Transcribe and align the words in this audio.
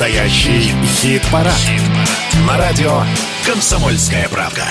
Настоящий 0.00 0.72
хит-парад. 0.86 1.52
Хит 1.52 1.82
На 2.46 2.56
радио 2.56 3.02
«Комсомольская 3.44 4.30
правка». 4.30 4.64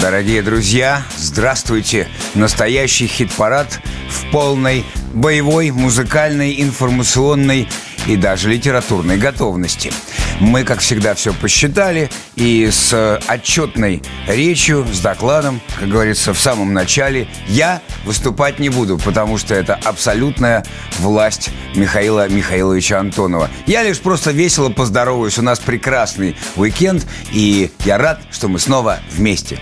Дорогие 0.00 0.42
друзья, 0.42 1.02
здравствуйте! 1.16 2.06
Настоящий 2.36 3.08
хит-парад 3.08 3.80
в 4.08 4.30
полной 4.30 4.84
боевой, 5.12 5.72
музыкальной, 5.72 6.62
информационной 6.62 7.68
и 8.06 8.14
даже 8.14 8.48
литературной 8.48 9.18
готовности– 9.18 9.92
мы, 10.40 10.64
как 10.64 10.80
всегда, 10.80 11.14
все 11.14 11.32
посчитали 11.32 12.10
и 12.36 12.68
с 12.70 13.20
отчетной 13.26 14.02
речью, 14.26 14.86
с 14.92 15.00
докладом, 15.00 15.60
как 15.78 15.88
говорится, 15.88 16.34
в 16.34 16.40
самом 16.40 16.72
начале, 16.72 17.28
я 17.48 17.80
выступать 18.04 18.58
не 18.58 18.68
буду, 18.68 18.98
потому 18.98 19.38
что 19.38 19.54
это 19.54 19.78
абсолютная 19.84 20.64
власть 20.98 21.50
Михаила 21.74 22.28
Михайловича 22.28 22.98
Антонова. 22.98 23.48
Я 23.66 23.82
лишь 23.82 24.00
просто 24.00 24.30
весело 24.30 24.68
поздороваюсь. 24.70 25.38
У 25.38 25.42
нас 25.42 25.58
прекрасный 25.58 26.36
уикенд, 26.56 27.06
и 27.32 27.70
я 27.84 27.98
рад, 27.98 28.20
что 28.30 28.48
мы 28.48 28.58
снова 28.58 28.98
вместе. 29.12 29.58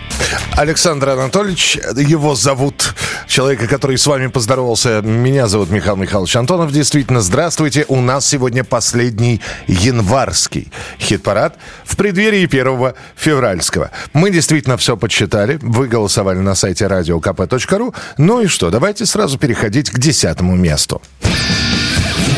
Александр 0.57 1.10
Анатольевич, 1.10 1.77
его 1.96 2.34
зовут, 2.34 2.95
человека, 3.27 3.66
который 3.66 3.98
с 3.98 4.07
вами 4.07 4.29
поздоровался. 4.29 5.02
Меня 5.02 5.48
зовут 5.48 5.70
Михаил 5.70 5.96
Михайлович 5.96 6.37
Антонов. 6.37 6.73
Действительно, 6.73 7.20
здравствуйте. 7.20 7.84
У 7.88 8.01
нас 8.01 8.27
сегодня 8.27 8.65
последний 8.65 9.41
январский 9.66 10.62
хит-парад 10.98 11.57
в 11.84 11.97
преддверии 11.97 12.47
первого 12.47 12.95
февральского. 13.16 13.91
Мы 14.12 14.30
действительно 14.30 14.77
все 14.77 14.97
подсчитали. 14.97 15.59
Вы 15.62 15.88
голосовали 15.88 16.38
на 16.38 16.55
сайте 16.55 16.85
radiokp.ru. 16.85 17.95
Ну 18.19 18.41
и 18.41 18.47
что, 18.47 18.71
давайте 18.71 19.07
сразу 19.07 19.38
переходить 19.38 19.91
к 19.91 19.99
десятому 19.99 20.57
месту. 20.57 21.01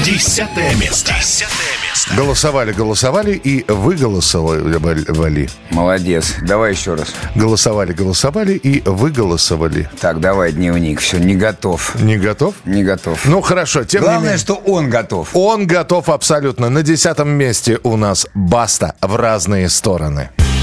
Десятое 0.04 0.74
место. 0.74 1.14
Десятое 1.18 1.72
место. 1.82 2.14
Голосовали, 2.14 2.72
голосовали 2.72 3.32
и 3.32 3.64
вы 3.72 3.94
голосовали. 3.94 5.48
Молодец. 5.70 6.34
Давай 6.42 6.72
еще 6.72 6.94
раз. 6.94 7.14
Голосовали, 7.34 7.94
голосовали 7.94 8.52
и 8.52 8.82
вы 8.86 9.10
голосовали. 9.10 9.88
Так, 9.98 10.20
давай 10.20 10.52
дневник. 10.52 11.00
Все, 11.00 11.16
не 11.16 11.34
готов. 11.34 11.94
Не 12.02 12.18
готов? 12.18 12.54
Не 12.66 12.84
готов. 12.84 13.24
Ну, 13.24 13.40
хорошо. 13.40 13.84
Тем 13.84 14.02
Главное, 14.02 14.32
менее... 14.32 14.38
что 14.38 14.56
он 14.56 14.90
готов. 14.90 15.30
Он 15.32 15.66
готов 15.66 16.10
абсолютно. 16.10 16.68
На 16.68 16.82
десятом 16.82 17.30
месте 17.30 17.78
у 17.82 17.96
нас 17.96 18.26
Баста 18.34 18.96
в 19.00 19.16
разные 19.16 19.70
стороны. 19.70 20.28
Баста 20.36 20.53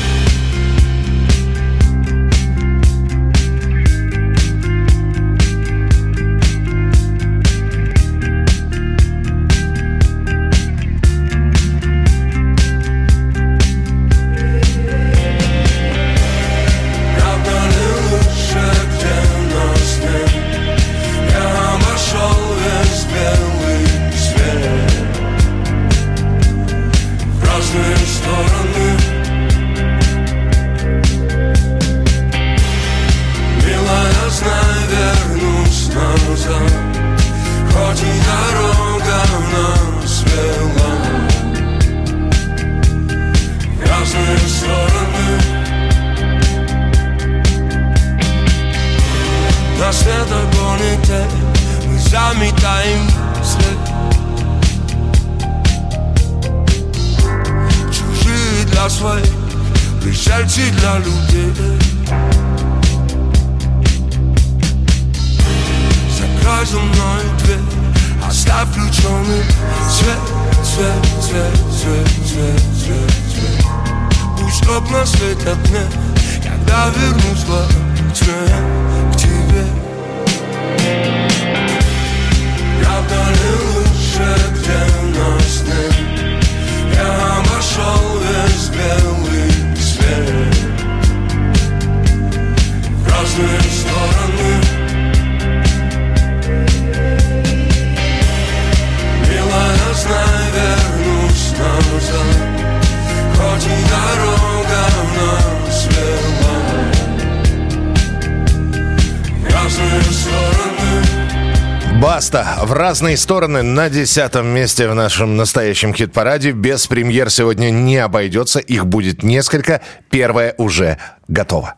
в 112.72 112.74
разные 112.74 113.18
стороны 113.18 113.64
на 113.64 113.90
десятом 113.90 114.48
месте 114.48 114.88
в 114.88 114.96
нашем 114.96 115.36
настоящем 115.36 115.94
хит-параде. 115.94 116.52
Без 116.52 116.88
премьер 116.88 117.30
сегодня 117.30 117.70
не 117.70 117.98
обойдется. 117.98 118.59
Их 118.59 118.86
будет 118.86 119.24
несколько. 119.24 119.82
Первая 120.09 120.56
уже 120.58 120.98
готова. 121.28 121.76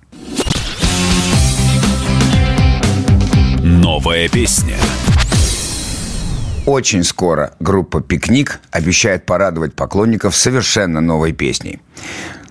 Новая 3.63 4.29
песня. 4.29 4.77
Очень 6.67 7.03
скоро 7.03 7.55
группа 7.59 7.99
«Пикник» 7.99 8.59
обещает 8.69 9.25
порадовать 9.25 9.73
поклонников 9.73 10.35
совершенно 10.35 11.01
новой 11.01 11.31
песней. 11.31 11.81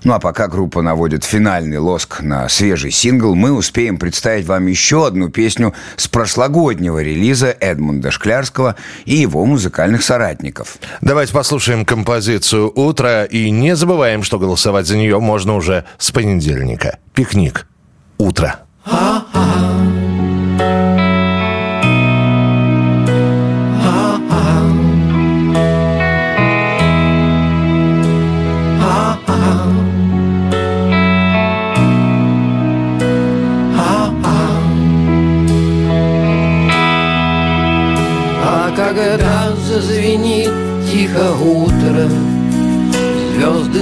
Ну 0.04 0.14
а 0.14 0.18
пока 0.18 0.48
группа 0.48 0.82
наводит 0.82 1.24
финальный 1.24 1.78
лоск 1.78 2.22
на 2.22 2.48
свежий 2.48 2.90
сингл, 2.90 3.34
мы 3.34 3.52
успеем 3.52 3.98
представить 3.98 4.46
вам 4.46 4.66
еще 4.66 5.06
одну 5.06 5.28
песню 5.28 5.74
с 5.96 6.08
прошлогоднего 6.08 7.00
релиза 7.00 7.56
Эдмунда 7.60 8.10
Шклярского 8.10 8.74
и 9.04 9.14
его 9.14 9.44
музыкальных 9.46 10.02
соратников. 10.02 10.78
Давайте 11.00 11.32
послушаем 11.32 11.84
композицию 11.84 12.72
«Утро» 12.74 13.24
и 13.24 13.50
не 13.50 13.76
забываем, 13.76 14.24
что 14.24 14.38
голосовать 14.38 14.86
за 14.86 14.96
нее 14.96 15.20
можно 15.20 15.54
уже 15.54 15.84
с 15.98 16.10
понедельника. 16.10 16.98
«Пикник. 17.14 17.66
Утро». 18.18 18.60
тихо 18.84 20.21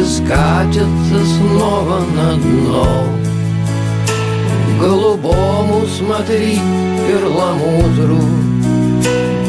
Звезды 0.01 0.05
скатятся 0.07 1.25
снова 1.37 2.01
на 2.15 2.35
дно. 2.37 3.05
Голубому 4.81 5.87
смотри 5.87 6.59
перламутру 7.07 8.21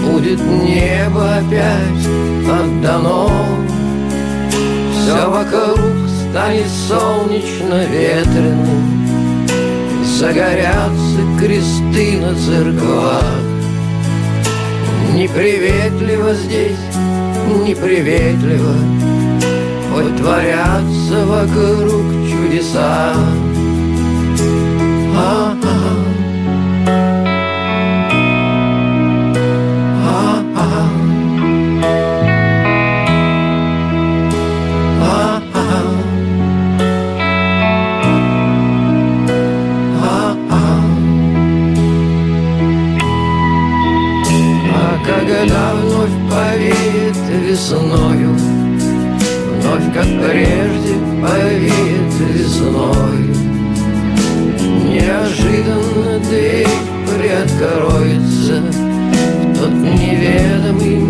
Будет 0.06 0.40
небо 0.40 1.38
опять 1.38 2.06
отдано. 2.46 3.30
Все 4.94 5.30
вокруг 5.30 5.80
станет 6.30 6.68
солнечно-ветреным 6.88 8.84
Загорятся 10.04 11.22
кресты 11.40 12.18
на 12.18 12.36
церквах. 12.36 13.24
Неприветливо 15.14 16.34
здесь 16.34 16.78
неприветливо 17.66 19.11
порой 20.02 20.18
творятся 20.18 21.26
вокруг 21.26 22.06
чудеса. 22.30 23.14
А 25.16 25.54
-а 25.54 25.62
-а. 25.62 25.76
А 34.84 35.16
-а. 40.34 40.72
когда 45.06 45.74
вновь 45.74 46.18
повеет 46.30 47.18
весною 47.46 48.51
Вновь, 49.72 49.94
как 49.94 50.04
прежде, 50.04 50.96
повеет 51.22 52.14
весной. 52.20 53.20
Неожиданно 54.90 56.20
дверь 56.20 56.68
приоткроется 57.08 58.62
В 58.62 59.58
тот 59.58 59.72
неведомый 59.72 61.01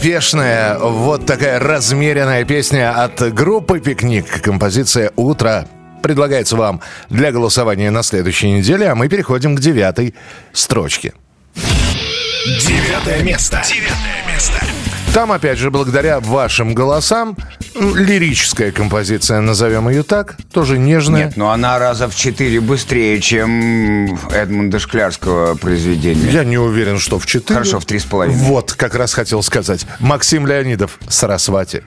такая 0.00 0.14
неспешная, 0.14 0.78
вот 0.78 1.26
такая 1.26 1.58
размеренная 1.58 2.44
песня 2.44 3.04
от 3.04 3.34
группы 3.34 3.80
«Пикник». 3.80 4.40
Композиция 4.40 5.12
«Утро» 5.16 5.66
предлагается 6.02 6.56
вам 6.56 6.80
для 7.10 7.32
голосования 7.32 7.90
на 7.90 8.02
следующей 8.02 8.50
неделе, 8.50 8.88
а 8.88 8.94
мы 8.94 9.08
переходим 9.08 9.56
к 9.56 9.60
девятой 9.60 10.14
строчке. 10.52 11.12
Девятое 11.54 13.22
место. 13.22 13.62
Девятое 13.66 14.32
место. 14.32 14.64
Там, 15.12 15.32
опять 15.32 15.58
же, 15.58 15.70
благодаря 15.70 16.20
вашим 16.20 16.72
голосам, 16.72 17.36
лирическая 17.80 18.72
композиция, 18.72 19.40
назовем 19.40 19.88
ее 19.88 20.02
так, 20.02 20.36
тоже 20.52 20.78
нежная. 20.78 21.26
Нет, 21.26 21.36
но 21.36 21.50
она 21.50 21.78
раза 21.78 22.08
в 22.08 22.14
четыре 22.14 22.60
быстрее, 22.60 23.20
чем 23.20 24.18
Эдмунда 24.30 24.78
Шклярского 24.78 25.54
произведения. 25.54 26.30
Я 26.30 26.44
не 26.44 26.58
уверен, 26.58 26.98
что 26.98 27.18
в 27.18 27.26
4. 27.26 27.54
Хорошо, 27.54 27.80
в 27.80 27.84
три 27.84 27.98
с 27.98 28.04
половиной. 28.04 28.38
Вот, 28.38 28.72
как 28.72 28.94
раз 28.94 29.14
хотел 29.14 29.42
сказать. 29.42 29.86
Максим 29.98 30.46
Леонидов, 30.46 30.98
Сарасвати. 31.08 31.82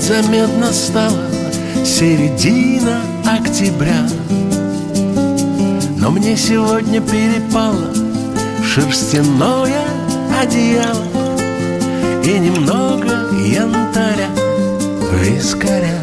Холодать 0.00 0.02
заметно 0.02 0.72
стало 0.72 1.18
середина 1.84 3.00
октября. 3.24 4.06
Но 5.98 6.10
мне 6.10 6.36
сегодня 6.36 7.00
перепало 7.00 7.92
шерстяное 8.64 9.84
одеяло 10.40 11.04
И 12.24 12.38
немного 12.38 13.28
янтаря, 13.44 14.28
вискаря. 15.12 16.00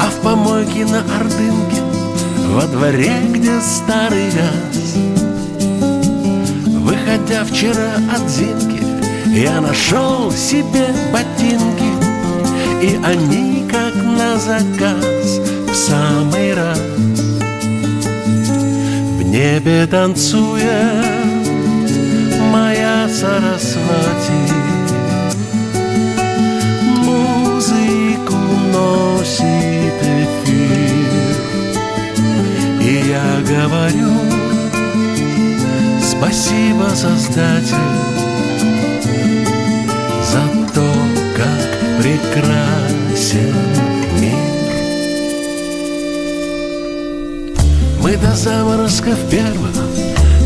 А 0.00 0.10
в 0.10 0.20
помойке 0.22 0.86
на 0.86 1.00
Ордынке 1.00 1.82
Во 2.48 2.62
дворе, 2.62 3.12
где 3.30 3.60
старый 3.60 4.30
газ 4.30 4.94
Выходя 6.66 7.44
вчера 7.44 7.90
от 8.14 8.28
Зинки 8.30 8.77
Я 9.40 9.60
нашел 9.60 10.32
себе 10.32 10.88
ботинки 11.12 11.92
И 12.82 12.98
они 13.04 13.68
как 13.70 13.94
на 13.94 14.36
заказ 14.36 15.38
В 15.68 15.74
самый 15.74 16.54
раз. 16.54 16.80
В 19.16 19.22
небе 19.22 19.86
танцует 19.86 21.06
Моя 22.50 23.08
Сарасвати 23.08 24.32
Музыку 27.04 28.34
носит 28.72 30.02
эфир. 30.02 31.36
И 32.82 33.08
я 33.08 33.40
говорю 33.46 34.18
Спасибо, 36.02 36.88
Создатель, 36.92 38.17
прекрасен 42.08 43.54
мир. 44.20 44.34
Мы 48.02 48.16
до 48.16 48.34
заморозков 48.34 49.18
первых 49.30 49.76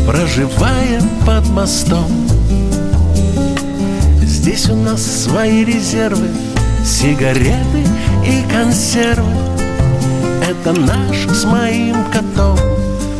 проживаем 0.05 1.07
под 1.25 1.47
мостом. 1.49 2.11
Здесь 4.21 4.69
у 4.69 4.75
нас 4.75 5.01
свои 5.01 5.63
резервы, 5.63 6.27
сигареты 6.83 7.83
и 8.25 8.43
консервы. 8.51 9.31
Это 10.49 10.73
наш 10.77 11.15
с 11.33 11.45
моим 11.45 11.95
котом 12.11 12.59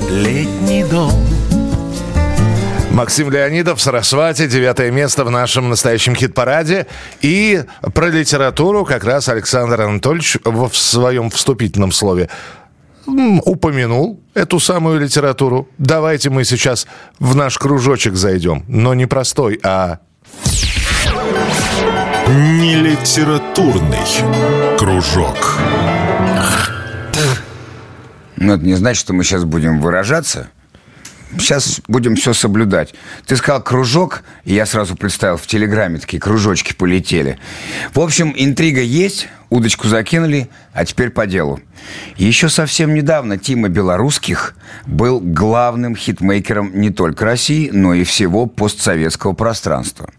летний 0.10 0.84
дом. 0.84 1.33
Максим 2.94 3.32
Леонидов, 3.32 3.82
Сарасвати, 3.82 4.46
девятое 4.46 4.92
место 4.92 5.26
в 5.26 5.32
нашем 5.32 5.68
настоящем 5.68 6.16
хит-параде. 6.16 6.86
И 7.22 7.64
про 7.96 8.10
литературу 8.10 8.86
как 8.86 9.04
раз 9.04 9.30
Александр 9.30 9.82
Анатольевич 9.82 10.38
в 10.44 10.70
своем 10.74 11.32
вступительном 11.32 11.92
слове 11.92 12.30
упомянул 13.08 14.22
эту 14.36 14.60
самую 14.60 15.00
литературу. 15.00 15.68
Давайте 15.80 16.30
мы 16.30 16.46
сейчас 16.46 16.86
в 17.18 17.36
наш 17.36 17.58
кружочек 17.58 18.14
зайдем. 18.14 18.64
Но 18.68 18.94
не 18.94 19.08
простой, 19.08 19.60
а 19.64 19.98
Не 22.28 22.76
литературный 22.76 24.78
кружок. 24.78 25.58
Но 28.36 28.54
это 28.54 28.64
не 28.64 28.76
значит, 28.76 29.02
что 29.02 29.14
мы 29.14 29.24
сейчас 29.24 29.46
будем 29.46 29.82
выражаться. 29.82 30.50
Сейчас 31.38 31.82
будем 31.88 32.16
все 32.16 32.34
соблюдать. 32.34 32.94
Ты 33.26 33.36
сказал 33.36 33.62
кружок, 33.62 34.24
и 34.46 34.54
я 34.54 34.66
сразу 34.66 34.96
представил 34.96 35.38
в 35.38 35.48
Телеграме 35.48 36.00
такие 36.00 36.20
кружочки 36.20 36.74
полетели. 36.74 37.40
В 37.94 38.00
общем, 38.00 38.34
интрига 38.36 38.82
есть, 38.82 39.28
удочку 39.50 39.88
закинули, 39.88 40.50
а 40.74 40.86
теперь 40.86 41.10
по 41.10 41.26
делу. 41.26 41.60
Еще 42.18 42.50
совсем 42.50 42.94
недавно 42.94 43.38
Тима 43.38 43.70
Белорусских 43.70 44.56
был 44.86 45.20
главным 45.20 45.96
хитмейкером 45.96 46.72
не 46.74 46.92
только 46.92 47.26
России, 47.26 47.70
но 47.72 47.94
и 47.94 48.04
всего 48.04 48.46
постсоветского 48.46 49.34
пространства. 49.34 50.10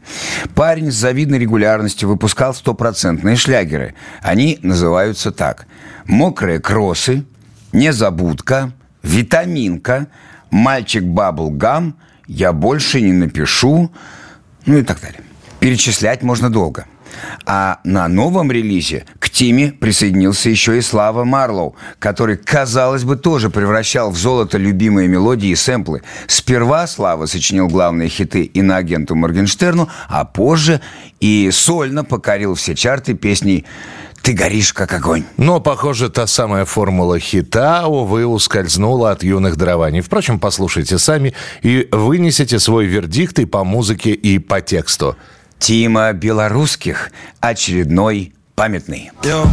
Парень 0.55 0.91
с 0.91 0.97
завидной 0.97 1.39
регулярностью 1.39 2.09
выпускал 2.09 2.55
стопроцентные 2.55 3.37
шлягеры. 3.37 3.95
Они 4.23 4.59
называются 4.63 5.33
так. 5.33 5.67
«Мокрые 6.07 6.61
кроссы», 6.61 7.25
«Незабудка», 7.73 8.73
«Витаминка», 9.03 10.09
«Мальчик 10.55 11.03
Баблгам», 11.03 11.97
«Я 12.29 12.53
больше 12.53 13.01
не 13.01 13.13
напишу», 13.13 13.91
ну 14.67 14.79
и 14.79 14.83
так 14.83 15.01
далее. 15.01 15.21
Перечислять 15.59 16.23
можно 16.23 16.49
долго. 16.49 16.87
А 17.45 17.81
на 17.83 18.07
новом 18.07 18.53
релизе 18.53 19.05
к 19.19 19.31
Тиме 19.31 19.73
присоединился 19.73 20.51
еще 20.51 20.79
и 20.79 20.81
Слава 20.81 21.25
Марлоу, 21.25 21.75
который, 21.99 22.37
казалось 22.37 23.03
бы, 23.03 23.17
тоже 23.17 23.51
превращал 23.51 24.13
в 24.13 24.17
золото 24.17 24.57
любимые 24.57 25.09
мелодии 25.09 25.49
и 25.49 25.57
сэмплы. 25.57 26.03
Сперва 26.29 26.87
Слава 26.87 27.27
сочинил 27.27 27.67
главные 27.67 28.09
хиты 28.09 28.45
и 28.45 28.63
на 28.63 28.77
агенту 28.77 29.17
Моргенштерну, 29.17 29.89
а 30.09 30.25
позже 30.25 30.81
и 31.19 31.51
сольно 31.53 32.05
покорил 32.05 32.55
все 32.55 32.77
чарты 32.77 33.15
песней 33.15 33.65
«Ты 34.25 34.33
горишь, 34.33 34.73
как 34.73 34.95
огонь». 34.95 35.25
Но, 35.37 35.61
похоже, 35.61 36.09
та 36.09 36.27
самая 36.27 36.65
формула 36.65 37.19
хита, 37.19 37.87
увы, 37.87 38.25
ускользнула 38.25 39.11
от 39.11 39.23
юных 39.23 39.57
дарований. 39.57 40.01
Впрочем, 40.01 40.39
послушайте 40.39 40.99
сами 40.99 41.35
и 41.61 41.87
вынесите 41.93 42.59
свой 42.59 42.87
вердикт 42.87 43.39
и 43.39 43.45
по 43.45 43.65
музыке, 43.65 44.13
и 44.13 44.39
по 44.39 44.63
тексту. 44.63 45.15
Тима 45.59 46.11
Белорусских 46.15 47.13
очередной 47.41 48.33
памятный. 48.55 49.11
Йо. 49.25 49.45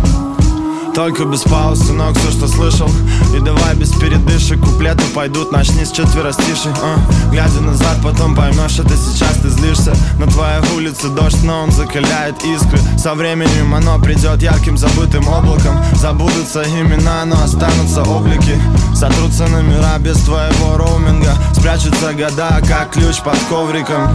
Только 0.93 1.23
без 1.23 1.41
пауз, 1.41 1.79
сынок, 1.79 2.17
все, 2.17 2.31
что 2.31 2.47
слышал. 2.47 2.89
И 3.33 3.39
давай 3.39 3.75
без 3.75 3.91
передышек, 3.91 4.59
куплеты 4.59 5.03
пойдут 5.15 5.51
Начни 5.51 5.85
с 5.85 5.91
четверостишей, 5.91 6.71
а? 6.83 6.97
Глядя 7.31 7.61
назад, 7.61 7.97
потом 8.03 8.35
поймешь, 8.35 8.77
это 8.77 8.95
сейчас 8.97 9.37
ты 9.41 9.49
злишься. 9.49 9.93
На 10.19 10.27
твоей 10.27 10.61
улице 10.75 11.07
дождь, 11.09 11.43
но 11.43 11.61
он 11.61 11.71
закаляет 11.71 12.43
искры. 12.43 12.79
Со 12.97 13.13
временем 13.13 13.73
оно 13.73 13.99
придет 13.99 14.41
ярким 14.41 14.77
забытым 14.77 15.27
облаком. 15.27 15.77
Забудутся 15.93 16.63
имена, 16.63 17.23
но 17.25 17.41
останутся 17.41 18.03
облики. 18.03 18.59
Сотрутся 18.93 19.47
номера 19.47 19.97
без 19.99 20.17
твоего 20.17 20.77
роуминга. 20.77 21.35
Спрячутся 21.53 22.13
года, 22.13 22.61
как 22.67 22.91
ключ 22.91 23.21
под 23.21 23.37
ковриком. 23.49 24.09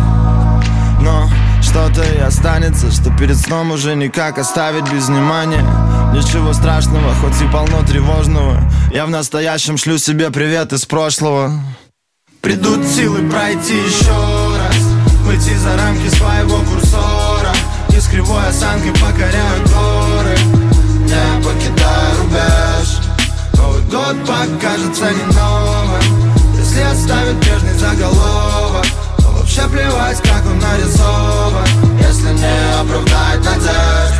Но 1.01 1.29
что-то 1.67 2.03
и 2.03 2.19
останется 2.19 2.91
Что 2.91 3.11
перед 3.17 3.37
сном 3.37 3.73
уже 3.73 3.95
никак 3.95 4.39
оставить 4.39 4.91
без 4.93 5.09
внимания. 5.09 5.65
Ничего 6.15 6.53
страшного, 6.53 7.15
хоть 7.17 7.41
и 7.43 7.51
полно 7.53 7.83
тревожного. 7.83 8.63
Я 8.93 9.07
в 9.07 9.11
настоящем 9.11 9.77
шлю 9.77 9.99
себе 9.99 10.31
привет 10.31 10.73
из 10.73 10.87
прошлого. 10.87 11.53
Придут 12.41 12.87
силы 12.87 13.29
пройти 13.29 13.75
еще 13.75 14.57
раз 14.57 14.77
Выйти 15.25 15.55
за 15.57 15.77
рамки 15.77 16.09
своего 16.15 16.59
курсора. 16.59 17.53
И 17.91 18.01
с 18.01 18.07
кривой 18.07 18.47
осанкой 18.49 18.93
покоряют 18.93 19.69
горы. 19.69 20.39
Не 21.03 21.45
покидая 21.45 22.17
рубеж 22.21 22.99
Новый 23.55 23.83
год 23.83 24.17
покажется 24.27 25.11
не 25.13 25.25
новым 25.35 26.35
Если 26.59 26.81
оставит 26.81 27.41
прежний 27.41 27.79
заголовок 27.79 28.66
вообще 29.57 29.69
плевать, 29.69 30.19
как 30.23 30.45
он 30.47 30.59
нарисован 30.59 31.67
Если 32.01 32.33
не 32.33 32.81
оправдать 32.81 33.45
надежд. 33.45 34.15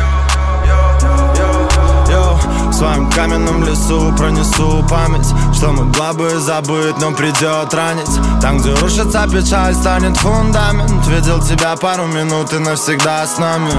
Йоу, 2.09 2.37
в 2.69 2.73
своем 2.73 3.09
каменном 3.11 3.63
лесу 3.63 4.13
пронесу 4.17 4.85
память 4.89 5.27
Что 5.53 5.71
могла 5.71 6.13
бы 6.13 6.39
забыть, 6.39 6.97
но 6.99 7.11
придет 7.11 7.73
ранить 7.73 8.41
Там, 8.41 8.59
где 8.59 8.73
рушится 8.75 9.27
печаль, 9.31 9.75
станет 9.75 10.15
фундамент. 10.17 11.05
Видел 11.07 11.41
тебя 11.41 11.75
пару 11.75 12.07
минут 12.07 12.53
и 12.53 12.59
навсегда 12.59 13.25
с 13.25 13.37
нами. 13.37 13.71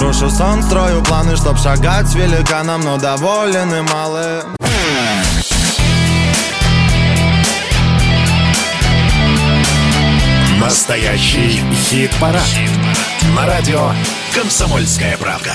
Рушу 0.00 0.30
сон, 0.30 0.62
строю 0.62 1.02
планы, 1.02 1.36
чтоб 1.36 1.56
шагать 1.58 2.12
великаном 2.14 2.80
Но 2.80 2.96
доволен 2.96 3.72
и 3.74 3.80
малым 3.82 4.56
Настоящий 10.90 11.62
хит-парад. 11.72 12.42
На 13.36 13.46
радио 13.46 13.92
«Комсомольская 14.34 15.16
правда». 15.18 15.54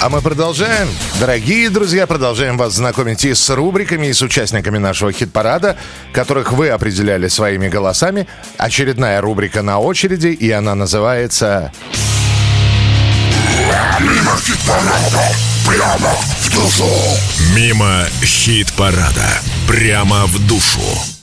А 0.00 0.08
мы 0.08 0.22
продолжаем. 0.22 0.88
Дорогие 1.18 1.68
друзья, 1.68 2.06
продолжаем 2.06 2.56
вас 2.56 2.74
знакомить 2.74 3.24
и 3.24 3.34
с 3.34 3.50
рубриками, 3.50 4.06
и 4.06 4.12
с 4.12 4.22
участниками 4.22 4.78
нашего 4.78 5.10
хит-парада, 5.10 5.76
которых 6.12 6.52
вы 6.52 6.68
определяли 6.68 7.26
своими 7.26 7.66
голосами. 7.66 8.28
Очередная 8.56 9.20
рубрика 9.20 9.62
на 9.62 9.80
очереди, 9.80 10.28
и 10.28 10.52
она 10.52 10.76
называется... 10.76 11.72
Мимо 17.52 18.06
хит-парада. 18.22 19.40
Прямо 19.66 20.26
в 20.26 20.46
душу. 20.46 21.17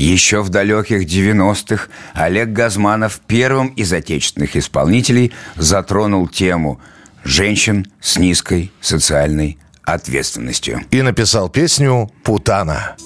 Еще 0.00 0.40
в 0.40 0.48
далеких 0.48 1.06
90-х 1.06 1.88
Олег 2.14 2.54
Газманов 2.54 3.20
первым 3.26 3.68
из 3.68 3.92
отечественных 3.92 4.56
исполнителей 4.56 5.30
затронул 5.56 6.26
тему 6.26 6.80
женщин 7.22 7.86
с 8.00 8.16
низкой 8.16 8.72
социальной 8.80 9.58
ответственностью. 9.84 10.80
И 10.90 11.02
написал 11.02 11.50
песню 11.50 12.10
«Путана». 12.24 12.96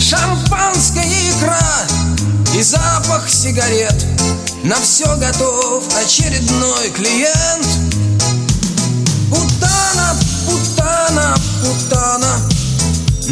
Шампанская 0.00 1.04
икра 1.04 1.58
и 2.56 2.62
запах 2.62 3.28
сигарет 3.28 3.94
На 4.64 4.76
все 4.76 5.14
готов 5.18 5.84
очередной 6.02 6.88
клиент 6.96 7.66
Путана, 9.28 10.16
путана, 10.46 11.34
путана 11.62 12.51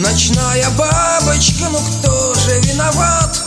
Ночная 0.00 0.64
бабочка, 0.78 1.64
ну 1.70 1.78
кто 1.78 2.34
же 2.34 2.58
виноват? 2.60 3.38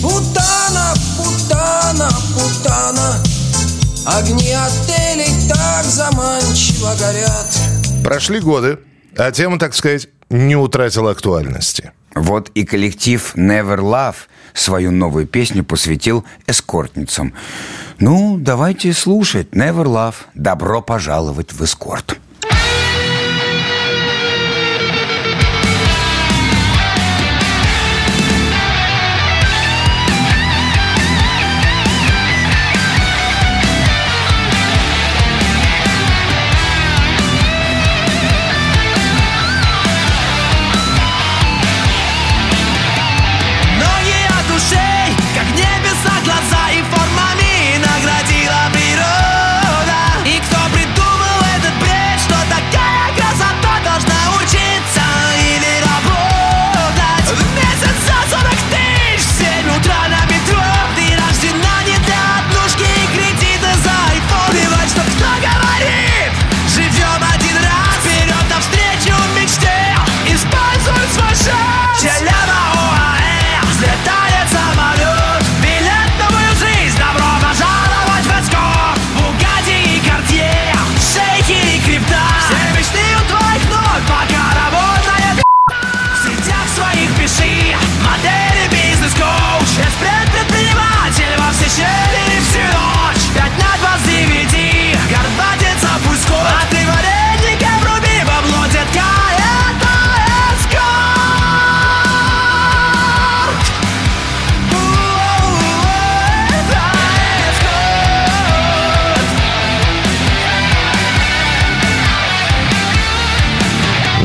Путана, 0.00 0.94
путана, 1.18 2.08
путана 2.32 3.22
Огни 4.06 4.50
отелей 4.50 5.46
так 5.46 5.84
заманчиво 5.84 6.94
горят 6.98 7.60
Прошли 8.02 8.40
годы, 8.40 8.78
а 9.14 9.30
тема, 9.30 9.58
так 9.58 9.74
сказать, 9.74 10.08
не 10.30 10.56
утратила 10.56 11.10
актуальности. 11.10 11.92
Вот 12.14 12.48
и 12.54 12.64
коллектив 12.64 13.34
Never 13.36 13.80
Love 13.80 14.16
свою 14.54 14.90
новую 14.90 15.26
песню 15.26 15.64
посвятил 15.64 16.24
эскортницам. 16.46 17.34
Ну, 17.98 18.38
давайте 18.38 18.94
слушать 18.94 19.48
Never 19.50 19.84
Love. 19.84 20.14
Добро 20.32 20.80
пожаловать 20.80 21.52
в 21.52 21.62
эскорт. 21.62 22.18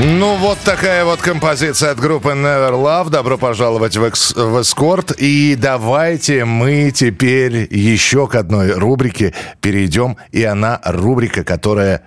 Ну, 0.05 0.36
вот 0.36 0.60
такая 0.60 1.05
вот 1.05 1.22
композиция 1.22 1.91
от 1.91 2.00
группы 2.00 2.29
Never 2.29 2.72
Love. 2.72 3.10
Добро 3.10 3.38
пожаловать 3.38 3.95
в, 3.95 4.03
экс- 4.03 4.36
в 4.36 4.62
эскорт. 4.62 5.13
И 5.17 5.55
давайте 5.55 6.43
мы 6.43 6.91
теперь 6.91 7.67
еще 7.74 8.27
к 8.27 8.36
одной 8.36 8.72
рубрике 8.74 9.33
перейдем. 9.62 10.17
И 10.31 10.43
она 10.43 10.81
рубрика, 10.83 11.45
которая 11.45 12.01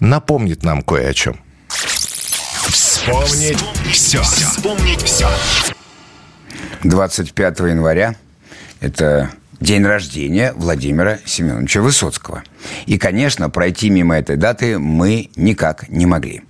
напомнит 0.00 0.62
нам 0.62 0.80
кое 0.82 1.10
о 1.10 1.14
чем. 1.14 1.38
Вспомнить 2.68 3.62
все. 3.92 4.22
Вспомнить 4.22 5.02
все. 5.02 5.28
25 6.84 7.58
января– 7.60 8.14
это 8.80 9.30
день 9.60 9.84
рождения 9.84 10.54
Владимира 10.56 11.18
Семеновича 11.26 11.82
Высоцкого. 11.82 12.44
И, 12.86 12.96
конечно, 12.96 13.50
пройти 13.50 13.90
мимо 13.90 14.16
этой 14.16 14.36
даты 14.36 14.78
мы 14.78 15.28
никак 15.36 15.88
не 15.90 16.06
могли. 16.06 16.42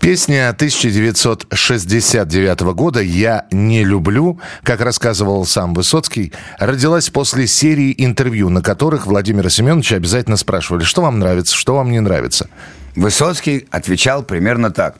Песня 0.00 0.48
1969 0.50 2.60
года 2.74 3.00
«Я 3.00 3.46
не 3.50 3.84
люблю», 3.84 4.38
как 4.62 4.80
рассказывал 4.80 5.44
сам 5.44 5.74
Высоцкий, 5.74 6.32
родилась 6.58 7.10
после 7.10 7.46
серии 7.46 7.94
интервью, 7.98 8.48
на 8.48 8.62
которых 8.62 9.06
Владимира 9.06 9.50
Семеновича 9.50 9.96
обязательно 9.96 10.36
спрашивали, 10.36 10.84
что 10.84 11.02
вам 11.02 11.18
нравится, 11.18 11.54
что 11.54 11.74
вам 11.74 11.90
не 11.90 12.00
нравится. 12.00 12.48
Высоцкий 12.96 13.66
отвечал 13.70 14.22
примерно 14.22 14.70
так. 14.70 14.96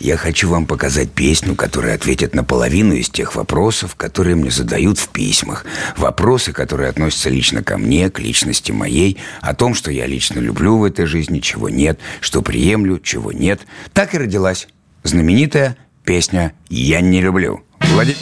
Я 0.00 0.16
хочу 0.16 0.48
вам 0.48 0.64
показать 0.64 1.10
песню, 1.10 1.54
которая 1.54 1.94
ответит 1.94 2.34
на 2.34 2.42
половину 2.42 2.94
из 2.94 3.10
тех 3.10 3.34
вопросов, 3.34 3.96
которые 3.96 4.34
мне 4.34 4.50
задают 4.50 4.98
в 4.98 5.10
письмах. 5.10 5.66
Вопросы, 5.98 6.54
которые 6.54 6.88
относятся 6.88 7.28
лично 7.28 7.62
ко 7.62 7.76
мне, 7.76 8.08
к 8.08 8.18
личности 8.18 8.72
моей, 8.72 9.18
о 9.42 9.54
том, 9.54 9.74
что 9.74 9.90
я 9.92 10.06
лично 10.06 10.40
люблю 10.40 10.78
в 10.78 10.84
этой 10.84 11.04
жизни, 11.04 11.40
чего 11.40 11.68
нет, 11.68 12.00
что 12.22 12.40
приемлю, 12.40 12.98
чего 12.98 13.30
нет. 13.30 13.60
Так 13.92 14.14
и 14.14 14.18
родилась 14.18 14.68
знаменитая 15.02 15.76
песня 16.02 16.54
«Я 16.70 17.02
не 17.02 17.20
люблю». 17.20 17.62
Владимир... 17.80 18.16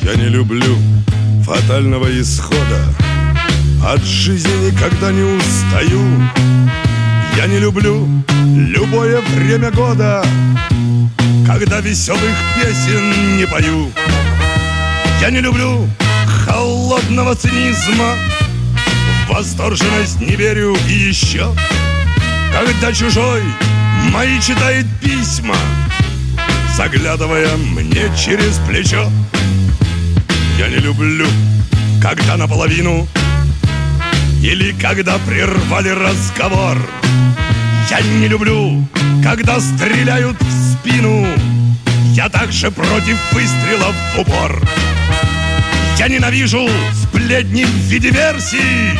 Я 0.00 0.14
не 0.14 0.28
люблю 0.28 0.76
фатального 1.44 2.08
исхода 2.20 3.11
от 3.84 4.00
жизни 4.04 4.70
никогда 4.70 5.10
не 5.10 5.22
устаю. 5.22 6.00
Я 7.36 7.46
не 7.46 7.58
люблю 7.58 8.08
любое 8.54 9.20
время 9.34 9.70
года 9.72 10.24
Когда 11.46 11.80
веселых 11.80 12.36
песен 12.54 13.36
не 13.36 13.46
пою. 13.46 13.90
Я 15.20 15.30
не 15.30 15.40
люблю 15.40 15.88
холодного 16.46 17.34
цинизма 17.34 18.14
В 19.26 19.34
восторженность 19.34 20.20
не 20.20 20.36
верю. 20.36 20.76
И 20.88 20.92
еще 20.92 21.52
Когда 22.52 22.92
чужой 22.92 23.42
мои 24.12 24.40
читает 24.40 24.86
письма 25.00 25.56
Заглядывая 26.76 27.56
мне 27.56 28.10
через 28.16 28.58
плечо. 28.68 29.10
Я 30.58 30.68
не 30.68 30.76
люблю, 30.76 31.26
когда 32.00 32.36
наполовину 32.36 33.08
Или 34.42 34.72
когда 34.72 35.18
прервали 35.18 35.90
разговор. 35.90 36.76
Я 37.88 38.00
не 38.00 38.26
люблю, 38.26 38.84
когда 39.22 39.60
стреляют 39.60 40.36
в 40.40 40.72
спину. 40.72 41.24
Я 42.14 42.28
также 42.28 42.72
против 42.72 43.16
выстрелов 43.32 43.94
в 44.14 44.20
упор. 44.20 44.60
Я 45.96 46.08
ненавижу 46.08 46.68
сплетни 46.92 47.64
в 47.64 47.68
виде 47.68 48.10
версий 48.10 48.98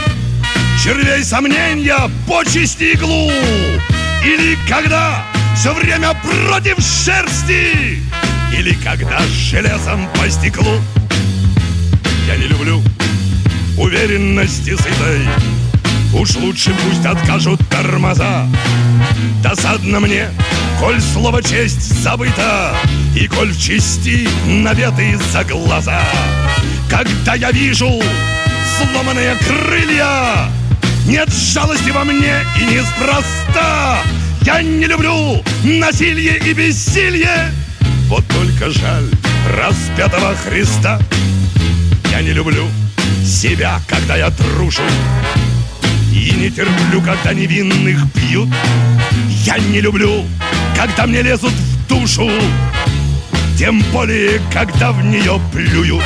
Червей 0.83 1.25
сомнения, 1.25 1.99
почести 2.29 2.93
иглу. 2.95 3.29
Или 4.25 4.57
когда 4.69 5.25
все 5.57 5.75
время 5.75 6.15
против 6.23 6.79
шерсти 6.79 8.01
Или 8.57 8.75
когда 8.85 9.19
железом 9.51 10.09
по 10.15 10.31
стеклу. 10.31 10.81
Я 12.29 12.37
не 12.37 12.47
люблю 12.47 12.81
уверенности 13.77 14.77
сытой. 14.77 15.29
Уж 16.15 16.37
лучше 16.37 16.75
пусть 16.85 17.05
откажут 17.07 17.61
тормоза. 17.69 18.47
Досадно 19.43 20.01
мне, 20.01 20.29
коль 20.79 21.01
слово 21.01 21.43
честь 21.43 22.03
забыто 22.03 22.75
И 23.17 23.27
коль 23.27 23.51
в 23.51 23.61
чести 23.61 24.29
наветы 24.47 25.19
за 25.33 25.45
глаза. 25.45 26.01
Когда 26.89 27.35
я 27.35 27.51
вижу 27.51 27.91
сломанные 28.79 29.37
крылья 29.37 30.49
Нет 31.07 31.33
жалости 31.33 31.91
во 31.91 32.05
мне 32.05 32.45
и 32.61 32.65
неспроста. 32.65 34.03
Я 34.43 34.63
не 34.63 34.87
люблю 34.87 35.43
насилие 35.65 36.39
и 36.39 36.53
бессилие. 36.53 37.53
Вот 38.09 38.25
только 38.29 38.71
жаль 38.71 39.09
распятого 39.57 40.35
Христа 40.37 41.01
Я 42.11 42.23
не 42.23 42.33
люблю 42.33 42.67
себя, 43.25 43.81
когда 43.89 44.17
я 44.17 44.31
трушу. 44.31 44.83
И 46.13 46.33
не 46.33 46.51
терплю, 46.51 47.01
когда 47.03 47.33
невинных 47.33 48.05
бьют. 48.15 48.49
Я 49.45 49.59
не 49.59 49.81
люблю, 49.81 50.25
когда 50.77 51.07
мне 51.07 51.23
лезут 51.23 51.53
в 51.53 51.89
душу. 51.89 52.31
Тем 53.59 53.81
более, 53.93 54.41
когда 54.53 54.93
в 54.93 55.05
нее 55.05 55.41
плюют 55.53 56.05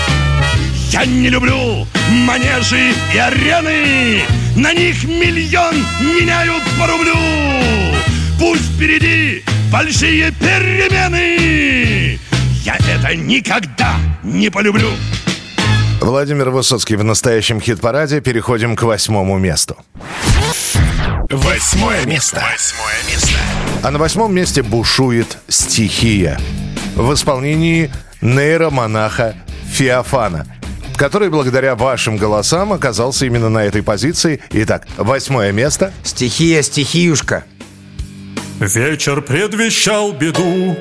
я 0.96 1.04
не 1.04 1.28
люблю 1.28 1.87
манежи 2.11 2.94
и 3.12 3.18
арены. 3.18 4.22
На 4.57 4.72
них 4.72 5.04
миллион 5.04 5.74
меняют 6.00 6.62
по 6.78 6.87
рублю. 6.87 7.16
Пусть 8.38 8.74
впереди 8.74 9.44
большие 9.70 10.33
перемены. 10.33 12.18
Я 12.64 12.76
это 12.76 13.14
никогда 13.14 13.96
не 14.22 14.48
полюблю 14.48 14.90
Владимир 16.00 16.50
Высоцкий 16.50 16.96
в 16.96 17.04
настоящем 17.04 17.61
хит-параде. 17.61 18.20
Переходим 18.20 18.76
к 18.76 18.82
восьмому 18.82 19.38
месту. 19.38 19.76
Восьмое 21.30 22.04
место. 22.04 22.42
Восьмое 22.52 23.12
место. 23.12 23.38
А 23.82 23.90
на 23.90 23.98
восьмом 23.98 24.35
месте 24.35 24.62
бушует 24.62 25.38
«Стихия» 25.48 26.38
в 26.94 27.12
исполнении 27.12 27.90
нейромонаха 28.20 29.35
Феофана 29.72 30.46
который 30.96 31.28
благодаря 31.28 31.76
вашим 31.76 32.16
голосам 32.16 32.72
оказался 32.72 33.26
именно 33.26 33.50
на 33.50 33.64
этой 33.64 33.82
позиции. 33.82 34.40
Итак, 34.50 34.88
восьмое 34.96 35.52
место. 35.52 35.92
Стихия, 36.02 36.62
стихиюшка. 36.62 37.44
Вечер 38.61 39.20
предвещал 39.20 40.12
беду 40.12 40.74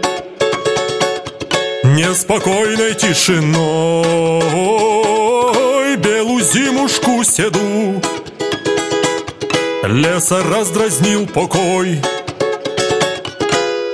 Неспокойной 1.96 2.94
тишиной 2.94 3.56
Белую 5.96 6.44
зимушку 6.44 7.24
седу. 7.24 8.02
Леса 9.82 10.44
раздразнил 10.44 11.26
покой. 11.26 12.02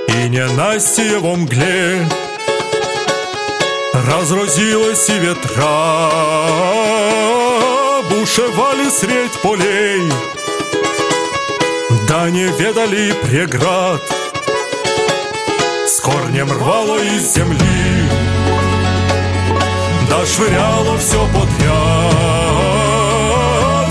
И 0.08 0.28
ненастье 0.28 1.20
во 1.20 1.36
мгле 1.36 2.04
Разразилась 3.94 5.08
и 5.08 5.18
ветра. 5.20 6.10
Бушевали 8.10 8.90
средь 8.90 9.40
полей. 9.44 10.10
Да 12.08 12.28
не 12.30 12.46
ведали 12.46 13.12
преград 13.22 14.21
корнем 16.02 16.50
рвало 16.50 16.98
из 16.98 17.34
земли. 17.34 18.08
Да 20.10 20.26
швыряло 20.26 20.98
все 20.98 21.24
подряд 21.28 21.46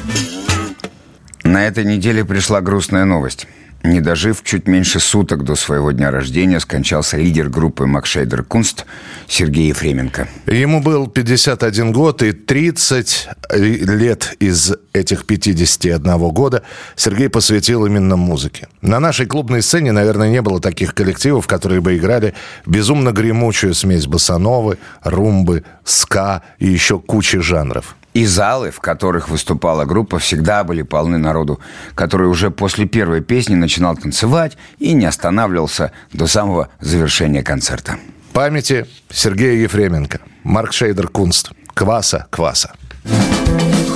На 1.44 1.66
этой 1.66 1.86
неделе 1.86 2.26
пришла 2.26 2.60
грустная 2.60 3.06
новость. 3.06 3.46
Не 3.84 4.00
дожив 4.00 4.42
чуть 4.42 4.66
меньше 4.66 4.98
суток 4.98 5.44
до 5.44 5.56
своего 5.56 5.92
дня 5.92 6.10
рождения, 6.10 6.58
скончался 6.58 7.18
лидер 7.18 7.50
группы 7.50 7.84
Макшейдер 7.84 8.42
Кунст 8.42 8.86
Сергей 9.28 9.68
Ефременко. 9.68 10.26
Ему 10.46 10.80
был 10.80 11.06
51 11.06 11.92
год, 11.92 12.22
и 12.22 12.32
30 12.32 13.28
лет 13.52 14.36
из 14.40 14.72
этих 14.94 15.26
51 15.26 16.18
года 16.30 16.62
Сергей 16.96 17.28
посвятил 17.28 17.84
именно 17.84 18.16
музыке. 18.16 18.68
На 18.80 19.00
нашей 19.00 19.26
клубной 19.26 19.60
сцене, 19.60 19.92
наверное, 19.92 20.30
не 20.30 20.40
было 20.40 20.60
таких 20.60 20.94
коллективов, 20.94 21.46
которые 21.46 21.82
бы 21.82 21.94
играли 21.94 22.32
безумно 22.64 23.12
гремучую 23.12 23.74
смесь 23.74 24.06
басановы, 24.06 24.78
румбы, 25.02 25.62
ска 25.84 26.40
и 26.58 26.68
еще 26.68 26.98
кучи 26.98 27.38
жанров. 27.38 27.96
И 28.14 28.26
залы, 28.26 28.70
в 28.70 28.78
которых 28.78 29.28
выступала 29.28 29.84
группа, 29.84 30.20
всегда 30.20 30.62
были 30.62 30.82
полны 30.82 31.18
народу, 31.18 31.58
который 31.96 32.28
уже 32.28 32.50
после 32.50 32.86
первой 32.86 33.20
песни 33.20 33.56
начинал 33.56 33.96
танцевать 33.96 34.56
и 34.78 34.94
не 34.94 35.04
останавливался 35.04 35.90
до 36.12 36.28
самого 36.28 36.68
завершения 36.80 37.42
концерта. 37.42 37.96
Памяти 38.32 38.86
Сергея 39.10 39.54
Ефременко, 39.62 40.20
Марк 40.44 40.72
Шейдер 40.72 41.08
Кунст, 41.08 41.50
Кваса, 41.74 42.26
Кваса. 42.30 42.74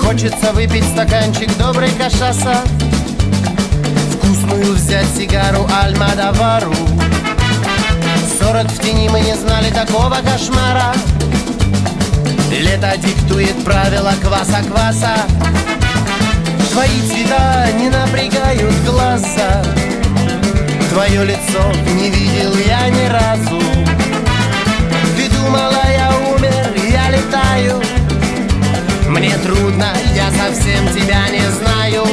Хочется 0.03 0.53
выпить 0.53 0.85
стаканчик 0.85 1.57
доброй 1.59 1.91
кашаса 1.91 2.63
Вкусную 4.15 4.73
взять 4.73 5.07
сигару 5.09 5.67
Альмадавару 5.83 6.75
Сорок 8.39 8.69
в 8.69 8.79
тени 8.81 9.09
мы 9.09 9.21
не 9.21 9.37
знали 9.37 9.71
такого 9.71 10.17
кошмара 10.25 10.95
Лето 12.51 12.97
диктует 12.97 13.65
правила 13.65 14.13
кваса-кваса 14.23 15.15
Твои 16.73 17.01
цвета 17.09 17.67
не 17.79 17.89
напрягают 17.89 18.75
глаза. 18.87 19.63
Твое 20.91 21.25
лицо 21.25 21.73
не 21.95 22.09
видел 22.11 22.55
я 22.67 22.89
ни 22.89 23.07
разу. 23.09 23.61
Ты 25.17 25.29
думала, 25.29 25.83
я 25.93 26.13
умер, 26.31 26.75
я 26.89 27.11
летаю. 27.11 27.83
Мне 29.09 29.37
трудно, 29.39 29.93
я 30.15 30.31
совсем 30.31 30.87
тебя 30.95 31.29
не 31.31 31.47
знаю 31.51 32.07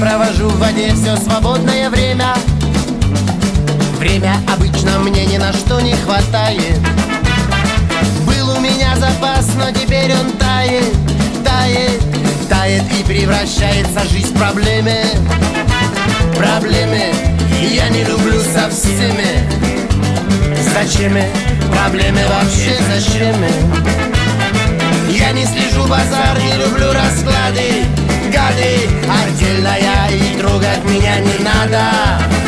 Провожу 0.00 0.48
в 0.48 0.58
воде 0.58 0.92
все 0.92 1.16
свободное 1.16 1.88
время 1.88 2.34
Время 3.98 4.36
обычно 4.52 4.98
мне 4.98 5.24
ни 5.24 5.36
на 5.36 5.52
что 5.52 5.80
не 5.80 5.94
хватает 5.94 6.78
Был 8.26 8.56
у 8.56 8.60
меня 8.60 8.96
запас, 8.96 9.48
но 9.56 9.70
теперь 9.70 10.12
он 10.12 10.32
тает, 10.32 10.92
тает, 11.44 12.02
тает 12.48 12.82
И 12.98 13.04
превращается 13.04 14.00
жизнь 14.10 14.34
в 14.34 14.38
проблемы 14.38 14.96
Проблемы 16.36 17.12
я 17.60 17.88
не 17.88 18.04
люблю 18.04 18.40
со 18.40 18.68
всеми 18.70 19.48
Зачем? 20.74 21.16
Проблемы 21.70 22.20
вообще 22.28 22.76
зачем? 22.90 24.13
Я 25.10 25.32
не 25.32 25.44
слежу 25.44 25.86
базар, 25.86 26.38
не 26.38 26.56
люблю 26.56 26.92
расклады 26.92 27.84
Гады, 28.32 28.88
отдельная 29.08 30.08
и 30.10 30.38
трогать 30.38 30.84
меня 30.84 31.18
не 31.20 31.44
надо 31.44 32.43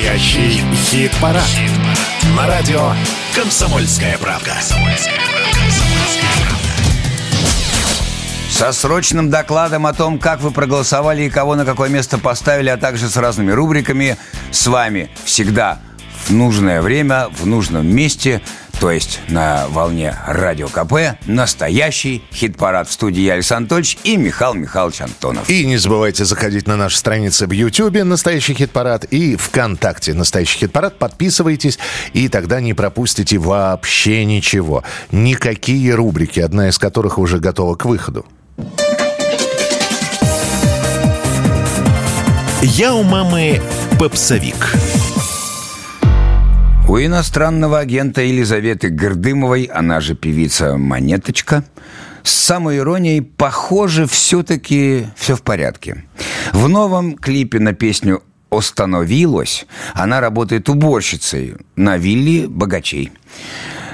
Настоящий 0.00 0.62
хит-парад. 0.76 1.44
На 2.34 2.46
радио 2.46 2.92
«Комсомольская 3.34 4.16
правка». 4.16 4.54
Со 8.48 8.72
срочным 8.72 9.28
докладом 9.28 9.84
о 9.84 9.92
том, 9.92 10.18
как 10.18 10.40
вы 10.40 10.52
проголосовали 10.52 11.24
и 11.24 11.30
кого 11.30 11.54
на 11.54 11.66
какое 11.66 11.90
место 11.90 12.16
поставили, 12.16 12.70
а 12.70 12.78
также 12.78 13.10
с 13.10 13.16
разными 13.18 13.50
рубриками, 13.50 14.16
с 14.50 14.66
вами 14.68 15.10
всегда 15.26 15.80
в 16.24 16.32
нужное 16.32 16.80
время, 16.80 17.28
в 17.38 17.44
нужном 17.46 17.86
месте, 17.86 18.40
то 18.80 18.90
есть 18.90 19.20
на 19.28 19.68
волне 19.68 20.16
Радио 20.26 20.68
КП, 20.68 21.20
настоящий 21.26 22.24
хит-парад 22.32 22.88
в 22.88 22.92
студии 22.92 23.20
я, 23.20 23.34
Александр 23.34 23.74
Анатольевич 23.74 23.98
и 24.04 24.16
Михаил 24.16 24.54
Михайлович 24.54 25.02
Антонов. 25.02 25.50
И 25.50 25.66
не 25.66 25.76
забывайте 25.76 26.24
заходить 26.24 26.66
на 26.66 26.76
наши 26.76 26.96
страницы 26.96 27.46
в 27.46 27.50
Ютьюбе 27.50 28.04
«Настоящий 28.04 28.54
хит-парад» 28.54 29.04
и 29.04 29.36
ВКонтакте 29.36 30.14
«Настоящий 30.14 30.60
хит-парад». 30.60 30.98
Подписывайтесь, 30.98 31.78
и 32.14 32.28
тогда 32.28 32.60
не 32.60 32.72
пропустите 32.72 33.36
вообще 33.36 34.24
ничего. 34.24 34.82
Никакие 35.12 35.94
рубрики, 35.94 36.40
одна 36.40 36.70
из 36.70 36.78
которых 36.78 37.18
уже 37.18 37.38
готова 37.38 37.74
к 37.74 37.84
выходу. 37.84 38.24
Я 42.62 42.94
у 42.94 43.02
мамы 43.02 43.60
попсовик. 43.98 44.74
У 46.90 46.98
иностранного 46.98 47.78
агента 47.78 48.20
Елизаветы 48.20 48.88
Гордымовой, 48.88 49.62
она 49.66 50.00
же 50.00 50.16
певица 50.16 50.76
Монеточка, 50.76 51.62
с 52.24 52.32
самой 52.32 52.78
иронией, 52.78 53.20
похоже, 53.20 54.08
все-таки 54.08 55.06
все 55.14 55.36
в 55.36 55.42
порядке. 55.42 56.04
В 56.52 56.68
новом 56.68 57.16
клипе 57.16 57.60
на 57.60 57.74
песню 57.74 58.24
«Остановилось» 58.50 59.66
она 59.94 60.20
работает 60.20 60.68
уборщицей 60.68 61.58
на 61.76 61.96
вилле 61.96 62.48
богачей. 62.48 63.12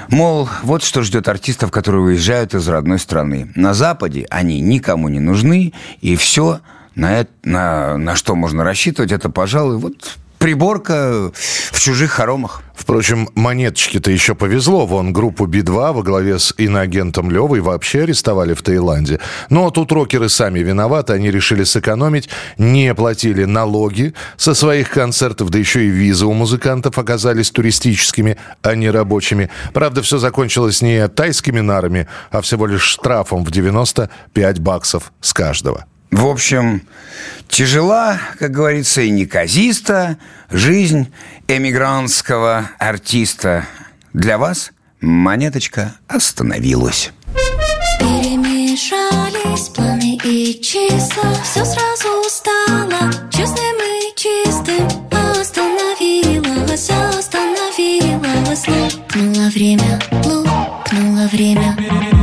Мол, 0.09 0.49
вот 0.63 0.81
что 0.81 1.03
ждет 1.03 1.27
артистов, 1.27 1.69
которые 1.69 2.01
уезжают 2.01 2.55
из 2.55 2.67
родной 2.67 2.97
страны. 2.97 3.51
На 3.53 3.75
Западе 3.75 4.25
они 4.31 4.59
никому 4.59 5.07
не 5.07 5.19
нужны, 5.19 5.71
и 6.01 6.15
все, 6.15 6.61
на, 6.95 7.19
это, 7.19 7.31
на, 7.43 7.97
на 7.99 8.15
что 8.15 8.35
можно 8.35 8.63
рассчитывать, 8.63 9.11
это, 9.11 9.29
пожалуй, 9.29 9.77
вот 9.77 10.17
приборка 10.37 11.31
в 11.33 11.79
чужих 11.79 12.11
хоромах. 12.11 12.63
Впрочем, 12.75 13.27
монеточке-то 13.35 14.11
еще 14.11 14.35
повезло. 14.35 14.85
Вон 14.85 15.11
группу 15.11 15.45
Би-2 15.45 15.93
во 15.93 16.03
главе 16.03 16.39
с 16.39 16.53
иноагентом 16.57 17.31
Левой 17.31 17.59
вообще 17.59 18.03
арестовали 18.03 18.53
в 18.53 18.61
Таиланде. 18.61 19.19
Но 19.49 19.69
тут 19.71 19.91
рокеры 19.91 20.29
сами 20.29 20.59
виноваты. 20.59 21.13
Они 21.13 21.31
решили 21.31 21.63
сэкономить, 21.63 22.29
не 22.57 22.93
платили 22.93 23.45
налоги 23.45 24.13
со 24.37 24.53
своих 24.53 24.91
концертов, 24.91 25.49
да 25.49 25.57
еще 25.57 25.85
и 25.85 25.89
визы 25.89 26.27
у 26.27 26.33
музыкантов 26.33 26.97
оказались 26.97 27.51
туристическими, 27.51 28.37
а 28.61 28.75
не 28.75 28.89
рабочими. 28.89 29.49
Правда, 29.73 30.01
все 30.01 30.17
закончилось 30.19 30.81
не 30.81 31.07
тайскими 31.07 31.59
нарами, 31.59 32.07
а 32.31 32.41
всего 32.41 32.67
лишь 32.67 32.83
штрафом 32.83 33.43
в 33.43 33.51
95 33.51 34.59
баксов 34.59 35.11
с 35.19 35.33
каждого. 35.33 35.85
В 36.11 36.25
общем, 36.25 36.81
тяжела, 37.47 38.19
как 38.39 38.51
говорится, 38.51 39.01
и 39.01 39.09
неказиста 39.09 40.17
жизнь 40.49 41.11
эмигрантского 41.47 42.71
артиста. 42.79 43.65
Для 44.13 44.37
вас 44.37 44.71
монеточка 45.01 45.95
остановилась. 46.07 47.11
Перемешались 47.99 49.69
планы 49.69 50.17
и 50.23 50.61
числа 50.61 51.33
Все 51.43 51.65
сразу 51.65 52.29
стало 52.29 53.11
честным 53.31 53.77
и 53.77 54.13
чистым 54.15 54.87
Остановилось, 55.11 56.89
остановилось 56.89 58.67
Лопнуло 58.67 59.49
время, 59.49 59.99
лопнуло 60.23 61.27
время 61.27 62.16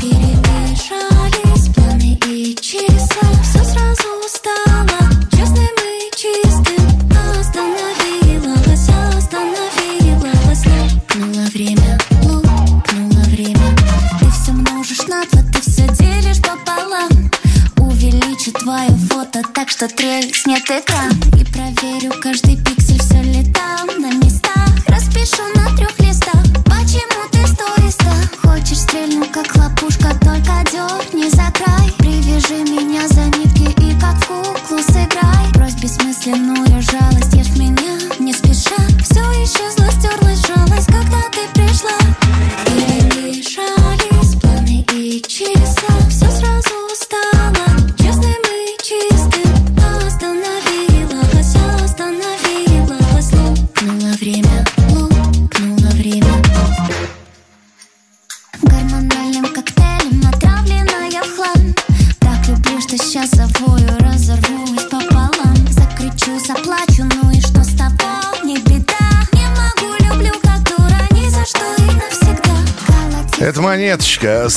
Увеличу 18.44 18.52
твое 18.52 18.90
фото 19.08 19.42
так, 19.54 19.70
что 19.70 19.88
треснет 19.88 20.64
экран. 20.64 21.12
И 21.38 21.44
проверю 21.44 22.12
каждый 22.20 22.56
пиксель, 22.56 23.00
все 23.00 23.22
ли 23.22 23.50
там 23.52 23.86
на 24.00 24.12
местах. 24.12 24.68
Распишу 24.86 25.42
на 25.54 25.74
трех 25.76 25.98
листах, 26.00 26.42
почему 26.64 27.28
ты 27.32 27.46
стоиста 27.46 28.12
Хочешь 28.42 28.80
стрельну, 28.80 29.24
как 29.32 29.54
лопушка, 29.56 30.14
только 30.20 30.62
дерни 30.70 31.28
за 31.30 31.50
край. 31.52 31.90
Привяжи 31.98 32.63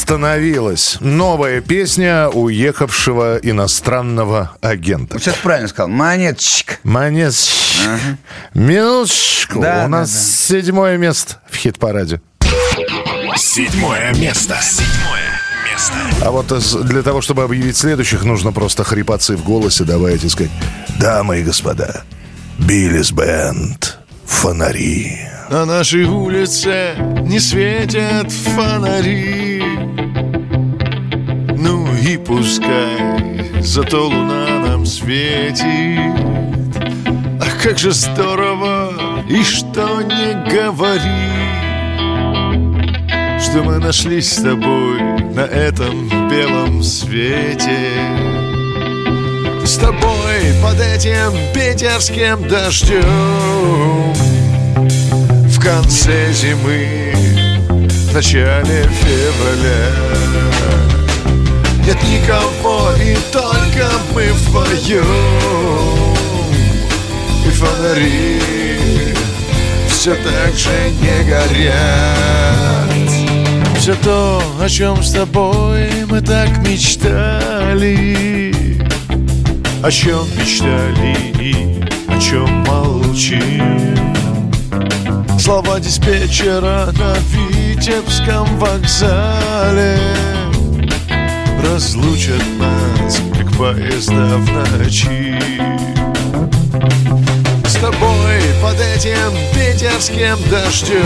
остановилась. 0.08 0.98
Новая 1.02 1.60
песня 1.60 2.30
уехавшего 2.30 3.40
иностранного 3.44 4.56
агента. 4.62 5.20
Сейчас 5.20 5.36
правильно 5.36 5.68
сказал. 5.68 5.90
Монеточка. 5.90 6.76
Монеточка. 6.84 8.00
Минуточку. 8.54 9.60
Да, 9.60 9.80
У 9.80 9.82
да, 9.82 9.88
нас 9.90 10.10
да. 10.10 10.18
седьмое 10.18 10.96
место 10.98 11.42
в 11.50 11.58
хит-параде. 11.58 12.22
Седьмое 13.36 14.14
место. 14.14 14.58
Седьмое 14.62 15.42
место. 15.70 15.94
А 16.22 16.32
вот 16.32 16.54
для 16.86 17.02
того, 17.02 17.22
чтобы 17.22 17.44
объявить 17.44 17.76
следующих, 17.76 18.24
нужно 18.24 18.54
просто 18.54 18.86
хрипотцы 18.86 19.36
в 19.36 19.44
голосе 19.44 19.84
добавить 19.84 20.24
и 20.24 20.30
сказать 20.30 20.52
«Дамы 21.02 21.42
и 21.42 21.44
господа, 21.44 22.04
Биллис 22.58 23.12
Бенд, 23.12 23.98
фонари». 24.26 25.20
На 25.50 25.66
нашей 25.66 26.06
улице 26.06 26.96
не 27.22 27.40
светят 27.42 28.32
фонари 28.32 29.77
пускай, 32.28 33.62
зато 33.62 34.08
луна 34.08 34.60
нам 34.60 34.86
светит. 34.86 35.66
Ах, 37.42 37.64
как 37.64 37.80
же 37.80 37.92
здорово, 37.92 39.24
и 39.30 39.44
что 39.44 40.02
не 40.02 40.34
говори 40.50 41.02
Что 43.40 43.64
мы 43.64 43.80
нашлись 43.80 44.34
с 44.34 44.42
тобой 44.42 45.02
на 45.34 45.42
этом 45.42 46.10
белом 46.30 46.84
свете. 46.84 47.92
С 49.66 49.78
тобой 49.78 50.54
под 50.62 50.80
этим 50.80 51.34
питерским 51.54 52.48
дождем 52.48 54.14
в 55.50 55.60
конце 55.60 56.32
зимы, 56.32 57.14
в 58.10 58.14
начале 58.14 58.84
февраля 58.84 60.17
Нет 61.88 62.04
никого, 62.04 62.92
и 63.02 63.16
только 63.32 63.90
мы 64.14 64.34
вдвоем 64.34 65.06
И 67.46 67.50
фонари 67.50 68.42
все 69.88 70.14
так 70.16 70.54
же 70.54 70.92
не 71.02 71.24
горят. 71.30 71.74
Все 73.78 73.96
то, 74.04 74.44
о 74.62 74.68
чем 74.68 75.02
с 75.02 75.14
тобой 75.14 75.90
мы 76.10 76.20
так 76.20 76.58
мечтали. 76.58 78.54
О 79.82 79.90
чем 79.90 80.28
мечтали 80.38 81.16
и 81.40 81.82
о 82.10 82.20
чем 82.20 82.50
молчим. 82.66 83.98
Слова 85.40 85.80
диспетчера 85.80 86.92
на 86.98 87.16
Витебском 87.32 88.58
вокзале 88.58 89.98
Разлучат 91.68 92.42
нас, 92.60 93.20
как 93.36 93.52
поезда 93.58 94.38
в 94.38 94.78
ночи 94.78 95.38
С 97.66 97.74
тобой 97.76 98.42
под 98.62 98.80
этим 98.80 99.34
питерским 99.54 100.38
дождем. 100.50 101.04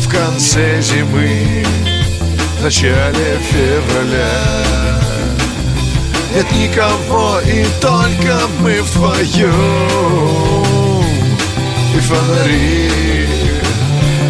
В 0.00 0.08
конце 0.08 0.80
зимы, 0.80 1.64
в 2.58 2.62
начале 2.64 3.38
февраля. 3.50 4.96
Нет 6.34 6.50
никого, 6.52 7.40
и 7.40 7.66
только 7.80 8.40
мы 8.60 8.82
вдвоем. 8.82 9.52
И 11.94 12.00
фонари 12.00 12.90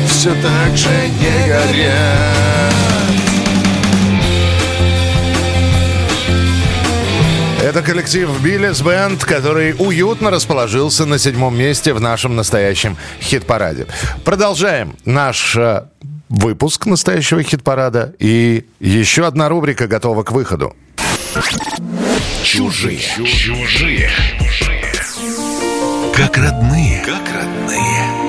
все 0.09 0.35
так 0.43 0.77
же 0.77 1.09
не 1.21 1.49
горят. 1.49 2.46
Это 7.67 7.83
коллектив 7.83 8.31
Биллис 8.45 8.81
Бенд, 8.81 9.25
который 9.25 9.75
уютно 9.77 10.31
расположился 10.31 11.05
на 11.05 11.19
седьмом 11.19 11.59
месте 11.59 11.93
в 11.93 12.01
нашем 12.01 12.37
настоящем 12.37 12.97
хит-параде. 13.21 13.89
Продолжаем 14.25 14.95
наш 15.05 15.57
э, 15.57 15.83
выпуск 16.29 16.87
настоящего 16.87 17.43
хит-парада. 17.43 18.15
И 18.21 18.67
еще 18.79 19.27
одна 19.27 19.49
рубрика 19.49 19.89
готова 19.89 20.23
к 20.23 20.31
выходу. 20.31 20.77
Чужие. 22.45 23.01
Чужие. 23.01 24.11
Как 26.15 26.39
родные. 26.39 27.03
Как 27.05 27.25
родные. 27.35 28.27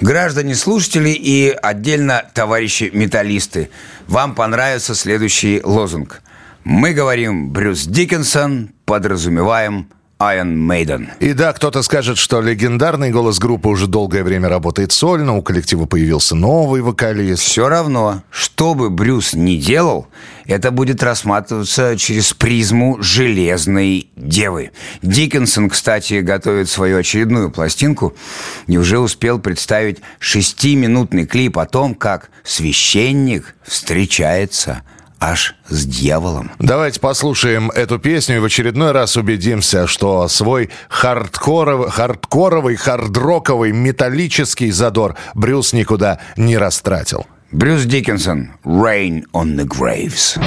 Граждане 0.00 0.54
слушатели 0.54 1.10
и 1.10 1.48
отдельно 1.50 2.26
товарищи 2.32 2.90
металлисты, 2.92 3.70
вам 4.06 4.36
понравится 4.36 4.94
следующий 4.94 5.60
лозунг. 5.64 6.22
Мы 6.68 6.94
говорим 6.94 7.50
Брюс 7.50 7.84
Диккенсон, 7.86 8.70
подразумеваем 8.86 9.86
Iron 10.18 10.66
Maiden. 10.66 11.10
И 11.20 11.32
да, 11.32 11.52
кто-то 11.52 11.80
скажет, 11.82 12.18
что 12.18 12.40
легендарный 12.40 13.12
голос 13.12 13.38
группы 13.38 13.68
уже 13.68 13.86
долгое 13.86 14.24
время 14.24 14.48
работает 14.48 14.90
сольно, 14.90 15.36
у 15.36 15.42
коллектива 15.42 15.86
появился 15.86 16.34
новый 16.34 16.80
вокалист. 16.80 17.44
Все 17.44 17.68
равно, 17.68 18.24
что 18.30 18.74
бы 18.74 18.90
Брюс 18.90 19.32
ни 19.32 19.54
делал, 19.54 20.08
это 20.44 20.72
будет 20.72 21.04
рассматриваться 21.04 21.96
через 21.96 22.34
призму 22.34 23.00
железной 23.00 24.10
девы. 24.16 24.72
Диккенсон, 25.02 25.70
кстати, 25.70 26.14
готовит 26.14 26.68
свою 26.68 26.98
очередную 26.98 27.52
пластинку 27.52 28.12
и 28.66 28.76
уже 28.76 28.98
успел 28.98 29.38
представить 29.38 30.00
шестиминутный 30.18 31.26
клип 31.26 31.58
о 31.58 31.66
том, 31.66 31.94
как 31.94 32.30
священник 32.42 33.54
встречается 33.62 34.82
аж 35.20 35.54
с 35.68 35.84
дьяволом. 35.86 36.50
Давайте 36.58 37.00
послушаем 37.00 37.70
эту 37.70 37.98
песню 37.98 38.36
и 38.36 38.38
в 38.38 38.44
очередной 38.44 38.92
раз 38.92 39.16
убедимся, 39.16 39.86
что 39.86 40.28
свой 40.28 40.70
хардкоровый, 40.88 41.90
хардкоровый 41.90 42.76
хардроковый, 42.76 43.72
металлический 43.72 44.70
задор 44.70 45.16
Брюс 45.34 45.72
никуда 45.72 46.20
не 46.36 46.56
растратил. 46.58 47.26
Брюс 47.52 47.84
Диккенсон 47.84 48.50
«Rain 48.64 49.24
on 49.32 49.56
the 49.56 49.64
Graves». 49.64 50.38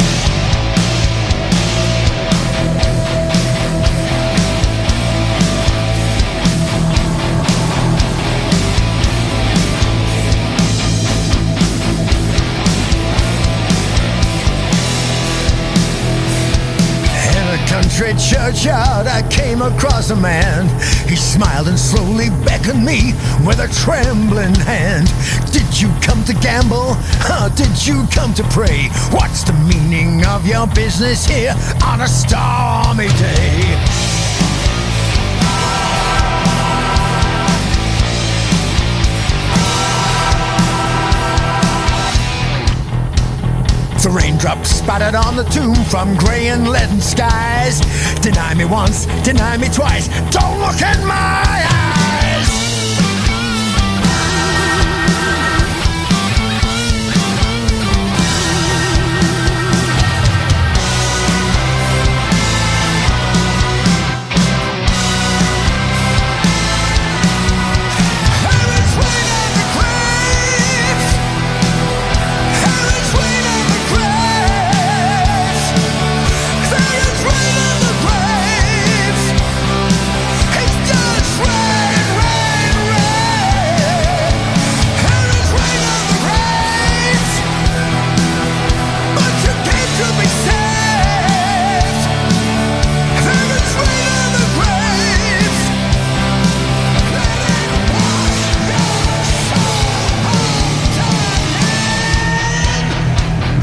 Churchyard, 18.20 19.08
I 19.08 19.26
came 19.30 19.62
across 19.62 20.10
a 20.10 20.16
man. 20.16 20.68
He 21.08 21.16
smiled 21.16 21.68
and 21.68 21.80
slowly 21.80 22.30
beckoned 22.44 22.86
me 22.86 23.14
with 23.46 23.60
a 23.60 23.68
trembling 23.74 24.56
hand. 24.56 25.08
Did 25.52 25.80
you 25.80 25.90
come 26.02 26.24
to 26.26 26.34
gamble? 26.34 26.98
Or 27.32 27.50
did 27.56 27.88
you 27.88 28.06
come 28.12 28.34
to 28.34 28.44
pray? 28.52 28.90
What's 29.12 29.44
the 29.44 29.54
meaning 29.54 30.26
of 30.26 30.46
your 30.46 30.68
business 30.68 31.26
here 31.26 31.56
on 31.84 32.02
a 32.02 32.08
stormy 32.08 33.08
day? 33.20 34.09
The 44.02 44.10
raindrops 44.10 44.70
spattered 44.70 45.14
on 45.14 45.36
the 45.36 45.44
tomb 45.44 45.76
from 45.76 46.16
grey 46.16 46.48
and 46.48 46.70
leaden 46.70 47.02
skies. 47.02 47.82
Deny 48.22 48.54
me 48.54 48.64
once, 48.64 49.08
deny 49.24 49.58
me 49.58 49.68
twice. 49.68 50.08
Don't 50.32 50.60
look 50.60 50.82
in 50.82 51.06
my 51.06 51.44
eyes. 51.70 51.99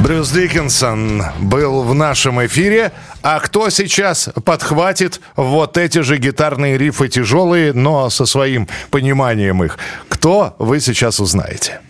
Брюс 0.07 0.31
Диккенсон 0.31 1.21
был 1.40 1.83
в 1.83 1.92
нашем 1.92 2.47
эфире. 2.47 2.92
А 3.23 3.40
кто 3.40 3.71
сейчас 3.71 4.31
подхватит 4.45 5.21
вот 5.35 5.77
эти 5.77 6.03
же 6.03 6.19
гитарные 6.19 6.79
рифы 6.79 7.09
тяжелые, 7.09 7.73
но 7.73 8.09
со 8.09 8.25
своим 8.25 8.69
пониманием 8.92 9.64
их? 9.64 9.81
Кто, 10.09 10.55
вы 10.61 10.79
сейчас 10.79 11.19
узнаете. 11.19 11.81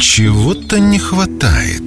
Чего-то 0.00 0.80
не 0.80 0.98
хватает. 0.98 1.82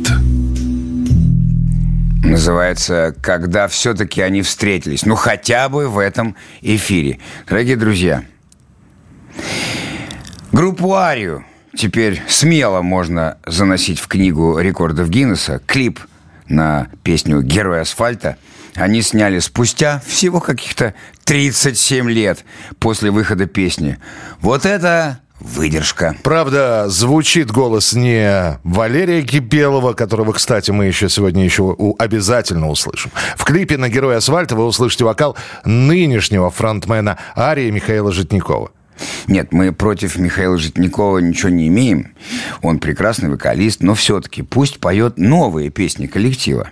Называется 2.24 3.16
«Когда 3.24 3.68
все-таки 3.68 4.22
они 4.22 4.44
встретились». 4.44 5.04
Ну, 5.04 5.16
хотя 5.16 5.68
бы 5.68 5.90
в 5.90 5.98
этом 5.98 6.36
эфире. 6.62 7.18
Дорогие 7.50 7.76
друзья, 7.76 8.24
группу 10.52 10.94
«Арию» 10.94 11.47
теперь 11.78 12.22
смело 12.28 12.82
можно 12.82 13.38
заносить 13.46 14.00
в 14.00 14.08
книгу 14.08 14.60
рекордов 14.60 15.10
Гиннесса. 15.10 15.62
Клип 15.66 16.00
на 16.48 16.88
песню 17.04 17.42
«Герой 17.42 17.82
асфальта» 17.82 18.38
они 18.76 19.02
сняли 19.02 19.40
спустя 19.40 20.02
всего 20.06 20.40
каких-то 20.40 20.94
37 21.24 22.10
лет 22.10 22.46
после 22.80 23.12
выхода 23.12 23.48
песни. 23.48 23.98
Вот 24.40 24.66
это 24.66 25.20
выдержка. 25.40 26.16
Правда, 26.24 26.86
звучит 26.88 27.52
голос 27.52 27.94
не 27.94 28.60
Валерия 28.64 29.24
Кипелова, 29.24 29.94
которого, 29.94 30.34
кстати, 30.34 30.72
мы 30.72 30.86
еще 30.86 31.10
сегодня 31.10 31.44
еще 31.44 31.76
обязательно 31.98 32.70
услышим. 32.70 33.12
В 33.36 33.44
клипе 33.46 33.78
на 33.78 33.90
«Герой 33.90 34.18
асфальта» 34.18 34.56
вы 34.56 34.66
услышите 34.66 35.06
вокал 35.06 35.36
нынешнего 35.66 36.50
фронтмена 36.50 37.18
Арии 37.36 37.70
Михаила 37.70 38.12
Житникова. 38.12 38.72
Нет, 39.28 39.52
мы 39.52 39.72
против 39.72 40.18
Михаила 40.18 40.58
Житникова 40.58 41.20
ничего 41.20 41.50
не 41.50 41.68
имеем. 41.68 42.14
Он 42.62 42.80
прекрасный 42.80 43.30
вокалист, 43.30 43.82
но 43.82 43.94
все-таки 43.96 44.42
пусть 44.42 44.80
поет 44.80 45.18
новые 45.18 45.70
песни 45.70 46.08
коллектива. 46.08 46.70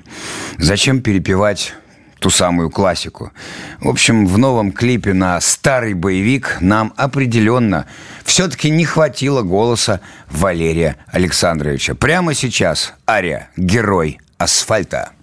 Зачем 0.58 1.02
перепевать 1.02 1.74
ту 2.20 2.30
самую 2.30 2.70
классику? 2.70 3.32
В 3.80 3.90
общем, 3.90 4.28
в 4.28 4.38
новом 4.38 4.72
клипе 4.72 5.14
на 5.14 5.40
старый 5.42 5.94
боевик 5.94 6.58
нам 6.62 6.94
определенно 6.98 7.86
все-таки 8.24 8.70
не 8.70 8.86
хватило 8.86 9.42
голоса 9.42 10.02
Валерия 10.30 10.98
Александровича. 11.08 11.96
Прямо 11.96 12.34
сейчас 12.34 12.94
Ария, 13.08 13.50
герой 13.58 14.20
асфальта. 14.38 15.15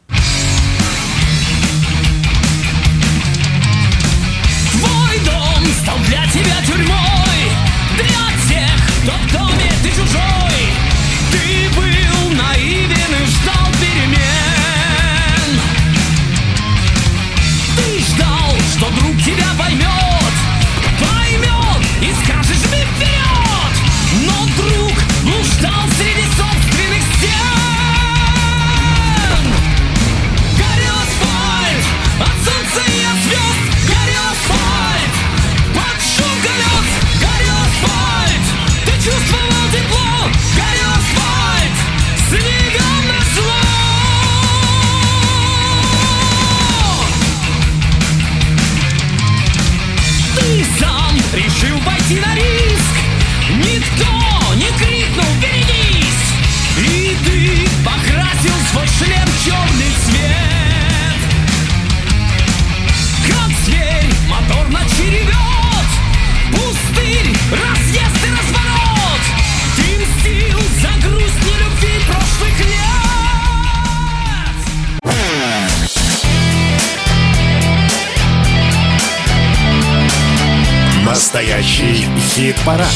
Настоящий 81.35 82.07
хит-парад. 82.35 82.87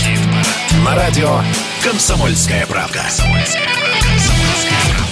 На 0.85 0.95
радио 0.95 1.41
«Комсомольская 1.83 2.67
правда». 2.67 3.03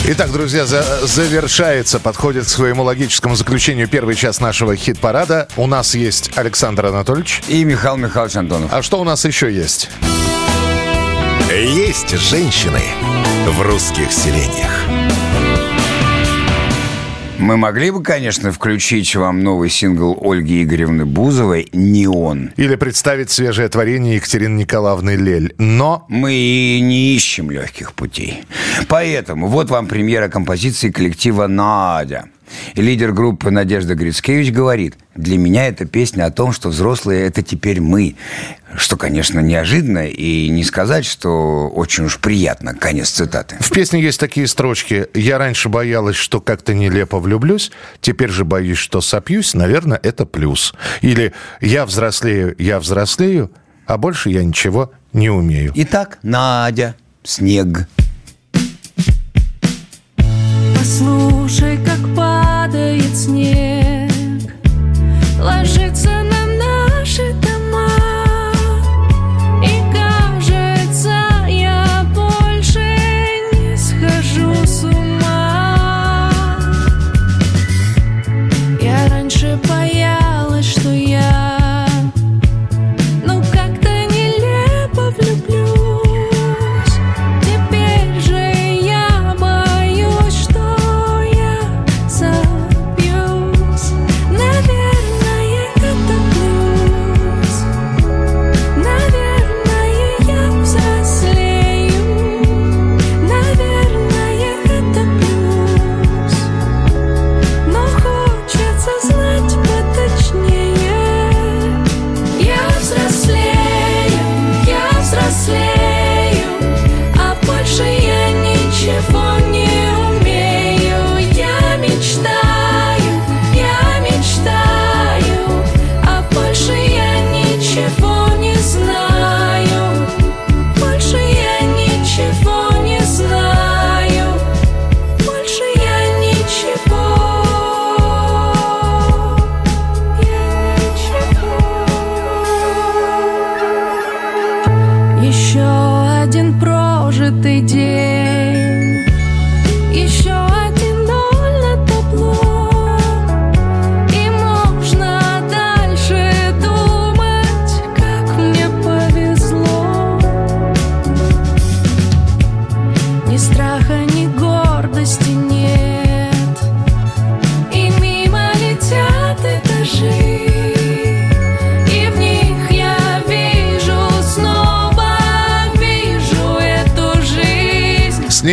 Итак, 0.04 0.30
друзья, 0.30 0.66
за- 0.66 1.06
завершается, 1.06 1.98
подходит 2.00 2.44
к 2.44 2.48
своему 2.50 2.82
логическому 2.82 3.34
заключению 3.34 3.88
первый 3.88 4.14
час 4.14 4.40
нашего 4.40 4.76
хит-парада. 4.76 5.48
У 5.56 5.66
нас 5.66 5.94
есть 5.94 6.37
Александр 6.37 6.84
Анатольевич. 6.84 7.40
И 7.48 7.64
Михаил 7.64 7.96
Михайлович 7.96 8.37
Антонов. 8.37 8.70
А 8.70 8.82
что 8.82 9.00
у 9.00 9.04
нас 9.04 9.24
еще 9.24 9.50
есть? 9.50 9.88
Есть 11.50 12.10
женщины 12.18 12.82
в 13.46 13.62
русских 13.62 14.12
селениях. 14.12 14.70
Мы 17.44 17.59
могли 17.59 17.90
бы, 17.90 18.02
конечно, 18.02 18.52
включить 18.52 19.14
вам 19.14 19.42
новый 19.42 19.68
сингл 19.68 20.18
Ольги 20.18 20.62
Игоревны 20.62 21.04
Бузовой 21.04 21.68
«Неон». 21.75 22.52
Или 22.56 22.75
представить 22.77 23.31
свежее 23.31 23.68
творение 23.68 24.14
Екатерины 24.14 24.60
Николаевны 24.60 25.16
Лель. 25.16 25.54
Но 25.58 26.06
Мы 26.08 26.33
и 26.33 26.81
не 26.81 27.14
ищем 27.14 27.50
легких 27.50 27.92
путей. 27.92 28.44
Поэтому 28.88 29.48
вот 29.48 29.68
вам 29.68 29.88
премьера 29.88 30.29
композиции 30.29 30.90
коллектива 30.90 31.46
«Надя». 31.46 32.31
Лидер 32.77 33.12
группы 33.12 33.50
Надежда 33.50 33.94
Грицкевич 33.94 34.50
говорит, 34.50 34.94
для 35.15 35.38
меня 35.38 35.69
эта 35.69 35.85
песня 35.85 36.25
о 36.25 36.31
том, 36.31 36.52
что 36.52 36.69
взрослые– 36.69 37.27
это 37.27 37.42
теперь 37.42 37.81
мы. 37.81 38.17
Что, 38.77 38.96
конечно, 38.96 39.40
неожиданно, 39.40 40.08
и 40.08 40.48
не 40.48 40.65
сказать, 40.65 41.04
что 41.06 41.69
очень 41.69 42.04
уж 42.04 42.19
приятно. 42.19 42.75
Конец 42.75 43.10
цитаты. 43.10 43.56
в 43.60 43.71
песне 43.71 44.02
есть 44.02 44.19
такие 44.19 44.48
строчки. 44.48 45.06
«Я 45.15 45.38
раньше 45.38 45.69
боялась, 45.69 46.17
что 46.17 46.40
как-то 46.40 46.75
нелепо 46.75 47.21
влюблюсь, 47.21 47.71
теперь 48.00 48.31
же 48.31 48.44
боюсь, 48.44 48.79
что 48.79 49.00
сопьюсь, 49.00 49.54
наверное, 49.54 50.00
это 50.02 50.27
плюс». 50.27 50.75
Или 51.02 51.33
«Я 51.60 51.87
взрослею, 51.87 52.54
я 52.58 52.81
взрослею, 52.81 53.52
а 53.87 53.96
больше 53.96 54.31
я 54.31 54.42
ничего 54.44 54.92
не 55.12 55.31
умею». 55.31 55.73
Итак, 55.77 56.19
Надя, 56.23 56.96
снег. 57.23 57.87
Послушай, 60.77 61.79
как 61.85 62.15
падает 62.15 63.17
снег, 63.17 63.83
ложится 65.44 65.83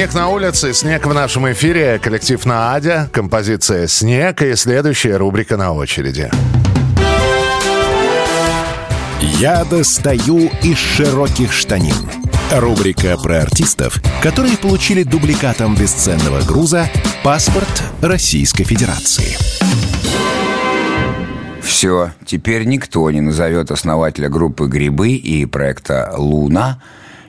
Снег 0.01 0.15
на 0.15 0.29
улице, 0.29 0.73
снег 0.73 1.05
в 1.05 1.13
нашем 1.13 1.51
эфире, 1.51 1.99
коллектив 1.99 2.43
Наадя, 2.47 3.07
композиция 3.11 3.85
«Снег» 3.85 4.41
и 4.41 4.55
следующая 4.55 5.17
рубрика 5.17 5.57
на 5.57 5.73
очереди. 5.73 6.31
Я 9.21 9.63
достаю 9.63 10.49
из 10.63 10.79
широких 10.79 11.53
штанин. 11.53 11.93
Рубрика 12.51 13.15
про 13.15 13.43
артистов, 13.43 14.01
которые 14.23 14.57
получили 14.57 15.03
дубликатом 15.03 15.75
бесценного 15.75 16.41
груза 16.47 16.89
паспорт 17.23 17.83
Российской 18.01 18.63
Федерации. 18.63 19.37
Все, 21.61 22.09
теперь 22.25 22.65
никто 22.65 23.11
не 23.11 23.21
назовет 23.21 23.69
основателя 23.69 24.29
группы 24.29 24.65
«Грибы» 24.65 25.11
и 25.11 25.45
проекта 25.45 26.11
«Луна» 26.17 26.81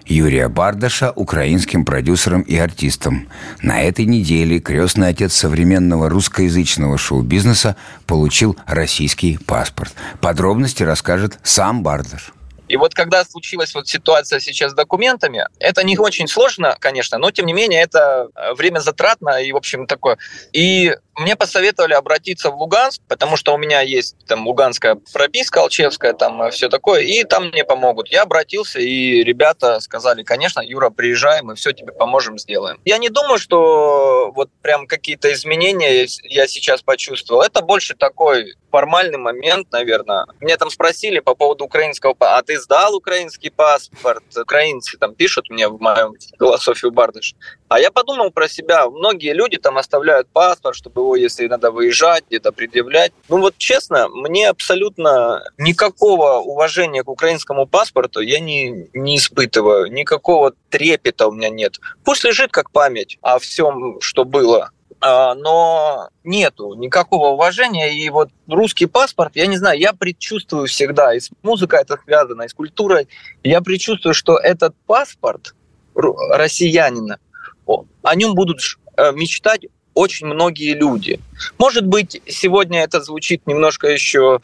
Юрия 0.06 0.48
Бардаша 0.48 1.12
украинским 1.14 1.84
продюсером 1.84 2.42
и 2.42 2.56
артистом. 2.56 3.28
На 3.60 3.82
этой 3.82 4.04
неделе 4.04 4.58
крестный 4.58 5.08
отец 5.08 5.34
современного 5.34 6.08
русскоязычного 6.08 6.98
шоу-бизнеса 6.98 7.76
получил 8.06 8.56
российский 8.66 9.38
паспорт. 9.38 9.94
Подробности 10.20 10.82
расскажет 10.82 11.38
сам 11.42 11.82
Бардаш. 11.82 12.32
И 12.72 12.76
вот 12.78 12.94
когда 12.94 13.22
случилась 13.22 13.74
вот 13.74 13.86
ситуация 13.86 14.40
сейчас 14.40 14.70
с 14.72 14.74
документами, 14.74 15.46
это 15.58 15.84
не 15.84 15.98
очень 15.98 16.26
сложно, 16.26 16.74
конечно, 16.80 17.18
но 17.18 17.30
тем 17.30 17.44
не 17.44 17.52
менее 17.52 17.82
это 17.82 18.30
э, 18.34 18.54
время 18.54 18.78
затратно 18.78 19.42
и, 19.42 19.52
в 19.52 19.56
общем, 19.56 19.86
такое. 19.86 20.16
И 20.54 20.96
мне 21.16 21.36
посоветовали 21.36 21.92
обратиться 21.92 22.50
в 22.50 22.56
Луганск, 22.56 23.02
потому 23.08 23.36
что 23.36 23.52
у 23.52 23.58
меня 23.58 23.82
есть 23.82 24.16
там 24.26 24.46
луганская 24.46 24.96
прописка, 25.12 25.60
алчевская, 25.60 26.14
там 26.14 26.50
все 26.50 26.70
такое, 26.70 27.02
и 27.02 27.24
там 27.24 27.48
мне 27.48 27.64
помогут. 27.64 28.08
Я 28.08 28.22
обратился, 28.22 28.80
и 28.80 29.22
ребята 29.22 29.80
сказали, 29.80 30.22
конечно, 30.22 30.60
Юра, 30.60 30.88
приезжай, 30.88 31.42
мы 31.42 31.54
все 31.54 31.72
тебе 31.72 31.92
поможем, 31.92 32.38
сделаем. 32.38 32.80
Я 32.86 32.96
не 32.96 33.10
думаю, 33.10 33.38
что 33.38 34.32
вот 34.34 34.48
прям 34.62 34.86
какие-то 34.86 35.30
изменения 35.32 36.06
я 36.22 36.46
сейчас 36.46 36.80
почувствовал. 36.80 37.42
Это 37.42 37.60
больше 37.60 37.94
такой 37.94 38.54
формальный 38.70 39.18
момент, 39.18 39.70
наверное. 39.70 40.24
Меня 40.40 40.56
там 40.56 40.70
спросили 40.70 41.18
по 41.18 41.34
поводу 41.34 41.64
украинского, 41.64 42.16
а 42.20 42.42
ты 42.42 42.58
сдал 42.62 42.94
украинский 42.94 43.50
паспорт? 43.50 44.22
Украинцы 44.36 44.96
там 44.98 45.14
пишут 45.14 45.50
мне 45.50 45.68
в 45.68 45.80
моем 45.80 46.14
философию 46.38 46.92
Бардыш. 46.92 47.34
А 47.68 47.80
я 47.80 47.90
подумал 47.90 48.30
про 48.30 48.48
себя. 48.48 48.88
Многие 48.88 49.32
люди 49.32 49.58
там 49.58 49.78
оставляют 49.78 50.28
паспорт, 50.28 50.76
чтобы 50.76 51.02
его, 51.02 51.16
если 51.16 51.46
надо 51.46 51.70
выезжать, 51.70 52.24
где-то 52.28 52.52
предъявлять. 52.52 53.12
Ну 53.28 53.40
вот 53.40 53.56
честно, 53.58 54.08
мне 54.08 54.48
абсолютно 54.48 55.42
никакого 55.58 56.38
уважения 56.38 57.02
к 57.02 57.08
украинскому 57.08 57.66
паспорту 57.66 58.20
я 58.20 58.40
не, 58.40 58.88
не 58.92 59.16
испытываю. 59.16 59.90
Никакого 59.92 60.52
трепета 60.70 61.28
у 61.28 61.32
меня 61.32 61.50
нет. 61.50 61.78
Пусть 62.04 62.24
лежит 62.24 62.52
как 62.52 62.70
память 62.70 63.18
о 63.22 63.38
всем, 63.38 64.00
что 64.00 64.24
было. 64.24 64.70
А, 65.04 65.34
но 65.34 66.10
нету 66.22 66.74
никакого 66.74 67.30
уважения. 67.30 67.92
И 67.92 68.08
вот 68.08 68.30
русский 68.46 68.86
паспорт, 68.86 69.32
я 69.34 69.48
не 69.48 69.56
знаю, 69.56 69.78
я 69.78 69.92
предчувствую 69.92 70.68
всегда, 70.68 71.12
и 71.12 71.18
с 71.18 71.30
музыкой 71.42 71.80
это 71.80 71.98
связано, 72.04 72.42
и 72.42 72.48
с 72.48 72.54
культурой, 72.54 73.08
я 73.42 73.60
предчувствую, 73.60 74.14
что 74.14 74.38
этот 74.38 74.76
паспорт 74.86 75.56
россиянина, 75.94 77.18
о, 77.66 77.84
нем 78.14 78.34
будут 78.34 78.60
э, 78.96 79.12
мечтать 79.12 79.66
очень 79.94 80.28
многие 80.28 80.74
люди. 80.74 81.18
Может 81.58 81.84
быть, 81.84 82.22
сегодня 82.28 82.84
это 82.84 83.00
звучит 83.02 83.46
немножко 83.46 83.88
еще 83.88 84.40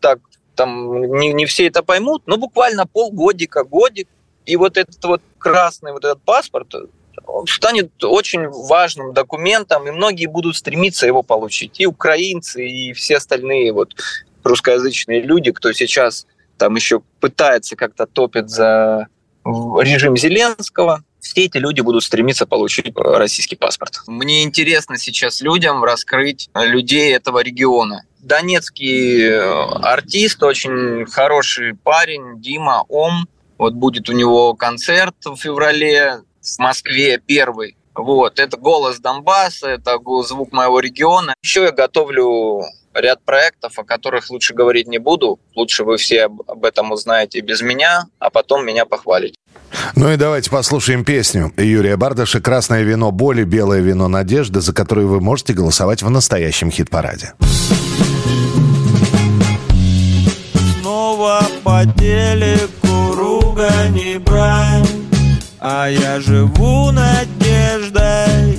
так, 0.00 0.18
там 0.54 1.16
не, 1.18 1.32
не 1.32 1.46
все 1.46 1.68
это 1.68 1.82
поймут, 1.82 2.24
но 2.26 2.36
буквально 2.36 2.86
полгодика, 2.86 3.64
годик, 3.64 4.08
и 4.44 4.56
вот 4.56 4.76
этот 4.76 5.02
вот 5.04 5.22
красный 5.38 5.92
вот 5.92 6.04
этот 6.04 6.22
паспорт, 6.22 6.74
станет 7.46 8.04
очень 8.04 8.48
важным 8.48 9.12
документом, 9.12 9.86
и 9.86 9.90
многие 9.90 10.26
будут 10.26 10.56
стремиться 10.56 11.06
его 11.06 11.22
получить. 11.22 11.80
И 11.80 11.86
украинцы, 11.86 12.66
и 12.66 12.92
все 12.92 13.16
остальные 13.16 13.72
вот 13.72 13.94
русскоязычные 14.44 15.20
люди, 15.20 15.52
кто 15.52 15.72
сейчас 15.72 16.26
там 16.58 16.74
еще 16.76 17.02
пытается 17.20 17.76
как-то 17.76 18.06
топит 18.06 18.50
за 18.50 19.08
режим 19.44 20.16
Зеленского, 20.16 21.04
все 21.20 21.44
эти 21.44 21.58
люди 21.58 21.80
будут 21.80 22.02
стремиться 22.02 22.46
получить 22.46 22.92
российский 22.96 23.56
паспорт. 23.56 24.00
Мне 24.06 24.42
интересно 24.42 24.98
сейчас 24.98 25.40
людям 25.40 25.84
раскрыть 25.84 26.50
людей 26.54 27.14
этого 27.14 27.42
региона. 27.42 28.04
Донецкий 28.18 29.28
э, 29.28 29.40
артист, 29.82 30.42
очень 30.42 31.06
хороший 31.06 31.74
парень, 31.74 32.40
Дима 32.40 32.84
Ом. 32.88 33.28
Вот 33.58 33.74
будет 33.74 34.08
у 34.08 34.12
него 34.12 34.54
концерт 34.54 35.14
в 35.24 35.36
феврале 35.36 36.22
в 36.42 36.58
Москве 36.58 37.18
первый. 37.18 37.76
Вот, 37.94 38.38
это 38.38 38.56
голос 38.56 38.98
Донбасса, 38.98 39.68
это 39.68 39.98
звук 40.24 40.52
моего 40.52 40.80
региона. 40.80 41.34
Еще 41.42 41.64
я 41.64 41.72
готовлю 41.72 42.62
ряд 42.94 43.22
проектов, 43.22 43.78
о 43.78 43.84
которых 43.84 44.30
лучше 44.30 44.54
говорить 44.54 44.88
не 44.88 44.98
буду. 44.98 45.40
Лучше 45.54 45.84
вы 45.84 45.96
все 45.96 46.24
об 46.24 46.42
об 46.46 46.64
этом 46.64 46.92
узнаете 46.92 47.40
без 47.40 47.60
меня, 47.60 48.04
а 48.18 48.30
потом 48.30 48.64
меня 48.64 48.84
похвалите. 48.84 49.36
Ну 49.96 50.12
и 50.12 50.16
давайте 50.16 50.50
послушаем 50.50 51.04
песню 51.04 51.52
Юрия 51.56 51.96
Бардаша 51.96 52.40
«Красное 52.40 52.82
вино 52.82 53.10
боли, 53.10 53.44
белое 53.44 53.80
вино 53.80 54.08
надежды», 54.08 54.60
за 54.60 54.72
которую 54.72 55.08
вы 55.08 55.20
можете 55.20 55.54
голосовать 55.54 56.02
в 56.02 56.10
настоящем 56.10 56.70
хит-параде. 56.70 57.34
Снова 60.80 61.42
по 61.64 61.82
телеку 61.98 63.14
ругань 63.14 63.98
и 63.98 64.18
брань 64.18 65.01
А 65.64 65.86
я 65.86 66.18
живу 66.18 66.90
надеждой. 66.90 68.58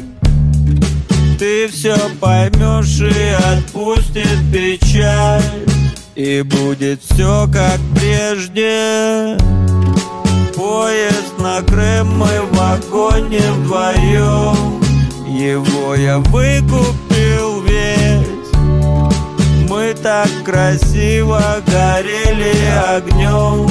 Ты 1.38 1.68
все 1.68 1.98
поймешь 2.22 3.02
и 3.02 3.36
отпустит 3.52 4.40
печаль. 4.54 5.42
И 6.16 6.42
будет 6.44 7.02
все 7.04 7.50
как 7.52 7.78
прежде. 7.94 9.38
Поезд 10.56 11.38
на 11.40 11.62
Крым, 11.64 12.20
мы 12.20 12.40
в 12.40 12.56
вагоне 12.56 13.42
вдвоем 13.52 14.82
Его 15.28 15.96
я 15.96 16.20
выкупил 16.20 17.64
весь. 17.64 18.54
Мы 19.70 19.94
так 20.02 20.30
красиво 20.46 21.42
горели 21.68 22.56
огнем 22.96 23.70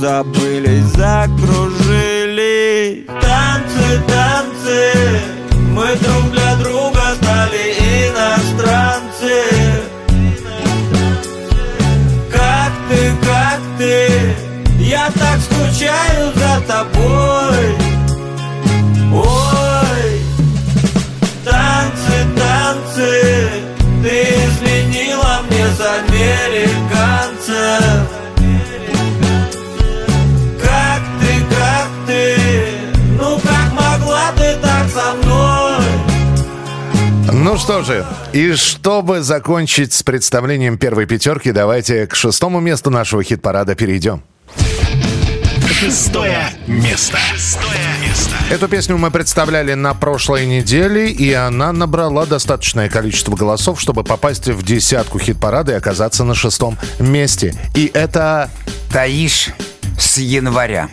Забылись, 0.00 0.86
закружились 0.96 2.17
Танцы, 2.38 4.00
танцы 4.06 4.92
Мы 5.72 5.96
друг 5.96 6.30
для 6.30 6.54
друга 6.54 7.16
стали 7.20 7.74
иностранцы. 8.06 9.42
Как 12.30 12.72
ты, 12.88 13.12
как 13.26 13.58
ты 13.76 14.36
Я 14.78 15.10
так 15.18 15.40
скучаю 15.40 16.32
за 16.36 16.60
тобой. 16.68 17.74
Ой 19.12 20.22
Танцы, 21.44 22.24
танцы 22.36 23.50
Ты 24.00 24.14
изменила 24.46 25.40
мне 25.50 25.66
с 25.76 25.80
американцем 25.80 26.78
так 34.88 35.04
со 35.04 35.14
мной 35.14 35.84
Ну 37.32 37.56
что 37.58 37.82
же, 37.82 38.04
и 38.32 38.54
чтобы 38.54 39.22
закончить 39.22 39.92
с 39.92 40.02
представлением 40.02 40.78
первой 40.78 41.06
пятерки, 41.06 41.52
давайте 41.52 42.06
к 42.06 42.14
шестому 42.14 42.60
месту 42.60 42.90
нашего 42.90 43.22
хит-парада 43.22 43.74
перейдем. 43.74 44.22
Шестое 45.70 46.50
место. 46.66 47.18
Шестое 47.32 47.78
место. 48.04 48.34
Эту 48.50 48.66
песню 48.66 48.96
мы 48.96 49.12
представляли 49.12 49.74
на 49.74 49.94
прошлой 49.94 50.46
неделе, 50.46 51.10
и 51.10 51.32
она 51.32 51.72
набрала 51.72 52.26
достаточное 52.26 52.88
количество 52.88 53.36
голосов, 53.36 53.80
чтобы 53.80 54.02
попасть 54.02 54.48
в 54.48 54.64
десятку 54.64 55.20
хит-парада 55.20 55.72
и 55.72 55.74
оказаться 55.76 56.24
на 56.24 56.34
шестом 56.34 56.76
месте. 56.98 57.54
И 57.76 57.90
это... 57.94 58.50
Таиш 58.90 59.50
с 60.00 60.16
января. 60.16 60.88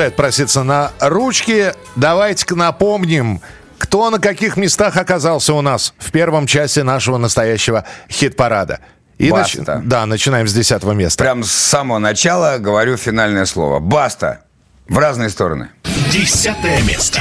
Продолжает 0.00 0.16
проситься 0.16 0.62
на 0.62 0.92
ручки. 0.98 1.74
Давайте-ка 1.94 2.54
напомним, 2.54 3.42
кто 3.76 4.08
на 4.08 4.18
каких 4.18 4.56
местах 4.56 4.96
оказался 4.96 5.52
у 5.52 5.60
нас 5.60 5.92
в 5.98 6.10
первом 6.10 6.46
часе 6.46 6.84
нашего 6.84 7.18
настоящего 7.18 7.84
хит-парада. 8.08 8.80
И 9.18 9.30
нач-. 9.30 9.58
Да, 9.84 10.06
начинаем 10.06 10.48
с 10.48 10.54
десятого 10.54 10.92
места. 10.92 11.22
Прям 11.22 11.44
с 11.44 11.52
самого 11.52 11.98
начала 11.98 12.56
говорю 12.56 12.96
финальное 12.96 13.44
слово. 13.44 13.78
Баста. 13.78 14.44
В 14.88 14.96
разные 14.98 15.28
стороны. 15.28 15.68
Десятое 16.10 16.80
место. 16.84 17.20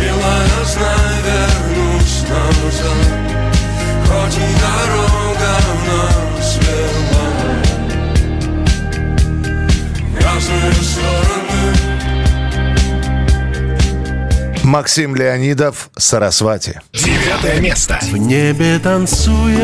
Милая, 0.00 0.64
знай, 0.64 0.94
вернусь 1.26 2.22
назад 2.28 2.92
Хоть 4.06 4.36
и 4.36 4.54
дорога 4.60 5.58
нас 5.88 6.58
вела 6.58 7.16
в 10.12 10.24
Разные 10.24 10.72
Максим 14.66 15.14
Леонидов, 15.14 15.90
Сарасвати. 15.96 16.80
Девятое 16.92 17.60
место. 17.60 18.00
В 18.02 18.16
небе 18.16 18.80
танцует 18.80 19.60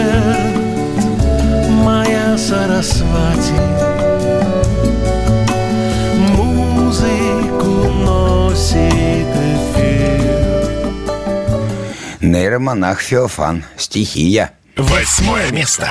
моя 1.71 2.39
Сарасвати 2.39 3.53
Музыку 6.37 7.89
носит 8.05 9.27
эфир 9.57 10.23
Нейромонах 12.21 13.01
Феофан. 13.01 13.65
Стихия. 13.77 14.53
Восьмое 14.77 15.51
место. 15.51 15.91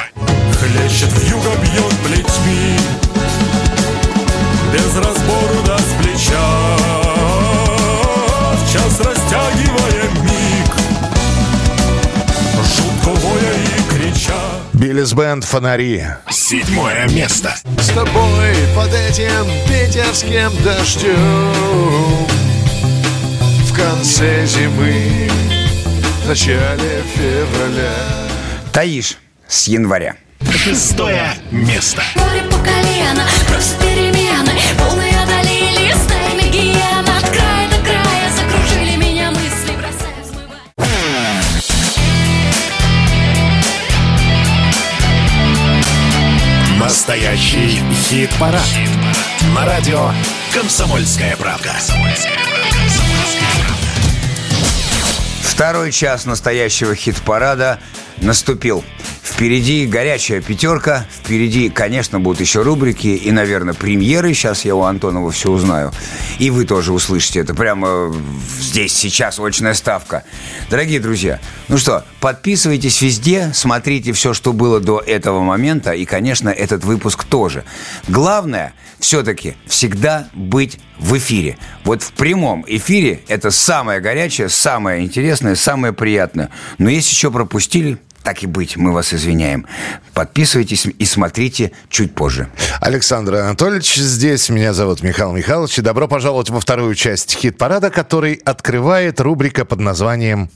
Хлещет 0.57 1.09
в 1.09 1.29
юго, 1.29 1.49
бьет 1.61 1.93
плетьми 2.05 2.79
Без 4.71 4.95
разбору 4.95 5.63
да 5.65 5.77
с 5.77 6.01
плеча 6.01 6.60
час 8.71 8.99
растягивая 9.01 10.09
миг 10.23 10.71
Жутко 12.55 13.19
воя 13.19 13.53
и 13.77 13.89
крича 13.89 14.33
Биллис 14.73 15.13
Бенд, 15.13 15.43
фонари. 15.43 16.05
Седьмое 16.29 17.07
место. 17.09 17.53
С 17.77 17.87
тобой 17.89 18.55
под 18.75 18.93
этим 18.93 19.45
питерским 19.67 20.51
дождем 20.63 21.53
В 23.65 23.75
конце 23.75 24.45
зимы, 24.45 25.29
в 26.23 26.29
начале 26.29 27.03
февраля 27.15 27.93
Таиш. 28.71 29.17
С 29.47 29.67
января. 29.67 30.15
Шестое 30.49 31.33
место. 31.51 32.01
Море 32.15 32.43
по 32.49 32.57
колено, 32.57 33.25
просто 33.49 33.83
перемены 33.83 34.51
Волны 34.79 35.10
Настоящий 46.91 47.79
хит-парад. 47.93 48.67
На 49.55 49.65
радио 49.65 50.11
«Комсомольская 50.53 51.37
правда». 51.37 51.73
Второй 55.41 55.93
час 55.93 56.25
настоящего 56.25 56.93
хит-парада 56.93 57.79
наступил. 58.17 58.83
Впереди 59.41 59.87
горячая 59.87 60.39
пятерка, 60.39 61.07
впереди, 61.11 61.69
конечно, 61.69 62.19
будут 62.19 62.41
еще 62.41 62.61
рубрики 62.61 63.07
и, 63.07 63.31
наверное, 63.31 63.73
премьеры. 63.73 64.35
Сейчас 64.35 64.65
я 64.65 64.75
у 64.75 64.83
Антонова 64.83 65.31
все 65.31 65.49
узнаю. 65.49 65.91
И 66.37 66.51
вы 66.51 66.63
тоже 66.63 66.93
услышите 66.93 67.39
это 67.39 67.55
прямо 67.55 68.13
здесь, 68.59 68.93
сейчас, 68.93 69.39
очная 69.39 69.73
ставка. 69.73 70.25
Дорогие 70.69 70.99
друзья, 70.99 71.39
ну 71.69 71.79
что, 71.79 72.05
подписывайтесь 72.19 73.01
везде, 73.01 73.49
смотрите 73.51 74.13
все, 74.13 74.35
что 74.35 74.53
было 74.53 74.79
до 74.79 74.99
этого 74.99 75.41
момента, 75.41 75.93
и, 75.93 76.05
конечно, 76.05 76.49
этот 76.49 76.85
выпуск 76.85 77.23
тоже. 77.23 77.63
Главное, 78.07 78.75
все-таки, 78.99 79.55
всегда 79.65 80.27
быть 80.35 80.77
в 80.99 81.17
эфире. 81.17 81.57
Вот 81.83 82.03
в 82.03 82.11
прямом 82.11 82.63
эфире 82.67 83.21
это 83.27 83.49
самое 83.49 84.01
горячее, 84.01 84.49
самое 84.49 85.03
интересное, 85.03 85.55
самое 85.55 85.93
приятное. 85.93 86.51
Но 86.77 86.91
если 86.91 87.09
еще 87.09 87.31
пропустили, 87.31 87.97
так 88.23 88.43
и 88.43 88.47
быть, 88.47 88.77
мы 88.77 88.93
вас 88.93 89.13
извиняем. 89.13 89.65
Подписывайтесь 90.13 90.85
и 90.85 91.05
смотрите 91.05 91.71
чуть 91.89 92.13
позже. 92.13 92.49
Александр 92.79 93.35
Анатольевич 93.35 93.95
здесь. 93.95 94.49
Меня 94.49 94.73
зовут 94.73 95.01
Михаил 95.01 95.31
Михайлович. 95.31 95.79
И 95.79 95.81
добро 95.81 96.07
пожаловать 96.07 96.49
во 96.49 96.59
вторую 96.59 96.95
часть 96.95 97.35
хит-парада, 97.35 97.89
который 97.89 98.33
открывает 98.33 99.19
рубрика 99.19 99.65
под 99.65 99.79
названием 99.79 100.49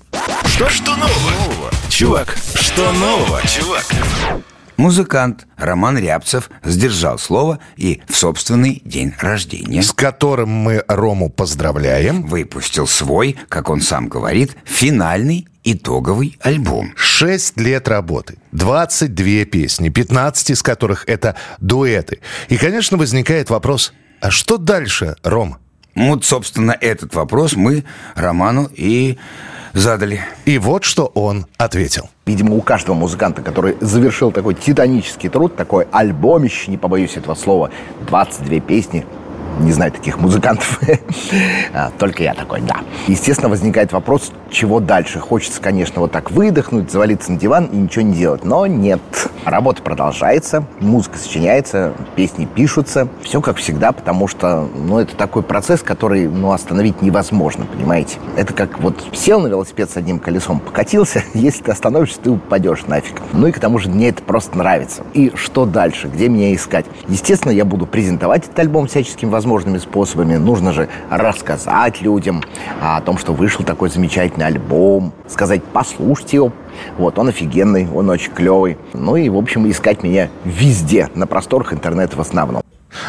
Что, 0.46 0.70
что 0.70 0.96
нового? 0.96 1.72
Чувак, 1.90 2.36
что 2.56 2.92
нового, 2.92 3.42
чувак? 3.48 3.86
Музыкант 4.78 5.48
Роман 5.58 5.98
Рябцев 5.98 6.50
сдержал 6.64 7.18
слово 7.18 7.60
и 7.78 8.02
в 8.10 8.16
собственный 8.18 8.82
день 8.84 9.14
рождения 9.20 9.82
с 9.82 9.94
которым 9.94 10.50
мы 10.50 10.84
Рому 10.88 11.30
поздравляем. 11.30 12.24
выпустил 12.24 12.86
свой, 12.88 13.38
как 13.48 13.70
он 13.70 13.82
сам 13.82 14.10
говорит, 14.10 14.58
финальный 14.66 15.48
итоговый 15.66 16.38
альбом. 16.42 16.94
Шесть 16.96 17.60
лет 17.60 17.88
работы, 17.90 18.38
22 18.54 19.46
песни, 19.46 19.90
15 19.90 20.52
из 20.52 20.64
которых 20.64 21.04
это 21.08 21.36
дуэты. 21.60 22.20
И, 22.48 22.58
конечно, 22.58 22.98
возникает 22.98 23.50
вопрос, 23.50 23.94
а 24.22 24.32
что 24.32 24.58
дальше, 24.58 25.16
Ром? 25.24 25.58
Вот, 25.96 26.26
собственно, 26.26 26.78
этот 26.80 27.16
вопрос 27.16 27.56
мы 27.56 27.84
Роману 28.16 28.70
и 28.74 29.18
задали. 29.74 30.22
И 30.46 30.58
вот 30.58 30.84
что 30.84 31.06
он 31.06 31.46
ответил. 31.58 32.10
Видимо, 32.26 32.56
у 32.56 32.62
каждого 32.62 32.96
музыканта, 32.96 33.42
который 33.42 33.76
завершил 33.82 34.32
такой 34.32 34.56
титанический 34.56 35.30
труд, 35.30 35.56
такой 35.56 35.88
альбомище, 35.92 36.72
не 36.72 36.78
побоюсь 36.78 37.18
этого 37.18 37.36
слова, 37.36 37.70
22 38.08 38.60
песни, 38.62 39.06
не 39.60 39.72
знаю 39.72 39.92
таких 39.92 40.20
музыкантов, 40.20 40.80
А, 41.74 41.92
только 41.98 42.24
я 42.24 42.34
такой, 42.34 42.62
да. 42.62 42.78
Естественно, 43.08 43.50
возникает 43.50 43.92
вопрос, 43.92 44.32
чего 44.50 44.80
дальше. 44.80 45.20
Хочется, 45.20 45.62
конечно, 45.62 46.02
вот 46.02 46.12
так 46.12 46.32
выдохнуть, 46.32 46.92
завалиться 46.92 47.32
на 47.32 47.38
диван 47.38 47.66
и 47.66 47.76
ничего 47.76 48.04
не 48.04 48.14
делать, 48.14 48.46
но 48.46 48.66
нет. 48.66 49.02
Работа 49.44 49.82
продолжается, 49.82 50.66
музыка 50.80 51.18
сочиняется, 51.18 51.94
песни 52.16 52.46
пишутся, 52.46 53.08
все 53.22 53.42
как 53.42 53.58
всегда, 53.58 53.92
потому 53.92 54.28
что, 54.28 54.68
ну, 54.76 55.00
это 55.00 55.16
такой 55.16 55.44
процесс, 55.44 55.82
который, 55.82 56.28
ну, 56.28 56.52
остановить 56.52 57.02
невозможно, 57.02 57.66
понимаете? 57.66 58.18
Это 58.38 58.54
как 58.54 58.80
вот 58.80 59.04
сел 59.14 59.40
на 59.42 59.48
велосипед 59.48 59.90
с 59.90 59.98
одним 59.98 60.20
колесом, 60.20 60.60
покатился, 60.60 61.24
если 61.34 61.64
ты 61.64 61.72
остановишься, 61.72 62.20
ты 62.22 62.32
упадешь 62.32 62.86
нафиг. 62.88 63.22
Ну 63.34 63.48
и 63.48 63.52
к 63.52 63.60
тому 63.60 63.78
же 63.80 63.90
мне 63.90 64.10
это 64.10 64.24
просто 64.24 64.58
нравится. 64.58 65.04
И 65.14 65.32
что 65.36 65.66
дальше? 65.66 66.08
Где 66.08 66.30
меня 66.30 66.54
искать? 66.56 66.86
Естественно, 67.08 67.52
я 67.52 67.66
буду 67.66 67.86
презентовать 67.86 68.46
этот 68.46 68.58
альбом 68.60 68.88
всяческими 68.88 69.30
возможными 69.46 69.78
способами. 69.78 70.38
Нужно 70.38 70.74
же 70.74 70.90
рассказать 71.10 72.02
людям 72.02 72.44
о 72.82 73.00
том, 73.02 73.20
что 73.20 73.32
вышел 73.32 73.64
такой 73.64 73.90
замечательный 73.90 74.48
альбом. 74.48 75.14
Сказать, 75.28 75.62
послушайте 75.64 76.38
его. 76.38 76.52
Вот, 76.98 77.20
он 77.20 77.28
офигенный, 77.30 77.88
он 77.94 78.10
очень 78.10 78.32
клевый. 78.32 78.78
Ну 78.94 79.16
и, 79.16 79.30
в 79.30 79.38
общем, 79.38 79.70
искать 79.70 80.02
меня 80.02 80.30
везде, 80.44 81.10
на 81.14 81.28
просторах 81.28 81.74
интернета 81.74 82.18
в 82.18 82.22
основном. 82.22 82.64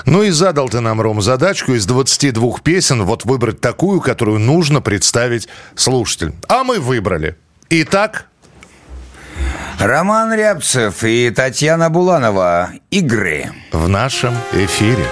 Ну 0.04 0.22
и 0.22 0.30
задал 0.30 0.68
ты 0.68 0.80
нам, 0.80 1.00
Ром, 1.00 1.22
задачку 1.22 1.72
из 1.72 1.86
22 1.86 2.58
песен 2.62 3.04
вот 3.04 3.24
выбрать 3.24 3.60
такую, 3.60 4.00
которую 4.00 4.38
нужно 4.38 4.82
представить 4.82 5.48
слушателям. 5.74 6.34
А 6.48 6.64
мы 6.64 6.80
выбрали. 6.80 7.36
Итак, 7.70 8.26
Роман 9.78 10.34
Рябцев 10.34 11.02
и 11.02 11.30
Татьяна 11.30 11.88
Буланова. 11.88 12.70
Игры. 12.90 13.52
в 13.72 13.88
нашем 13.88 14.34
эфире. 14.52 15.06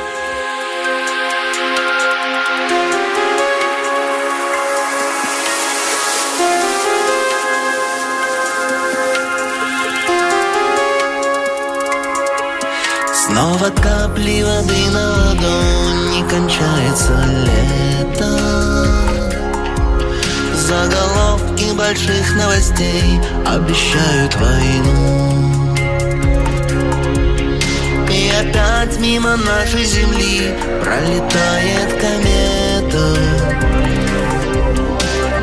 Снова 13.34 13.68
капли 13.70 14.44
воды 14.44 14.90
на 14.92 15.10
ладонь 15.10 16.10
Не 16.12 16.22
кончается 16.30 17.20
лето. 17.44 18.30
Заголовки 20.54 21.72
больших 21.76 22.36
новостей 22.36 23.20
Обещают 23.44 24.36
войну. 24.36 25.74
И 28.08 28.30
опять 28.40 29.00
мимо 29.00 29.36
нашей 29.36 29.84
земли 29.84 30.54
Пролетает 30.80 31.92
комета. 32.00 33.18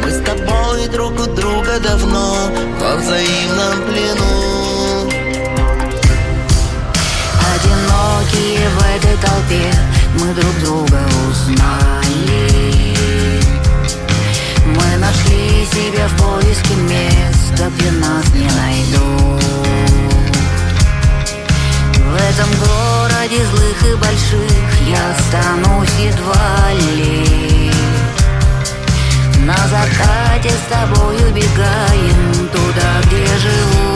Мы 0.01 0.11
с 0.11 0.21
тобой 0.23 0.87
друг 0.87 1.19
у 1.19 1.25
друга 1.25 1.77
давно 1.83 2.35
Во 2.79 2.95
взаимном 2.95 3.83
плену 3.85 4.50
Одинокие 8.31 8.69
в 8.69 8.79
этой 8.95 9.17
толпе. 9.17 9.73
Мы 10.19 10.33
друг 10.33 10.59
друга 10.59 10.99
узнали. 11.29 12.95
Мы 14.65 14.97
нашли 14.97 15.65
себя 15.65 16.07
в 16.07 16.15
поиске 16.17 16.75
места, 16.75 17.69
где 17.75 17.91
нас 17.91 18.25
не 18.33 18.49
найдут. 18.49 19.43
В 21.97 22.15
этом 22.15 22.49
городе 22.59 23.45
злых 23.45 23.85
и 23.85 23.95
больших 23.95 24.81
я 24.87 25.11
останусь 25.11 25.89
едва 25.99 26.71
ли. 26.73 27.71
На 29.45 29.57
закате 29.67 30.49
с 30.49 30.71
тобой 30.71 31.15
убегаем 31.29 32.49
туда, 32.51 33.01
где 33.05 33.25
живут 33.37 33.90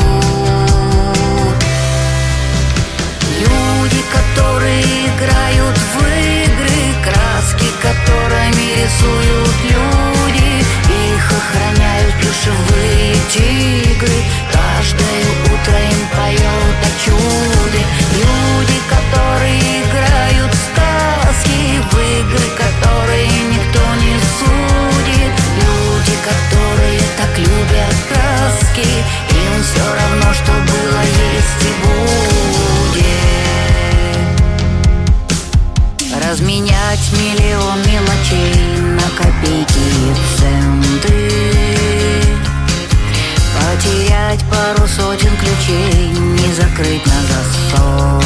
которые 4.36 4.81
играют 4.81 5.77
в 5.77 5.97
игры 5.97 6.79
Краски, 7.03 7.67
которыми 7.81 8.83
рисуют 8.83 9.55
люди. 9.63 10.65
Их 10.89 11.31
охраняют 11.31 12.13
плюшевые 12.15 13.15
тигры. 13.29 14.19
Каждое 14.51 15.23
утро 15.45 15.77
им 15.79 16.07
поет 16.15 16.77
о 16.83 16.91
чуде. 17.03 17.83
Люди, 18.11 18.77
которые 18.89 19.81
играют 19.81 20.53
в 20.53 20.59
сказки 20.67 21.81
В 21.91 21.97
игры, 21.97 22.47
которые 22.57 23.27
никто 23.27 23.83
не 24.03 24.19
судит. 24.38 25.36
Люди, 25.61 26.15
которые 26.23 26.99
так 27.17 27.38
любят 27.38 27.95
краски 28.09 28.88
Им 29.29 29.63
все 29.63 29.86
равно, 29.86 30.33
что 30.33 30.51
было, 30.51 31.01
есть 31.01 31.61
и 31.61 31.86
будет 31.86 32.74
Разменять 36.36 37.13
миллион 37.13 37.79
мелочей 37.83 38.77
на 38.81 39.09
копейки 39.15 39.79
и 39.79 40.13
центы. 40.38 41.31
Потерять 43.55 44.43
пару 44.51 44.86
сотен 44.86 45.31
ключей, 45.38 46.09
не 46.09 46.53
закрыть 46.53 47.05
на 47.05 47.21
засов. 47.21 48.21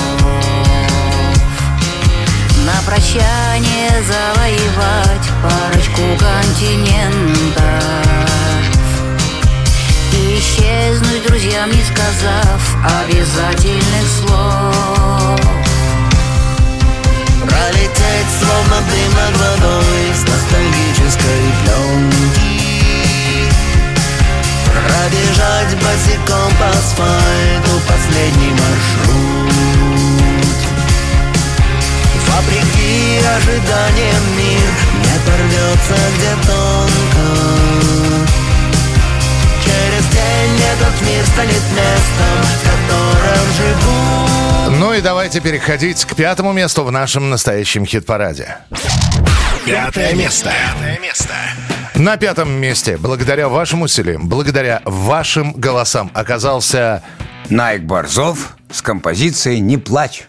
На 2.66 2.82
прощание 2.88 3.92
завоевать 4.02 5.30
парочку 5.44 6.02
континентов. 6.18 7.64
И 10.14 10.40
исчезнуть 10.40 11.28
друзьям, 11.28 11.70
не 11.70 11.84
сказав 11.84 12.76
обязательных 13.04 14.08
слов 14.18 15.69
Пролететь 17.50 18.32
словно 18.40 18.78
дым 18.90 19.12
над 19.14 19.36
водой 19.38 20.04
С 20.14 20.22
ностальгической 20.22 21.44
пленки. 21.64 22.50
Пробежать 24.66 25.74
босиком 25.84 26.52
по 26.60 26.70
асфальту 26.70 27.74
Последний 27.88 28.52
маршрут. 28.52 29.50
Вопреки 32.28 33.20
ожиданиям 33.38 34.26
мир 34.38 34.70
Не 35.04 35.16
порвется 35.26 35.98
где 36.16 36.32
тонко 36.48 36.90
день 40.12 40.62
этот 40.74 41.02
мир 41.02 41.26
станет 41.26 41.64
местом 41.72 42.44
В 42.44 42.64
котором 42.64 43.46
живу 43.58 44.78
Ну 44.80 44.94
и 44.94 45.02
давайте 45.02 45.40
переходить 45.40 46.06
к 46.06 46.16
пятому 46.16 46.54
месту 46.54 46.84
в 46.84 46.92
нашем 46.92 47.30
настоящем 47.30 47.86
хит-параде. 47.86 48.58
Пятое 49.66 50.14
место. 50.14 50.52
Пятое 50.52 51.00
место. 51.00 51.34
На 51.96 52.16
пятом 52.18 52.50
месте, 52.50 52.98
благодаря 52.98 53.50
вашим 53.50 53.82
усилиям, 53.82 54.30
благодаря 54.30 54.82
вашим 54.86 55.52
голосам, 55.52 56.10
оказался 56.14 57.04
Найк 57.50 57.84
Борзов 57.84 58.56
с 58.72 58.82
композицией 58.82 59.60
«Не 59.60 59.78
плачь». 59.78 60.28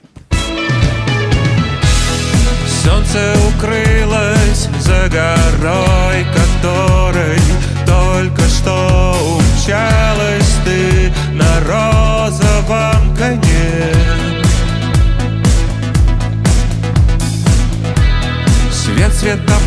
Солнце 2.83 3.37
укрылось 3.49 4.69
за 4.81 5.09
горой, 5.11 5.40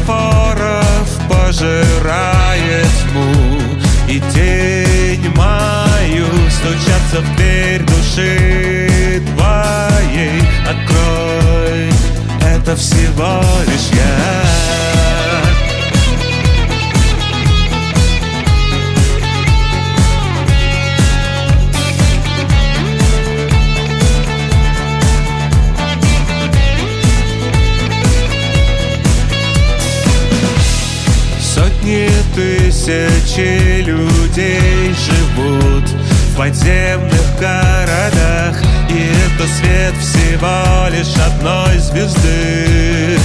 светофоров 0.03 1.19
пожирает 1.29 2.87
тьму 3.01 3.61
И 4.07 4.19
тень 4.33 5.29
мою 5.35 6.25
стучатся 6.49 7.21
в 7.21 7.35
дверь 7.35 7.81
души 7.83 9.21
твоей. 9.35 10.41
Открой, 10.69 11.89
это 12.55 12.75
всего 12.75 13.41
лишь 13.67 13.89
я 13.93 15.12
тысячи 32.85 33.81
людей 33.81 34.93
живут 34.93 35.87
в 35.89 36.37
подземных 36.37 37.39
городах 37.39 38.61
И 38.89 39.11
это 39.25 39.47
свет 39.47 39.93
всего 40.01 40.89
лишь 40.89 41.15
одной 41.15 41.77
звезды. 41.77 43.17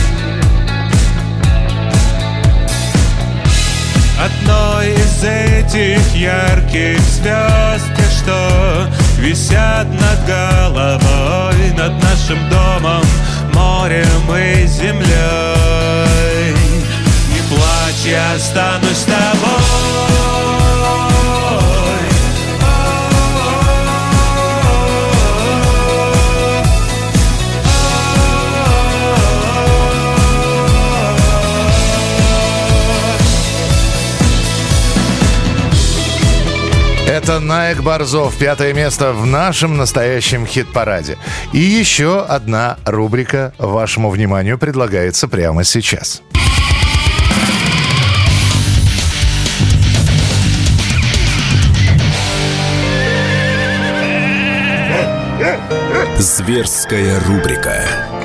Одной 4.21 4.95
из 4.95 5.25
этих 5.25 6.15
ярких 6.15 7.01
звезд 7.01 7.87
Те, 7.97 8.05
что 8.21 8.87
висят 9.19 9.87
над 9.89 10.27
головой 10.27 11.73
Над 11.77 11.93
нашим 12.03 12.39
домом, 12.49 13.05
морем 13.53 14.37
и 14.37 14.67
землей 14.67 15.89
я 18.09 18.35
останусь 18.35 18.97
с 18.97 19.05
тобой 19.05 19.99
Это 37.19 37.41
Наек 37.41 37.83
Борзов, 37.83 38.37
пятое 38.39 38.73
место 38.73 39.13
в 39.13 39.27
нашем 39.27 39.77
настоящем 39.77 40.47
хит-параде. 40.47 41.19
И 41.53 41.59
еще 41.59 42.25
одна 42.25 42.79
рубрика 42.87 43.53
вашему 43.59 44.09
вниманию 44.09 44.57
предлагается 44.57 45.27
прямо 45.27 45.65
сейчас. 45.65 46.23
Зверская 56.21 57.21
рубрика. 57.29 58.18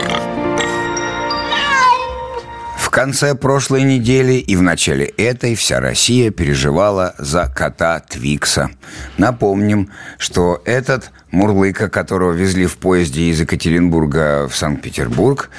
Конце 2.94 3.34
прошлой 3.34 3.82
недели 3.82 4.34
и 4.34 4.56
в 4.56 4.62
начале 4.62 5.06
этой 5.06 5.56
вся 5.56 5.80
Россия 5.80 6.30
переживала 6.30 7.16
за 7.18 7.52
кота 7.54 8.00
Твикса. 8.00 8.70
Напомним, 9.18 9.90
что 10.20 10.62
этот 10.64 11.12
Мурлыка, 11.32 11.90
которого 11.90 12.34
везли 12.34 12.68
в 12.68 12.78
поезде 12.78 13.24
из 13.32 13.42
Екатеринбурга 13.42 14.48
в 14.48 14.56
Санкт-Петербург, 14.56 15.50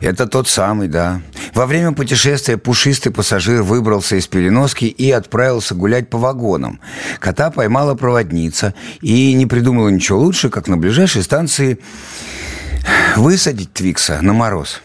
это 0.00 0.26
тот 0.26 0.48
самый, 0.48 0.88
да. 0.88 1.20
Во 1.54 1.66
время 1.66 1.92
путешествия 1.92 2.56
пушистый 2.56 3.12
пассажир 3.12 3.62
выбрался 3.62 4.16
из 4.16 4.26
переноски 4.26 4.86
и 4.86 5.12
отправился 5.12 5.76
гулять 5.76 6.10
по 6.10 6.18
вагонам. 6.18 6.80
Кота 7.20 7.52
поймала 7.52 7.94
проводница 7.94 8.74
и 9.00 9.32
не 9.34 9.46
придумала 9.46 9.90
ничего 9.90 10.18
лучше, 10.18 10.50
как 10.50 10.66
на 10.66 10.76
ближайшей 10.76 11.22
станции 11.22 11.78
высадить 13.14 13.72
Твикса 13.72 14.18
на 14.22 14.32
мороз. 14.32 14.82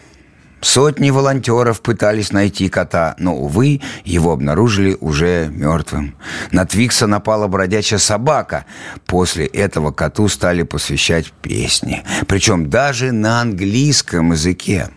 Сотни 0.60 1.10
волонтеров 1.10 1.82
пытались 1.82 2.32
найти 2.32 2.68
кота, 2.68 3.14
но, 3.18 3.36
увы, 3.36 3.82
его 4.04 4.32
обнаружили 4.32 4.96
уже 5.00 5.48
мертвым. 5.48 6.16
На 6.50 6.64
Твикса 6.64 7.06
напала 7.06 7.46
бродячая 7.46 7.98
собака. 7.98 8.64
После 9.06 9.46
этого 9.46 9.92
коту 9.92 10.28
стали 10.28 10.62
посвящать 10.62 11.32
песни. 11.42 12.02
Причем 12.26 12.70
даже 12.70 13.12
на 13.12 13.40
английском 13.42 14.32
языке. 14.32 14.88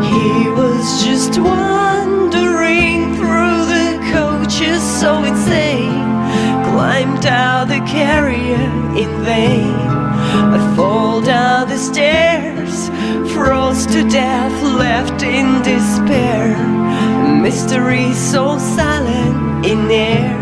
He 0.00 0.48
was 0.48 1.04
just 1.04 1.38
wandering 1.38 1.97
climbed 6.98 7.26
out 7.26 7.68
the 7.68 7.78
carrier 7.86 8.64
in 9.02 9.24
vain. 9.24 9.72
I 10.54 10.74
fall 10.74 11.20
down 11.20 11.68
the 11.68 11.76
stairs, 11.76 12.88
froze 13.32 13.86
to 13.86 14.02
death, 14.08 14.62
left 14.62 15.22
in 15.22 15.62
despair. 15.62 16.56
Mystery 17.40 18.12
so 18.14 18.58
silent 18.58 19.64
in 19.64 19.88
air. 19.88 20.37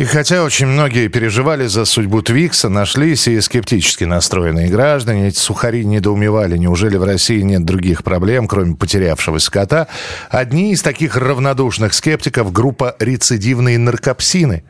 И 0.00 0.04
хотя 0.06 0.44
очень 0.44 0.64
многие 0.64 1.08
переживали 1.08 1.66
за 1.66 1.84
судьбу 1.84 2.22
Твикса, 2.22 2.70
нашлись 2.70 3.28
и 3.28 3.38
скептически 3.38 4.04
настроенные 4.04 4.70
граждане. 4.70 5.28
Эти 5.28 5.38
сухари 5.38 5.84
недоумевали, 5.84 6.56
неужели 6.56 6.96
в 6.96 7.04
России 7.04 7.42
нет 7.42 7.66
других 7.66 8.02
проблем, 8.02 8.48
кроме 8.48 8.76
потерявшегося 8.76 9.50
кота. 9.50 9.88
Одни 10.30 10.72
из 10.72 10.80
таких 10.80 11.18
равнодушных 11.18 11.92
скептиков– 11.92 12.50
группа 12.54 12.96
«Рецидивные 12.98 13.76
наркопсины». 13.76 14.64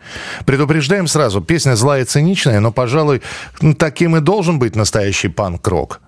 Предупреждаем 0.46 1.06
сразу, 1.06 1.40
песня 1.40 1.76
злая 1.76 2.02
и 2.02 2.06
циничная, 2.06 2.58
но, 2.58 2.72
пожалуй, 2.72 3.22
таким 3.78 4.16
и 4.16 4.20
должен 4.20 4.58
быть 4.58 4.74
настоящий 4.74 5.28
панк-рок. 5.28 6.00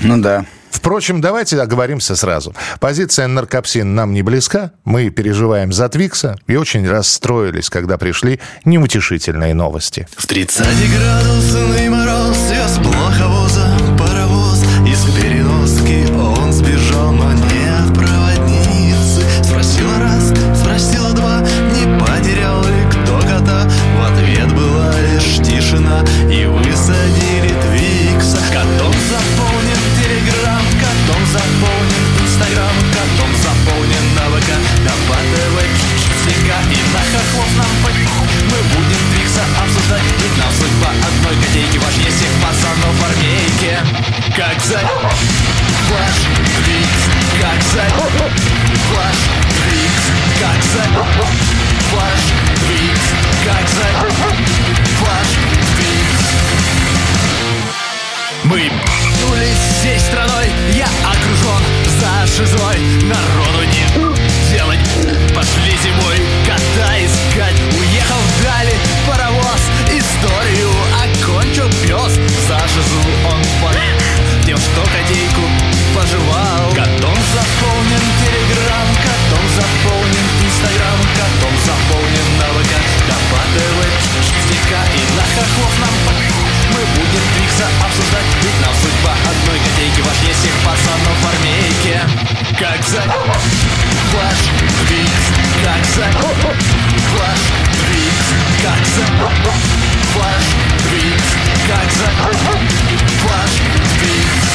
Ну 0.00 0.16
да. 0.16 0.46
Впрочем, 0.72 1.20
давайте 1.20 1.60
оговоримся 1.60 2.16
сразу. 2.16 2.54
Позиция 2.80 3.28
наркопсин 3.28 3.94
нам 3.94 4.12
не 4.12 4.22
близка. 4.22 4.72
Мы 4.84 5.10
переживаем 5.10 5.72
за 5.72 5.88
Твикса 5.88 6.36
и 6.46 6.56
очень 6.56 6.88
расстроились, 6.88 7.70
когда 7.70 7.98
пришли 7.98 8.40
неутешительные 8.64 9.54
новости. 9.54 10.08
В 10.16 10.26
30 10.26 10.66
градусный 10.90 11.88
мороз 11.88 12.38
вез 12.50 12.78
плоховоза 12.78 13.32
паровоз 13.32 13.41
Как 92.62 92.84
за 92.84 93.00
флаш 93.00 94.38
Твикс 94.86 95.24
Как 95.64 95.84
за 95.84 96.06
флаш 96.12 97.40
Твикс 97.88 98.26
Как 98.62 98.86
за 98.86 99.04
флаш 100.12 100.44
Твикс 100.88 101.28
Как 101.66 101.90
за 101.90 102.08
флаш 103.18 103.50
Твикс 103.98 104.52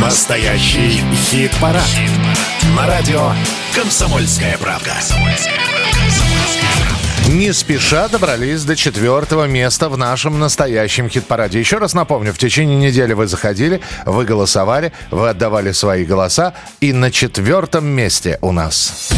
Настоящий 0.00 1.04
хит-парад. 1.14 1.90
На 2.74 2.86
радио 2.86 3.32
«Комсомольская 3.74 4.56
правда». 4.56 4.96
Не 7.32 7.54
спеша 7.54 8.08
добрались 8.08 8.62
до 8.64 8.76
четвертого 8.76 9.46
места 9.46 9.88
в 9.88 9.96
нашем 9.96 10.38
настоящем 10.38 11.08
хит-параде. 11.08 11.58
Еще 11.58 11.78
раз 11.78 11.94
напомню, 11.94 12.34
в 12.34 12.38
течение 12.38 12.76
недели 12.76 13.14
вы 13.14 13.26
заходили, 13.26 13.80
вы 14.04 14.26
голосовали, 14.26 14.92
вы 15.10 15.30
отдавали 15.30 15.72
свои 15.72 16.04
голоса. 16.04 16.52
И 16.80 16.92
на 16.92 17.10
четвертом 17.10 17.86
месте 17.86 18.38
у 18.42 18.52
нас... 18.52 19.08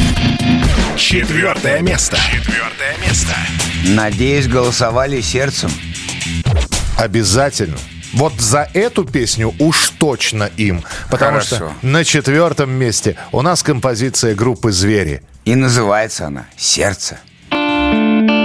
Четвертое 0.96 1.80
место. 1.80 2.16
Четвертое 2.30 2.96
место. 3.04 3.34
Надеюсь, 3.88 4.46
голосовали 4.46 5.20
сердцем. 5.20 5.72
Обязательно. 6.96 7.78
Вот 8.12 8.34
за 8.34 8.70
эту 8.74 9.04
песню 9.04 9.52
уж 9.58 9.90
точно 9.90 10.48
им. 10.56 10.84
Потому 11.10 11.40
Хорошо. 11.40 11.56
что 11.56 11.72
на 11.82 12.04
четвертом 12.04 12.70
месте 12.70 13.16
у 13.32 13.42
нас 13.42 13.64
композиция 13.64 14.36
группы 14.36 14.70
«Звери». 14.70 15.24
И 15.44 15.56
называется 15.56 16.28
она 16.28 16.46
«Сердце». 16.56 17.18
Thank 18.04 18.30
you. 18.30 18.43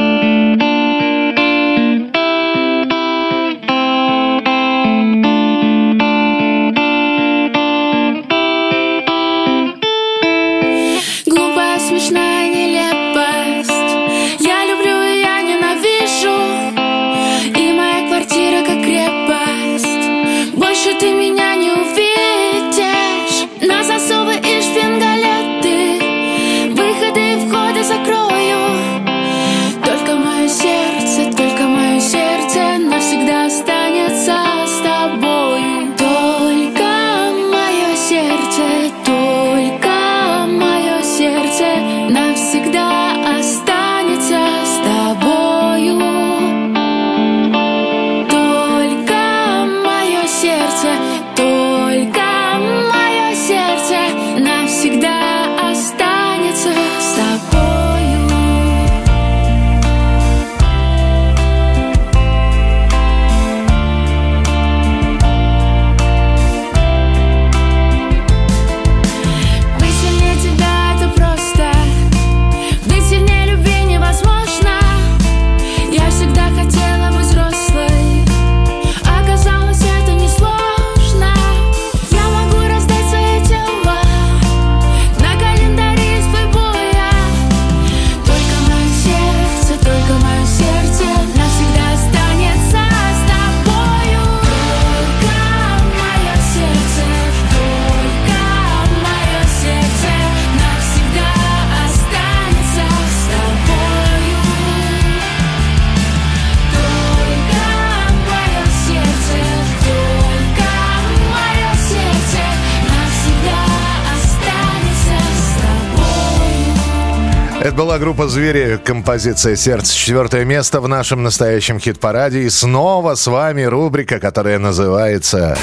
Была 117.90 117.98
группа 117.98 118.28
«Звери», 118.28 118.78
композиция 118.78 119.56
«Сердце». 119.56 119.96
Четвертое 119.96 120.46
место 120.46 120.80
в 120.80 120.88
нашем 120.88 121.24
настоящем 121.24 121.80
хит-параде. 121.80 122.44
И 122.44 122.50
снова 122.52 123.16
с 123.16 123.26
вами 123.26 123.64
рубрика, 123.64 124.20
которая 124.20 124.60
называется... 124.60 125.58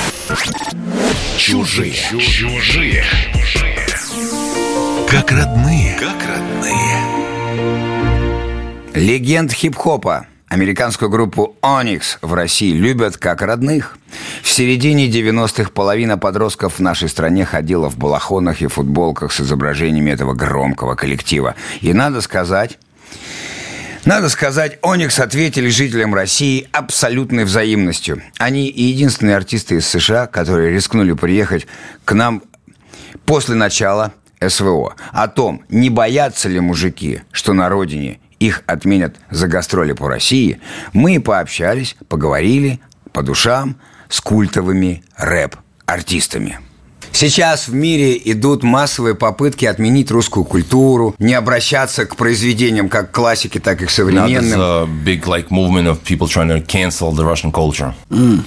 Чужие. 1.38 1.92
Чужие. 1.92 3.04
Как 5.08 5.30
родные. 5.30 5.96
Как 6.00 6.16
родные. 6.26 6.98
Легенд 8.94 9.52
хип-хопа. 9.52 10.26
Американскую 10.56 11.10
группу 11.10 11.54
Onyx 11.60 12.16
в 12.22 12.32
России 12.32 12.72
любят 12.72 13.18
как 13.18 13.42
родных. 13.42 13.98
В 14.42 14.48
середине 14.48 15.06
90-х 15.06 15.68
половина 15.70 16.16
подростков 16.16 16.78
в 16.78 16.80
нашей 16.80 17.10
стране 17.10 17.44
ходила 17.44 17.90
в 17.90 17.98
балахонах 17.98 18.62
и 18.62 18.66
футболках 18.66 19.32
с 19.32 19.42
изображениями 19.42 20.12
этого 20.12 20.32
громкого 20.32 20.94
коллектива. 20.94 21.56
И 21.82 21.92
надо 21.92 22.22
сказать, 22.22 22.78
надо 24.06 24.30
сказать, 24.30 24.78
Оникс 24.80 25.18
ответили 25.18 25.68
жителям 25.68 26.14
России 26.14 26.66
абсолютной 26.72 27.44
взаимностью. 27.44 28.22
Они 28.38 28.66
единственные 28.70 29.36
артисты 29.36 29.74
из 29.74 29.86
США, 29.86 30.26
которые 30.26 30.72
рискнули 30.72 31.12
приехать 31.12 31.66
к 32.06 32.14
нам 32.14 32.42
после 33.26 33.56
начала 33.56 34.14
СВО. 34.40 34.94
О 35.12 35.28
том, 35.28 35.64
не 35.68 35.90
боятся 35.90 36.48
ли 36.48 36.60
мужики, 36.60 37.20
что 37.30 37.52
на 37.52 37.68
родине 37.68 38.20
их 38.38 38.62
отменят 38.66 39.16
за 39.30 39.48
гастроли 39.48 39.92
по 39.92 40.08
России, 40.08 40.60
мы 40.92 41.20
пообщались, 41.20 41.96
поговорили 42.08 42.80
по 43.12 43.22
душам 43.22 43.76
с 44.08 44.20
культовыми 44.20 45.02
рэп-артистами. 45.16 46.58
Сейчас 47.16 47.66
в 47.66 47.72
мире 47.74 48.20
идут 48.26 48.62
массовые 48.62 49.14
попытки 49.14 49.64
отменить 49.64 50.10
русскую 50.10 50.44
культуру, 50.44 51.14
не 51.18 51.32
обращаться 51.32 52.04
к 52.04 52.14
произведениям 52.14 52.90
как 52.90 53.10
к 53.10 53.14
классике, 53.14 53.58
так 53.58 53.80
и 53.80 53.86
к 53.86 53.88
Now 53.88 53.90
современным. 53.90 54.60
a 54.60 54.84
big 54.86 55.26
like 55.26 55.48
movement 55.48 55.86
of 55.86 56.00
people 56.04 56.28
trying 56.28 56.48
to 56.48 56.60
cancel 56.60 57.12
the 57.12 57.24
Russian 57.24 57.50
culture. 57.52 57.94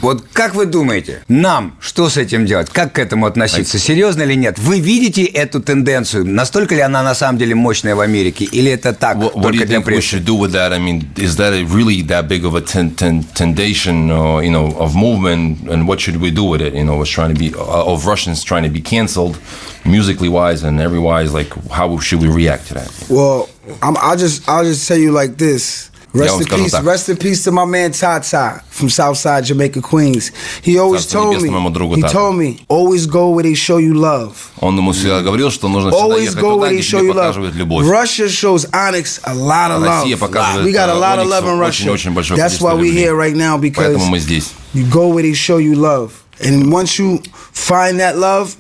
Вот 0.01 0.23
как 0.33 0.53
вы 0.53 0.67
думаете, 0.67 1.23
нам 1.27 1.77
что 1.79 2.09
с 2.09 2.17
этим 2.17 2.45
делать? 2.45 2.69
Как 2.69 2.93
к 2.93 2.99
этому 2.99 3.25
относиться? 3.25 3.79
Серьезно 3.79 4.21
или 4.21 4.35
нет? 4.35 4.59
Вы 4.59 4.79
видите 4.79 5.23
эту 5.23 5.61
тенденцию? 5.63 6.27
Настолько 6.27 6.75
ли 6.75 6.81
она 6.81 7.01
на 7.01 7.15
самом 7.15 7.39
деле 7.39 7.55
мощная 7.55 7.95
в 7.95 8.01
Америке? 8.01 8.45
Или 8.45 8.71
это 8.71 8.93
так, 8.93 9.17
What 9.17 9.41
только 9.41 9.63
you 9.63 9.65
для 9.65 9.77
think 9.77 9.85
we 9.85 9.95
прессы? 9.95 10.17
should 10.17 10.25
do 10.25 10.35
with 10.37 10.51
that? 10.51 10.73
I 10.73 10.77
mean, 10.77 11.09
is 11.15 11.37
that 11.37 11.53
a 11.53 11.63
really 11.65 12.03
that 12.03 12.27
big 12.27 12.45
of 12.45 12.53
a 12.53 12.61
ten, 12.61 12.91
ten, 12.91 13.23
tendation, 13.33 14.09
you 14.43 14.51
know, 14.51 14.75
of 14.77 14.93
movement? 14.93 15.67
And 15.67 15.87
what 15.87 15.99
should 15.99 16.21
we 16.21 16.29
do 16.29 16.43
with 16.43 16.61
it? 16.61 16.75
You 16.75 16.83
know, 16.83 16.97
was 16.97 17.09
trying 17.09 17.33
to 17.33 17.39
be 17.39 17.51
of 17.57 18.05
Russians 18.05 18.43
trying 18.43 18.58
to 18.58 18.68
be 18.70 18.80
canceled, 18.80 19.38
musically 19.84 20.28
wise 20.28 20.62
and 20.64 20.80
every 20.80 20.98
wise. 20.98 21.32
Like, 21.32 21.52
how 21.70 21.98
should 21.98 22.20
we 22.20 22.28
react 22.28 22.68
to 22.68 22.74
that? 22.74 22.90
Well, 23.08 23.48
I'm, 23.82 23.96
I'll 23.98 24.16
just 24.16 24.48
I'll 24.48 24.64
just 24.64 24.86
tell 24.88 24.98
you 24.98 25.12
like 25.12 25.36
this. 25.36 25.90
Я 26.14 26.20
Rest 26.20 26.34
вам 26.34 26.40
in 26.42 26.46
скажу 26.46 26.62
peace, 26.62 26.70
так. 26.70 26.84
rest 26.84 27.08
in 27.08 27.16
peace 27.16 27.42
to 27.42 27.50
my 27.50 27.64
man 27.64 27.90
Tata 27.90 28.62
from 28.70 28.88
Southside 28.88 29.42
Jamaica, 29.46 29.80
Queens. 29.82 30.30
He 30.62 30.78
always 30.78 31.06
Царство 31.06 31.22
told 31.22 31.34
небесное 31.34 31.50
me, 31.50 31.50
моему 31.50 31.70
другу 31.70 31.96
he 31.96 32.02
Тата. 32.02 32.12
told 32.12 32.36
me, 32.36 32.64
always 32.68 33.06
go 33.06 33.30
where 33.30 33.42
they 33.42 33.54
show 33.56 33.78
you 33.78 33.94
love. 33.94 34.52
Он 34.60 34.76
ему 34.76 34.92
всегда 34.92 35.22
говорил, 35.22 35.50
что 35.50 35.66
нужно 35.68 35.90
всегда 35.90 36.04
Always 36.06 36.22
ехать 36.26 36.36
go 36.38 36.54
туда, 36.54 36.66
where 36.66 36.70
they 36.70 36.78
где 36.78 36.82
show 36.84 37.00
тебе 37.00 37.08
you 37.08 37.14
love. 37.14 37.16
показывают 37.16 37.54
любовь. 37.56 37.84
Russia 37.86 38.28
shows 38.28 38.64
Onyx 38.72 39.20
a 39.24 39.34
lot 39.34 39.72
of 39.72 39.82
Россия 39.82 40.14
love. 40.16 40.20
показывает 40.20 40.64
We 40.66 40.72
got 40.72 40.88
a 40.88 40.92
э, 40.92 41.00
lot 41.00 41.18
of 41.18 41.26
Ониксу 41.26 41.30
love 41.30 41.48
in 41.48 41.58
Russia. 41.58 41.90
очень-очень 41.90 42.10
большое 42.12 42.38
That's 42.38 42.58
количество 42.58 42.68
why 42.68 42.74
we 42.76 42.86
любви. 42.92 43.00
here 43.02 43.16
right 43.16 43.34
now 43.34 43.58
because 43.58 43.84
Поэтому 43.84 44.06
мы 44.06 44.20
здесь. 44.20 44.52
you 44.72 44.84
go 44.88 45.08
where 45.08 45.24
they 45.24 45.34
show 45.34 45.58
you 45.58 45.74
love. 45.74 46.12
And 46.40 46.72
once 46.72 46.98
you 46.98 47.18
find 47.52 48.00
that 48.00 48.16
love, 48.16 48.56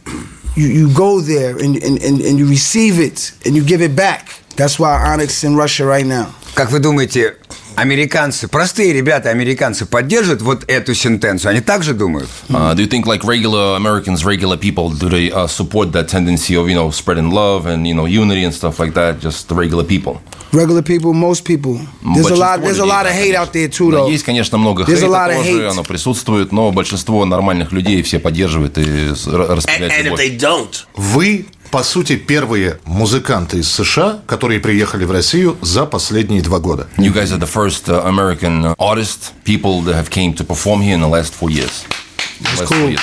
you, 0.56 0.68
you 0.68 0.94
go 0.94 1.20
there 1.20 1.58
and, 1.58 1.76
and, 1.82 2.02
and, 2.02 2.20
and 2.20 2.38
you 2.38 2.48
receive 2.48 3.00
it 3.00 3.32
and 3.44 3.56
you 3.56 3.64
give 3.64 3.82
it 3.82 3.96
back. 3.96 4.40
That's 4.56 4.78
why 4.78 5.12
Onyx 5.12 5.42
in 5.44 5.56
Russia 5.56 5.84
right 5.84 6.06
now. 6.06 6.32
Как 6.54 6.70
вы 6.70 6.78
думаете, 6.78 7.36
американцы, 7.74 8.46
простые 8.46 8.92
ребята, 8.92 9.30
американцы, 9.30 9.86
поддержат 9.86 10.40
вот 10.40 10.64
эту 10.68 10.94
сентенцию? 10.94 11.50
Они 11.50 11.60
так 11.60 11.82
же 11.82 11.94
думают? 11.94 12.28
Uh, 12.48 12.74
do 12.74 12.82
you 12.82 12.86
think 12.86 13.06
like 13.06 13.24
regular 13.24 13.74
Americans, 13.74 14.24
regular 14.24 14.56
people, 14.56 14.90
do 14.90 15.08
they 15.08 15.32
uh, 15.32 15.48
support 15.48 15.90
that 15.92 16.06
tendency 16.06 16.54
of 16.54 16.68
you 16.68 16.76
know 16.76 16.90
spreading 16.92 17.32
love 17.32 17.66
and 17.66 17.88
you 17.88 17.94
know 17.94 18.06
unity 18.06 18.44
and 18.44 18.54
stuff 18.54 18.78
like 18.78 18.94
that? 18.94 19.18
Just 19.20 19.48
the 19.48 19.56
regular 19.56 19.82
people. 19.82 20.20
Regular 20.51 20.81
people, 20.81 21.13
most 21.13 21.43
people. 21.45 21.79
There's 22.15 22.31
a 22.31 22.35
lot. 22.35 22.61
There's 22.61 22.79
a 22.79 22.85
lot 22.85 23.05
of 23.05 23.11
hate 23.11 23.35
out 23.35 23.53
there 23.53 23.67
too, 23.69 23.91
though. 23.91 24.09
Есть, 24.09 24.23
конечно, 24.25 24.57
много 24.57 24.83
There's 24.83 25.03
a 25.03 25.05
хейта 25.05 25.11
lot 25.11 25.29
of 25.29 25.37
тоже, 25.37 25.49
hate. 25.49 25.69
оно 25.71 25.83
присутствует, 25.83 26.51
но 26.51 26.71
большинство 26.71 27.23
нормальных 27.25 27.71
людей 27.71 28.01
все 28.01 28.17
поддерживают 28.19 28.77
и 28.79 29.13
с- 29.13 29.27
ра- 29.27 29.53
распределяют 29.55 30.05
любовь. 30.05 30.85
Вы, 30.95 31.45
по 31.69 31.83
сути, 31.83 32.15
первые 32.15 32.79
музыканты 32.85 33.59
из 33.59 33.69
США, 33.71 34.21
которые 34.25 34.59
приехали 34.59 35.05
в 35.05 35.11
Россию 35.11 35.55
за 35.61 35.85
последние 35.85 36.41
два 36.41 36.59
года. 36.59 36.87
You 36.97 37.13
guys 37.13 37.31
are 37.31 37.37
the 37.39 37.45
first 37.51 37.87
uh, 37.87 38.03
American 38.07 38.73
artists, 38.79 39.31
people 39.45 39.81
that 39.83 39.93
have 39.93 40.09
came 40.09 40.33
to 40.33 40.43
perform 40.43 40.81
here 40.81 40.95
in 40.95 41.01
the 41.01 41.07
last 41.07 41.33
four 41.35 41.51
years. 41.51 41.83
That's 42.41 42.59
Last 42.61 42.69
four 42.73 42.77
cool. 42.79 42.89
years. 42.89 43.01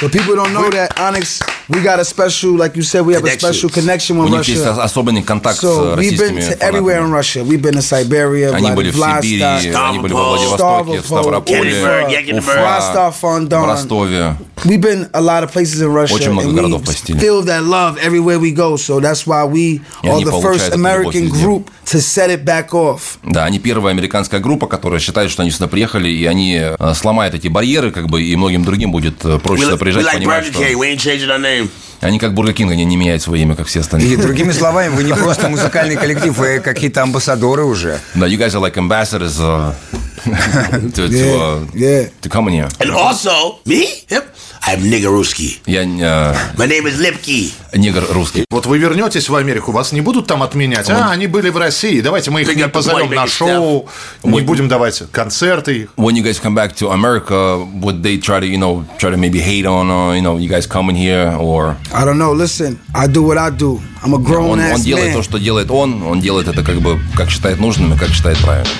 But 0.00 0.12
people 0.12 0.34
don't 0.36 0.52
know 0.52 0.68
that 0.70 1.00
Onyx. 1.00 1.40
We 1.68 1.80
got 1.82 1.98
a 1.98 2.04
special, 2.04 2.52
like 2.52 2.76
you 2.76 2.82
said, 2.82 3.00
we 3.06 3.14
have 3.14 3.24
a 3.24 3.30
special 3.30 3.70
connection 3.70 4.18
У 4.18 4.22
with 4.24 4.30
них 4.30 4.46
есть 4.46 4.62
Russia. 4.64 4.82
особенный 4.84 5.22
контакт 5.22 5.58
с 5.58 5.62
So 5.64 5.96
we've 5.96 6.18
been 6.18 6.36
российскими 6.36 6.40
to 6.52 6.58
everywhere 6.62 6.98
in 7.00 7.08
фанатами. 7.08 7.16
Russia. 7.16 7.42
We've 7.44 7.62
been 7.62 7.74
to 7.74 7.82
Siberia, 7.82 8.52
Они 8.54 8.70
были 8.72 8.90
в 8.90 8.94
Сибири, 8.94 9.38
Vladivostok, 9.40 9.88
они 9.88 9.98
были 9.98 10.12
во 10.12 10.24
Владивостоке, 10.28 11.00
в 11.00 11.06
Ставрополе, 11.06 12.38
Уфа, 12.38 12.52
Rostov 12.52 13.14
on 13.22 13.46
в 13.46 13.48
Don. 13.48 13.66
Ростове. 13.66 14.36
We've 14.63 14.79
been 14.81 15.09
a 15.13 15.21
lot 15.21 15.43
of 15.43 15.51
places 15.51 15.81
in 15.81 15.91
Russia, 15.91 16.13
Очень 16.13 16.31
много 16.31 16.49
and 16.49 16.55
городов 16.55 16.81
we 16.81 16.85
посетили. 16.85 17.19
feel 17.19 17.41
that 17.43 17.63
love 17.63 17.97
everywhere 17.97 18.39
we 18.39 18.51
go. 18.51 18.75
So 18.77 18.99
that's 18.99 19.25
why 19.25 19.43
we 19.45 19.81
И 20.03 20.07
are 20.09 20.23
the 20.23 20.39
first 20.41 20.71
American 20.73 21.29
group 21.29 21.69
to 21.91 21.99
set 21.99 22.29
it 22.29 22.45
back 22.45 22.73
off. 22.73 23.17
Да, 23.23 23.45
они 23.45 23.59
первая 23.59 23.93
американская 23.93 24.39
группа, 24.39 24.67
которая 24.67 24.99
считает, 24.99 25.31
что 25.31 25.41
они 25.41 25.51
сюда 25.51 25.67
приехали, 25.67 26.09
и 26.09 26.25
они 26.25 26.59
э, 26.61 26.93
сломают 26.93 27.33
эти 27.33 27.47
барьеры, 27.47 27.91
как 27.91 28.07
бы, 28.07 28.21
и 28.21 28.35
многим 28.35 28.63
другим 28.63 28.91
будет 28.91 29.25
э, 29.25 29.39
проще 29.39 29.63
сюда 29.63 29.75
we 29.75 29.79
приезжать, 29.79 30.05
like 30.05 30.13
понимать, 30.13 30.45
что 30.45 30.59
King. 30.59 30.75
We 30.75 30.93
ain't 30.93 30.99
changing 30.99 31.29
our 31.29 31.39
name. 31.41 31.69
они 32.01 32.17
как 32.19 32.33
Бургер 32.33 32.53
Кинг, 32.53 32.71
они 32.71 32.83
не 32.85 32.97
меняют 32.97 33.21
свое 33.21 33.43
имя, 33.43 33.55
как 33.55 33.67
все 33.67 33.79
остальные. 33.81 34.13
И 34.13 34.15
другими 34.15 34.51
словами, 34.51 34.89
вы 34.93 35.03
не 35.03 35.13
просто 35.13 35.49
музыкальный 35.49 35.95
коллектив, 35.95 36.35
вы 36.37 36.59
какие-то 36.59 37.03
амбассадоры 37.03 37.63
уже. 37.63 37.99
Да, 38.15 38.25
you 38.27 38.37
guys 38.37 38.53
are 38.55 38.59
like 38.61 38.77
ambassadors 38.77 39.39
uh, 39.39 39.73
to, 40.93 41.09
to, 41.09 41.39
uh, 41.39 41.67
yeah. 41.73 42.09
to 42.21 42.29
come 42.29 42.47
in 42.49 42.53
here. 42.53 42.69
And 42.79 42.91
also, 42.91 43.59
me? 43.65 43.87
Yep. 44.09 44.35
I'm 44.63 44.81
nigger 44.81 45.09
Ruski. 45.09 45.59
Я 45.65 45.83
э, 45.83 46.35
My 46.55 46.67
name 46.67 46.85
is 46.85 46.99
Lipke. 46.99 47.51
негр 47.73 48.05
русский. 48.11 48.45
Вот 48.51 48.67
вы 48.67 48.77
вернетесь 48.77 49.27
в 49.27 49.35
Америку, 49.35 49.71
вас 49.71 49.91
не 49.91 50.01
будут 50.01 50.27
там 50.27 50.43
отменять. 50.43 50.87
А, 50.89 51.09
они 51.11 51.25
были 51.25 51.49
в 51.49 51.57
России, 51.57 51.99
давайте 52.01 52.29
мы 52.29 52.41
их 52.41 52.55
не 52.55 52.67
позовем 52.67 53.11
на 53.11 53.25
шоу, 53.27 53.87
не 54.23 54.41
будем 54.41 54.67
давать 54.67 55.01
концерты. 55.11 55.89
When 55.97 56.15
you 56.15 56.23
guys 56.23 56.39
come 56.39 56.53
back 56.53 56.75
to 56.75 56.91
America, 56.91 57.57
would 57.81 58.03
they 58.03 58.17
try 58.17 58.39
to, 58.39 58.45
you 58.45 58.59
know, 58.59 58.85
try 58.99 59.09
to 59.09 59.17
maybe 59.17 59.39
hate 59.39 59.65
on, 59.65 59.89
uh, 59.89 60.13
you 60.13 60.21
know, 60.21 60.37
you 60.37 60.47
guys 60.47 60.67
coming 60.67 60.95
here, 60.95 61.35
or 61.39 61.75
I 61.91 62.05
don't 62.05 62.19
know. 62.19 62.33
Listen, 62.33 62.79
I 62.93 63.07
do 63.07 63.23
what 63.23 63.39
I 63.39 63.49
do. 63.49 63.81
I'm 64.03 64.13
a 64.13 64.19
grown 64.19 64.51
он, 64.51 64.59
он 64.59 64.59
ass 64.59 64.81
делает 64.81 65.09
man. 65.09 65.13
то, 65.13 65.23
что 65.23 65.39
делает 65.39 65.71
он, 65.71 66.03
он 66.03 66.19
делает 66.19 66.47
это 66.47 66.63
как 66.63 66.81
бы 66.81 66.99
как 67.15 67.31
считает 67.31 67.59
нужным 67.59 67.93
и 67.93 67.97
как 67.97 68.09
считает 68.09 68.37
правильным. 68.39 68.71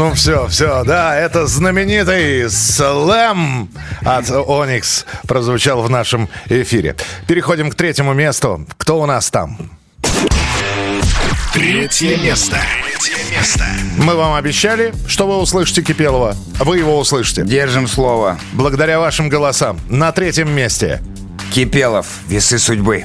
Ну 0.00 0.14
все, 0.14 0.48
все, 0.48 0.82
да, 0.84 1.14
это 1.14 1.46
знаменитый 1.46 2.48
слэм 2.48 3.68
от 4.02 4.30
Оникс 4.30 5.04
прозвучал 5.28 5.82
в 5.82 5.90
нашем 5.90 6.30
эфире. 6.48 6.96
Переходим 7.26 7.70
к 7.70 7.74
третьему 7.74 8.14
месту. 8.14 8.66
Кто 8.78 8.98
у 8.98 9.04
нас 9.04 9.30
там? 9.30 9.58
Третье 11.52 12.16
место. 12.16 12.56
Третье 12.82 13.30
место. 13.30 13.66
Мы 13.98 14.14
вам 14.14 14.32
обещали, 14.36 14.94
что 15.06 15.26
вы 15.26 15.36
услышите 15.36 15.82
Кипелова. 15.82 16.34
Вы 16.60 16.78
его 16.78 16.98
услышите. 16.98 17.44
Держим 17.44 17.86
слово. 17.86 18.38
Благодаря 18.54 19.00
вашим 19.00 19.28
голосам. 19.28 19.78
На 19.90 20.12
третьем 20.12 20.50
месте. 20.50 21.02
Кипелов, 21.52 22.06
весы 22.26 22.58
судьбы. 22.58 23.04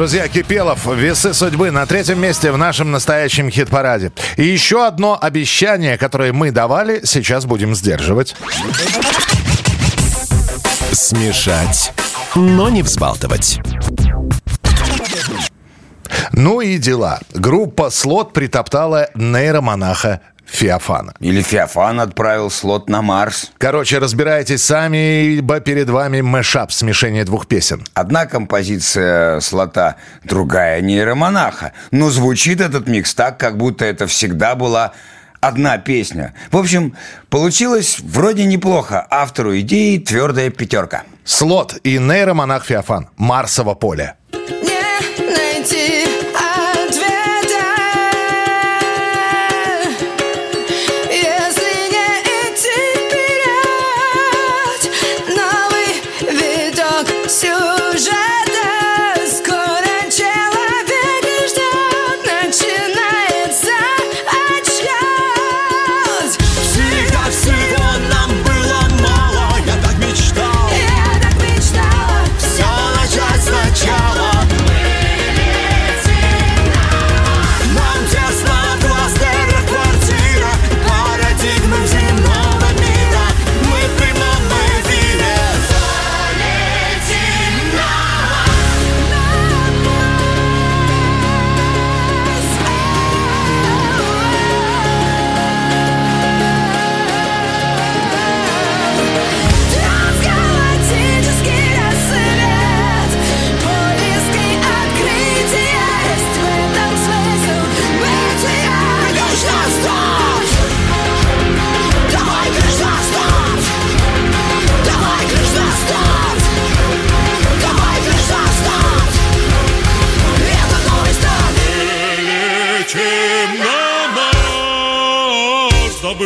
Друзья, 0.00 0.28
Кипелов, 0.28 0.86
весы 0.86 1.34
судьбы 1.34 1.70
на 1.70 1.84
третьем 1.84 2.18
месте 2.22 2.50
в 2.52 2.56
нашем 2.56 2.90
настоящем 2.90 3.50
хит-параде. 3.50 4.12
И 4.38 4.46
еще 4.46 4.86
одно 4.86 5.18
обещание, 5.20 5.98
которое 5.98 6.32
мы 6.32 6.52
давали, 6.52 7.02
сейчас 7.04 7.44
будем 7.44 7.74
сдерживать. 7.74 8.34
Смешать, 10.92 11.92
но 12.34 12.70
не 12.70 12.82
взбалтывать. 12.82 13.58
Ну 16.32 16.62
и 16.62 16.78
дела. 16.78 17.20
Группа 17.34 17.90
«Слот» 17.90 18.32
притоптала 18.32 19.10
нейромонаха 19.14 20.22
Феофана. 20.50 21.14
Или 21.20 21.42
Феофан 21.42 22.00
отправил 22.00 22.50
слот 22.50 22.88
на 22.88 23.02
Марс. 23.02 23.52
Короче, 23.58 23.98
разбирайтесь 23.98 24.64
сами, 24.64 25.36
ибо 25.36 25.60
перед 25.60 25.88
вами 25.88 26.20
мэшап, 26.20 26.72
смешение 26.72 27.24
двух 27.24 27.46
песен. 27.46 27.84
Одна 27.94 28.26
композиция 28.26 29.40
слота, 29.40 29.96
другая 30.24 30.80
нейромонаха. 30.80 31.72
Но 31.92 32.10
звучит 32.10 32.60
этот 32.60 32.88
микс 32.88 33.14
так, 33.14 33.38
как 33.38 33.56
будто 33.56 33.84
это 33.84 34.06
всегда 34.06 34.54
была 34.54 34.92
одна 35.40 35.78
песня. 35.78 36.34
В 36.50 36.56
общем, 36.56 36.94
получилось 37.30 37.98
вроде 38.00 38.44
неплохо. 38.44 39.06
Автору 39.08 39.58
идеи 39.60 39.98
твердая 39.98 40.50
пятерка. 40.50 41.04
Слот 41.24 41.76
и 41.84 41.98
нейромонах 41.98 42.64
Феофан. 42.64 43.08
Марсово 43.16 43.74
поле. 43.74 44.16
Не 44.59 44.59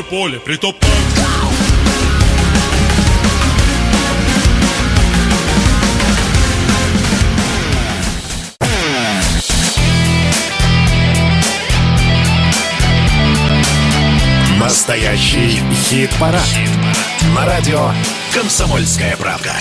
поле 0.05 0.39
притоптать 0.39 0.91
Настоящий 14.59 15.61
хит-парад. 15.73 16.41
На 17.35 17.47
радио 17.47 17.91
«Комсомольская 18.33 19.17
правда». 19.17 19.53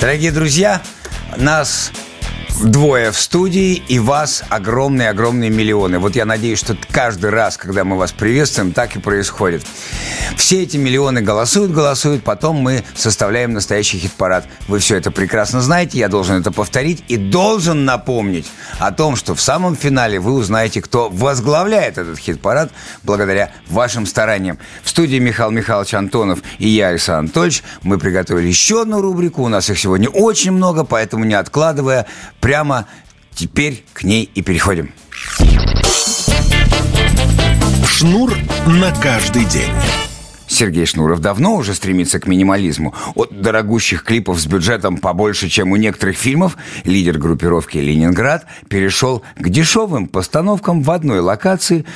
Дорогие 0.00 0.30
друзья, 0.30 0.82
нас 1.36 1.90
двое 2.62 3.10
в 3.10 3.18
студии, 3.18 3.82
и 3.88 3.98
вас 3.98 4.44
огромные-огромные 4.48 5.50
миллионы. 5.50 5.98
Вот 5.98 6.16
я 6.16 6.24
надеюсь, 6.24 6.58
что 6.58 6.76
каждый 6.90 7.30
раз, 7.30 7.56
когда 7.56 7.84
мы 7.84 7.96
вас 7.96 8.12
приветствуем, 8.12 8.72
так 8.72 8.96
и 8.96 9.00
происходит. 9.00 9.64
Все 10.36 10.62
эти 10.62 10.76
миллионы 10.76 11.20
голосуют, 11.20 11.72
голосуют, 11.72 12.22
потом 12.22 12.56
мы 12.56 12.84
составляем 12.94 13.52
настоящий 13.52 13.98
хит-парад. 13.98 14.46
Вы 14.68 14.78
все 14.78 14.96
это 14.96 15.10
прекрасно 15.10 15.60
знаете, 15.60 15.98
я 15.98 16.08
должен 16.08 16.40
это 16.40 16.52
повторить 16.52 17.04
и 17.08 17.16
должен 17.16 17.84
напомнить 17.84 18.46
о 18.78 18.92
том, 18.92 19.16
что 19.16 19.34
в 19.34 19.40
самом 19.40 19.76
финале 19.76 20.20
вы 20.20 20.32
узнаете, 20.32 20.80
кто 20.80 21.08
возглавляет 21.10 21.98
этот 21.98 22.18
хит-парад 22.18 22.70
благодаря 23.02 23.52
вашим 23.68 24.06
стараниям. 24.06 24.58
В 24.82 24.90
студии 24.90 25.18
Михаил 25.18 25.50
Михайлович 25.50 25.94
Антонов 25.94 26.40
и 26.58 26.68
я, 26.68 26.88
Александр 26.88 27.24
Анатольевич, 27.24 27.62
мы 27.82 27.98
приготовили 27.98 28.46
еще 28.46 28.82
одну 28.82 29.00
рубрику, 29.00 29.42
у 29.42 29.48
нас 29.48 29.70
их 29.70 29.78
сегодня 29.78 30.08
очень 30.08 30.52
много, 30.52 30.84
поэтому 30.84 31.24
не 31.24 31.34
откладывая, 31.34 32.06
прямо 32.44 32.86
теперь 33.34 33.82
к 33.94 34.04
ней 34.04 34.30
и 34.34 34.42
переходим. 34.42 34.92
Шнур 37.86 38.36
на 38.66 38.92
каждый 39.00 39.46
день. 39.46 39.72
Сергей 40.46 40.84
Шнуров 40.84 41.20
давно 41.20 41.56
уже 41.56 41.72
стремится 41.72 42.20
к 42.20 42.26
минимализму. 42.26 42.94
От 43.14 43.40
дорогущих 43.40 44.04
клипов 44.04 44.38
с 44.38 44.46
бюджетом 44.46 44.98
побольше, 44.98 45.48
чем 45.48 45.72
у 45.72 45.76
некоторых 45.76 46.18
фильмов, 46.18 46.58
лидер 46.84 47.18
группировки 47.18 47.78
«Ленинград» 47.78 48.44
перешел 48.68 49.22
к 49.36 49.48
дешевым 49.48 50.06
постановкам 50.06 50.82
в 50.82 50.90
одной 50.90 51.20
локации, 51.20 51.86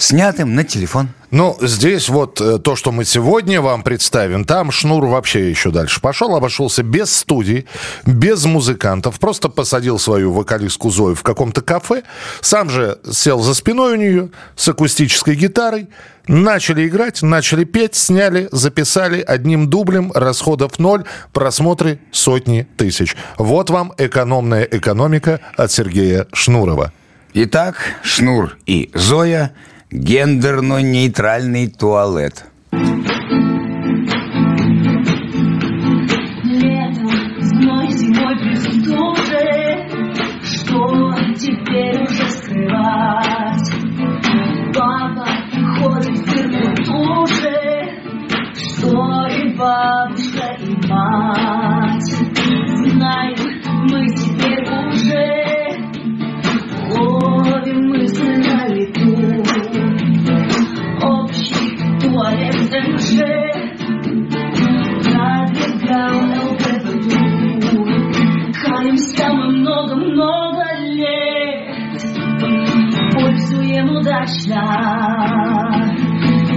снятым 0.00 0.54
на 0.54 0.64
телефон. 0.64 1.10
Ну, 1.30 1.56
здесь 1.60 2.08
вот 2.08 2.40
э, 2.40 2.58
то, 2.58 2.74
что 2.74 2.90
мы 2.90 3.04
сегодня 3.04 3.60
вам 3.60 3.82
представим, 3.82 4.44
там 4.44 4.72
Шнур 4.72 5.04
вообще 5.04 5.48
еще 5.48 5.70
дальше 5.70 6.00
пошел, 6.00 6.34
обошелся 6.34 6.82
без 6.82 7.14
студий, 7.14 7.66
без 8.04 8.44
музыкантов, 8.46 9.20
просто 9.20 9.48
посадил 9.48 9.98
свою 9.98 10.32
вокалистку 10.32 10.90
Зою 10.90 11.14
в 11.14 11.22
каком-то 11.22 11.60
кафе, 11.60 12.02
сам 12.40 12.68
же 12.70 12.98
сел 13.08 13.42
за 13.42 13.54
спиной 13.54 13.92
у 13.92 13.96
нее 13.96 14.30
с 14.56 14.66
акустической 14.68 15.36
гитарой, 15.36 15.88
начали 16.26 16.88
играть, 16.88 17.22
начали 17.22 17.64
петь, 17.64 17.94
сняли, 17.94 18.48
записали 18.50 19.20
одним 19.20 19.68
дублем, 19.68 20.10
расходов 20.12 20.78
ноль, 20.78 21.04
просмотры 21.32 22.00
сотни 22.10 22.66
тысяч. 22.76 23.14
Вот 23.38 23.70
вам 23.70 23.92
экономная 23.98 24.64
экономика 24.64 25.40
от 25.56 25.70
Сергея 25.70 26.26
Шнурова. 26.32 26.92
Итак, 27.34 27.76
Шнур 28.02 28.56
и 28.66 28.90
Зоя– 28.94 29.52
гендерно-нейтральный 29.90 31.66
туалет. 31.68 32.44
Мать. 50.88 52.10
Знаем, 52.90 53.38
мы 53.90 54.19
В 62.20 62.22
МЖ 62.22 63.16
Продвигал 65.02 66.16
ЛГБТ 66.50 67.12
Хаемся 68.56 69.26
мы 69.32 69.46
много-много 69.56 70.64
лет 70.80 71.96
Пользуем 73.14 73.96
удачно 73.96 74.62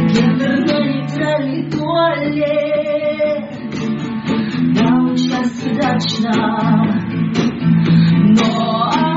Гендерно-нейтральный 0.09 1.63
туалет 1.71 3.47
он 4.85 5.15
часто 5.15 5.69
удачно 5.71 6.33
Но 8.35 9.12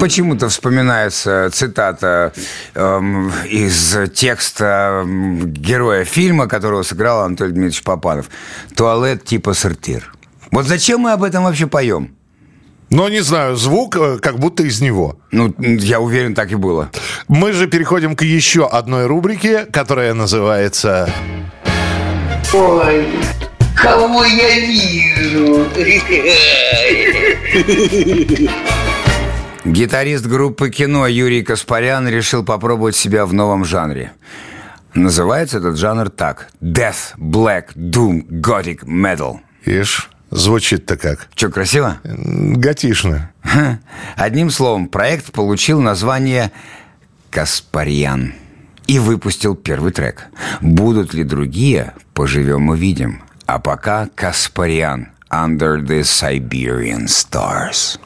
Почему-то 0.00 0.48
вспоминается 0.48 1.50
цитата 1.52 2.32
эм, 2.74 3.30
из 3.44 3.96
текста 4.14 5.02
эм, 5.02 5.52
героя 5.52 6.06
фильма, 6.06 6.48
которого 6.48 6.82
сыграл 6.82 7.20
Анатолий 7.20 7.52
Дмитриевич 7.52 7.82
Попанов. 7.82 8.30
Туалет 8.74 9.24
типа 9.24 9.52
сортир. 9.52 10.14
Вот 10.50 10.66
зачем 10.66 11.02
мы 11.02 11.12
об 11.12 11.22
этом 11.22 11.44
вообще 11.44 11.66
поем? 11.66 12.16
Но 12.88 13.10
не 13.10 13.20
знаю, 13.20 13.56
звук 13.56 13.96
э, 13.96 14.18
как 14.22 14.38
будто 14.38 14.62
из 14.62 14.80
него. 14.80 15.18
Ну, 15.32 15.54
я 15.58 16.00
уверен, 16.00 16.34
так 16.34 16.50
и 16.50 16.54
было. 16.56 16.90
Мы 17.28 17.52
же 17.52 17.66
переходим 17.66 18.16
к 18.16 18.22
еще 18.22 18.66
одной 18.66 19.04
рубрике, 19.06 19.66
которая 19.66 20.14
называется... 20.14 21.10
Ой, 22.54 23.06
кого 23.76 24.24
я 24.24 24.60
вижу? 24.60 25.66
Гитарист 29.64 30.24
группы 30.24 30.70
кино 30.70 31.06
Юрий 31.06 31.42
Каспарян 31.42 32.08
решил 32.08 32.44
попробовать 32.44 32.96
себя 32.96 33.26
в 33.26 33.34
новом 33.34 33.66
жанре. 33.66 34.12
Называется 34.94 35.58
этот 35.58 35.76
жанр 35.76 36.08
так. 36.08 36.48
Death, 36.62 37.14
Black, 37.18 37.74
Doom, 37.74 38.26
Gothic, 38.26 38.84
Metal. 38.84 39.40
Ишь, 39.66 40.10
звучит-то 40.30 40.96
как. 40.96 41.28
Че, 41.34 41.50
красиво? 41.50 41.98
Готишно. 42.04 43.32
Одним 44.16 44.50
словом, 44.50 44.88
проект 44.88 45.30
получил 45.30 45.80
название 45.80 46.52
«Каспарьян» 47.30 48.32
и 48.86 48.98
выпустил 48.98 49.54
первый 49.54 49.92
трек. 49.92 50.26
Будут 50.62 51.12
ли 51.12 51.22
другие, 51.22 51.92
поживем 52.14 52.70
увидим. 52.70 53.22
А 53.44 53.58
пока 53.58 54.08
«Каспарьян» 54.14 55.08
«Under 55.30 55.76
the 55.80 56.00
Siberian 56.00 57.06
Stars». 57.06 58.00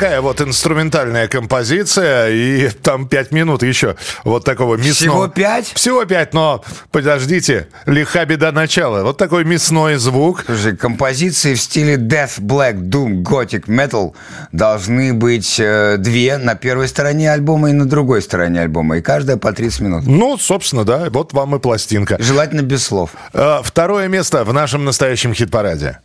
Такая 0.00 0.22
вот 0.22 0.40
инструментальная 0.40 1.28
композиция, 1.28 2.30
и 2.30 2.70
там 2.70 3.06
пять 3.06 3.32
минут 3.32 3.62
еще 3.62 3.96
вот 4.24 4.46
такого 4.46 4.76
мясного... 4.76 4.94
Всего 4.94 5.28
пять? 5.28 5.66
Всего 5.74 6.06
пять, 6.06 6.32
но 6.32 6.64
подождите, 6.90 7.68
лиха 7.84 8.24
беда 8.24 8.50
начала. 8.50 9.02
Вот 9.02 9.18
такой 9.18 9.44
мясной 9.44 9.96
звук. 9.96 10.44
Слушай, 10.46 10.74
композиции 10.74 11.52
в 11.52 11.60
стиле 11.60 11.96
Death, 11.96 12.40
Black, 12.40 12.76
Doom, 12.80 13.22
Gothic, 13.22 13.66
Metal 13.66 14.14
должны 14.52 15.12
быть 15.12 15.60
э, 15.60 15.96
две 15.98 16.38
на 16.38 16.54
первой 16.54 16.88
стороне 16.88 17.30
альбома 17.30 17.68
и 17.68 17.74
на 17.74 17.84
другой 17.84 18.22
стороне 18.22 18.62
альбома, 18.62 18.96
и 18.96 19.02
каждая 19.02 19.36
по 19.36 19.52
30 19.52 19.80
минут. 19.80 20.06
Ну, 20.06 20.38
собственно, 20.38 20.84
да, 20.84 21.10
вот 21.10 21.34
вам 21.34 21.56
и 21.56 21.58
пластинка. 21.58 22.16
Желательно 22.18 22.62
без 22.62 22.82
слов. 22.86 23.10
Э, 23.34 23.58
Второе 23.62 24.08
место 24.08 24.44
в 24.44 24.54
нашем 24.54 24.86
настоящем 24.86 25.34
хит-параде. 25.34 25.98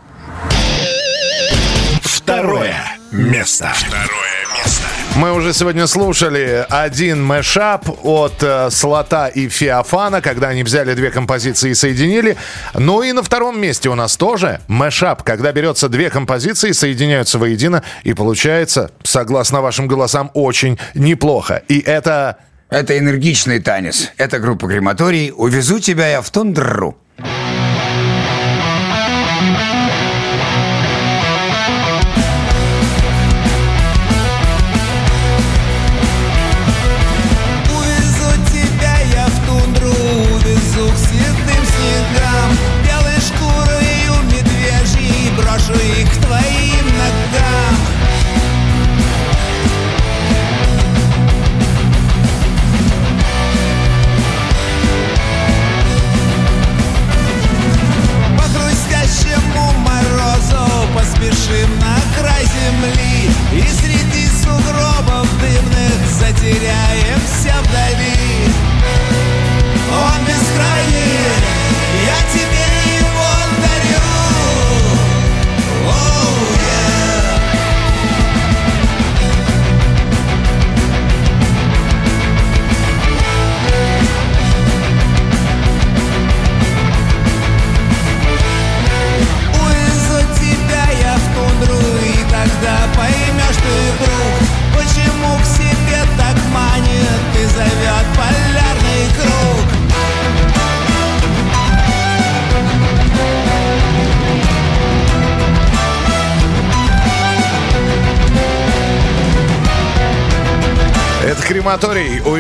Второе 2.02 2.76
место. 3.16 3.72
Второе 3.74 4.46
место. 4.58 4.84
Мы 5.16 5.32
уже 5.32 5.54
сегодня 5.54 5.88
слушали 5.88 6.66
один 6.70 7.24
мэшап 7.24 7.90
от 8.04 8.44
э, 8.44 8.70
Слота 8.70 9.28
и 9.28 9.48
Феофана, 9.48 10.22
когда 10.22 10.50
они 10.50 10.64
взяли 10.64 10.94
две 10.94 11.10
композиции 11.10 11.72
и 11.72 11.74
соединили. 11.74 12.36
Ну 12.74 13.02
и 13.02 13.14
на 13.14 13.24
втором 13.24 13.60
месте 13.60 13.88
у 13.88 13.96
нас 13.96 14.18
тоже 14.18 14.60
мэшап, 14.68 15.24
когда 15.24 15.54
берется 15.54 15.88
две 15.88 16.10
композиции, 16.10 16.74
соединяются 16.74 17.40
воедино, 17.40 17.82
и 18.04 18.14
получается, 18.14 18.92
согласно 19.04 19.62
вашим 19.62 19.88
голосам, 19.88 20.32
очень 20.34 20.78
неплохо. 20.94 21.64
И 21.70 21.80
это... 21.80 22.38
Это 22.70 22.98
энергичный 22.98 23.60
танец. 23.60 24.12
Это 24.18 24.40
группа 24.40 24.68
Крематорий. 24.68 25.32
Увезу 25.34 25.80
тебя 25.80 26.10
я 26.10 26.22
в 26.22 26.30
тундру. 26.30 26.98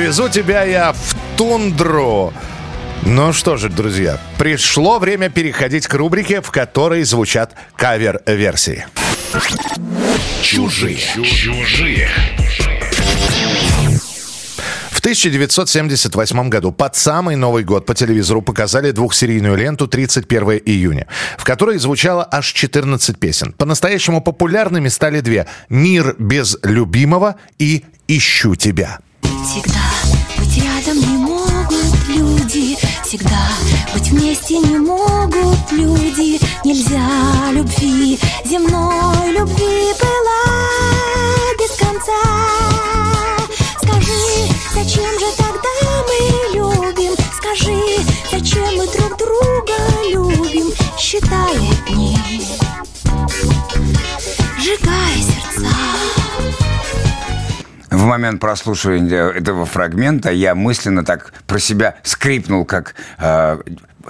Увезу 0.06 0.30
тебя 0.30 0.64
я 0.64 0.94
в 0.94 1.16
тундру. 1.36 2.32
Ну 3.08 3.34
что 3.34 3.58
же, 3.58 3.70
друзья, 3.70 4.20
пришло 4.38 5.00
время 5.00 5.32
переходить 5.32 5.88
к 5.88 5.96
рубрике, 5.96 6.42
в 6.42 6.52
которой 6.52 7.04
звучат 7.06 7.56
кавер-версии. 7.76 8.86
Чужие. 10.44 11.00
Чужие. 11.00 12.08
В 14.92 15.00
1978 15.00 16.50
году 16.50 16.72
под 16.72 16.96
самый 16.96 17.36
Новый 17.36 17.64
год 17.64 17.88
по 17.88 17.96
телевизору 17.96 18.44
показали 18.44 18.92
двухсерийную 18.92 19.56
ленту 19.56 19.88
«31 19.88 20.62
июня», 20.64 21.08
в 21.40 21.44
которой 21.44 21.80
звучало 21.80 22.28
аж 22.32 22.54
14 22.54 23.18
песен. 23.18 23.54
По-настоящему 23.54 24.22
популярными 24.22 24.90
стали 24.90 25.22
две 25.22 25.48
«Мир 25.68 26.16
без 26.20 26.60
любимого» 26.62 27.38
и 27.58 27.86
«Ищу 28.08 28.54
тебя». 28.54 29.00
Всегда 29.46 29.80
быть 30.40 30.58
рядом 30.58 30.98
не 31.00 31.18
могут 31.18 32.08
люди. 32.08 32.76
Всегда 33.04 33.48
быть 33.94 34.10
вместе 34.10 34.58
не 34.58 34.80
могут 34.80 35.72
люди. 35.72 36.40
Нельзя 36.64 37.52
любви, 37.52 38.20
земной 38.44 39.32
любви 39.32 39.94
была 40.02 40.46
без 41.60 41.78
конца 41.78 42.75
момент 58.16 58.40
прослушивания 58.40 59.30
этого 59.30 59.66
фрагмента 59.66 60.32
я 60.32 60.56
мысленно 60.56 61.04
так 61.04 61.34
про 61.48 61.60
себя 61.60 61.96
скрипнул, 62.04 62.66
как 62.66 62.96
э, 63.18 63.60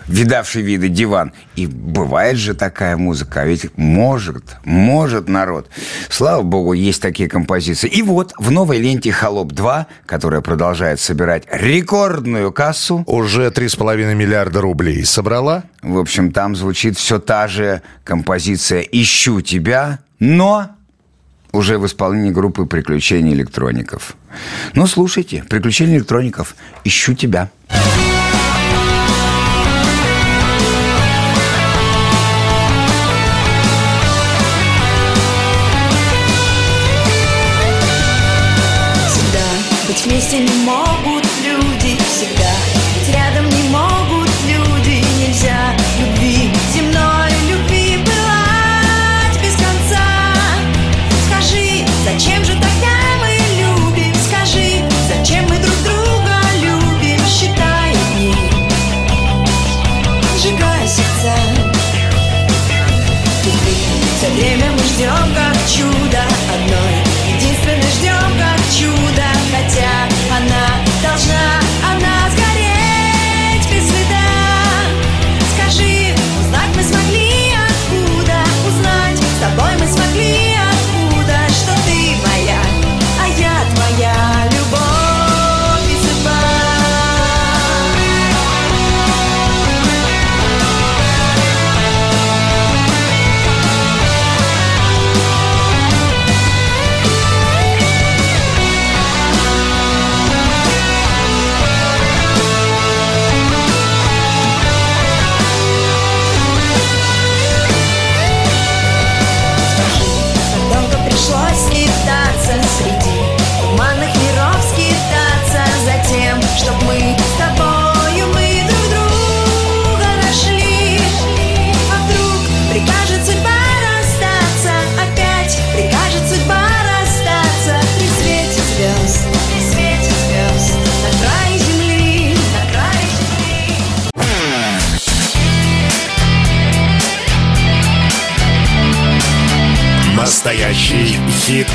видавший 0.08 0.62
виды 0.62 0.90
диван. 0.90 1.34
И 1.56 1.66
бывает 1.68 2.38
же 2.38 2.54
такая 2.54 2.98
музыка, 2.98 3.42
а 3.42 3.46
ведь 3.46 3.76
может, 3.78 4.58
может 4.64 5.28
народ. 5.28 5.70
Слава 6.10 6.44
богу, 6.44 6.74
есть 6.74 7.02
такие 7.02 7.28
композиции. 7.30 7.90
И 7.90 8.02
вот 8.02 8.34
в 8.38 8.52
новой 8.52 8.80
ленте 8.80 9.12
«Холоп 9.12 9.54
2», 9.54 9.86
которая 10.06 10.42
продолжает 10.42 11.00
собирать 11.00 11.44
рекордную 11.52 12.52
кассу. 12.52 13.04
Уже 13.08 13.48
3,5 13.48 14.14
миллиарда 14.14 14.62
рублей 14.62 15.04
собрала. 15.06 15.64
В 15.82 15.98
общем, 15.98 16.32
там 16.32 16.56
звучит 16.56 16.98
все 16.98 17.20
та 17.20 17.48
же 17.48 17.82
композиция 18.04 18.82
«Ищу 18.82 19.42
тебя», 19.42 20.00
но 20.20 20.70
уже 21.56 21.78
в 21.78 21.86
исполнении 21.86 22.32
группы 22.32 22.66
«Приключения 22.66 23.34
электроников». 23.34 24.16
Ну, 24.74 24.88
слушайте, 24.88 25.44
«Приключения 25.50 25.98
электроников», 25.98 26.56
«Ищу 26.84 27.14
тебя». 27.14 27.50
Всегда 27.70 28.15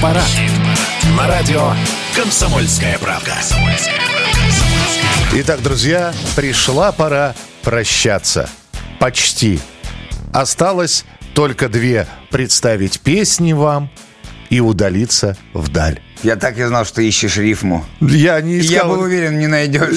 хит-парад. 0.00 0.24
На 1.16 1.26
радио 1.28 1.72
«Комсомольская 2.16 2.98
правда». 2.98 3.34
Итак, 5.32 5.62
друзья, 5.62 6.12
пришла 6.34 6.92
пора 6.92 7.34
прощаться. 7.62 8.48
Почти. 8.98 9.60
Осталось 10.32 11.04
только 11.34 11.68
две 11.68 12.06
представить 12.30 13.00
песни 13.00 13.52
вам 13.52 13.90
и 14.50 14.60
удалиться 14.60 15.36
вдаль. 15.54 16.00
Я 16.22 16.36
так 16.36 16.58
и 16.58 16.64
знал, 16.64 16.84
что 16.84 17.00
ищешь 17.00 17.38
рифму. 17.38 17.82
Я 18.00 18.38
не 18.42 18.56
Я 18.58 18.60
искал. 18.80 18.90
был 18.90 19.00
уверен, 19.04 19.38
не 19.38 19.46
найдешь. 19.46 19.96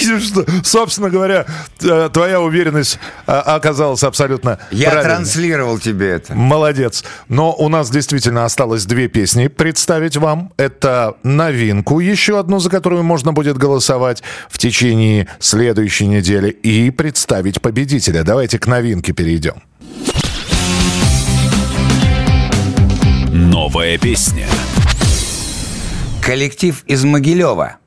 Собственно 0.62 1.10
говоря, 1.10 1.44
э, 1.82 2.08
твоя 2.12 2.40
уверенность 2.40 3.00
а, 3.26 3.40
оказалась 3.40 4.04
абсолютно 4.04 4.60
Я 4.70 4.90
правильной. 4.90 5.14
транслировал 5.16 5.78
тебе 5.80 6.10
это. 6.10 6.34
Молодец. 6.34 7.02
Но 7.28 7.52
у 7.52 7.68
нас 7.68 7.90
действительно 7.90 8.44
осталось 8.44 8.84
две 8.86 9.08
песни 9.08 9.48
представить 9.48 10.16
вам. 10.16 10.52
Это 10.56 11.16
новинку, 11.24 11.98
еще 11.98 12.38
одну, 12.38 12.60
за 12.60 12.70
которую 12.70 13.02
можно 13.02 13.32
будет 13.32 13.58
голосовать 13.58 14.22
в 14.48 14.58
течение 14.58 15.26
следующей 15.40 16.06
недели, 16.06 16.50
и 16.50 16.90
представить 16.90 17.60
победителя. 17.60 18.22
Давайте 18.22 18.60
к 18.60 18.68
новинке 18.68 19.12
перейдем. 19.12 19.54
Новая 23.66 23.98
песня. 23.98 24.46
Коллектив 26.22 26.84
из 26.86 27.02
Могилева 27.02 27.78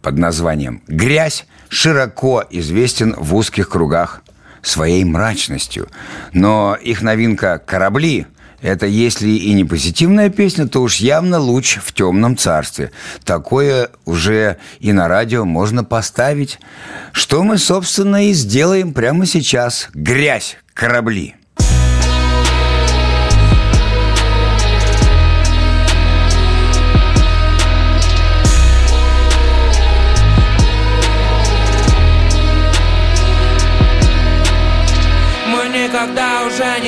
под 0.00 0.16
названием 0.16 0.80
«Грязь» 0.86 1.46
широко 1.68 2.44
известен 2.50 3.16
в 3.18 3.34
узких 3.34 3.68
кругах 3.68 4.22
своей 4.62 5.02
мрачностью. 5.02 5.88
Но 6.32 6.78
их 6.80 7.02
новинка 7.02 7.58
«Корабли»— 7.58 8.28
это 8.62 8.86
если 8.86 9.26
и 9.26 9.52
не 9.54 9.64
позитивная 9.64 10.30
песня, 10.30 10.68
то 10.68 10.82
уж 10.82 10.98
явно 10.98 11.40
луч 11.40 11.78
в 11.84 11.92
темном 11.92 12.36
царстве. 12.36 12.92
Такое 13.24 13.90
уже 14.04 14.58
и 14.78 14.92
на 14.92 15.08
радио 15.08 15.44
можно 15.44 15.82
поставить. 15.82 16.60
Что 17.10 17.42
мы, 17.42 17.58
собственно, 17.58 18.28
и 18.28 18.32
сделаем 18.34 18.92
прямо 18.92 19.26
сейчас. 19.26 19.88
«Грязь» 19.94 20.58
«Корабли». 20.74 21.34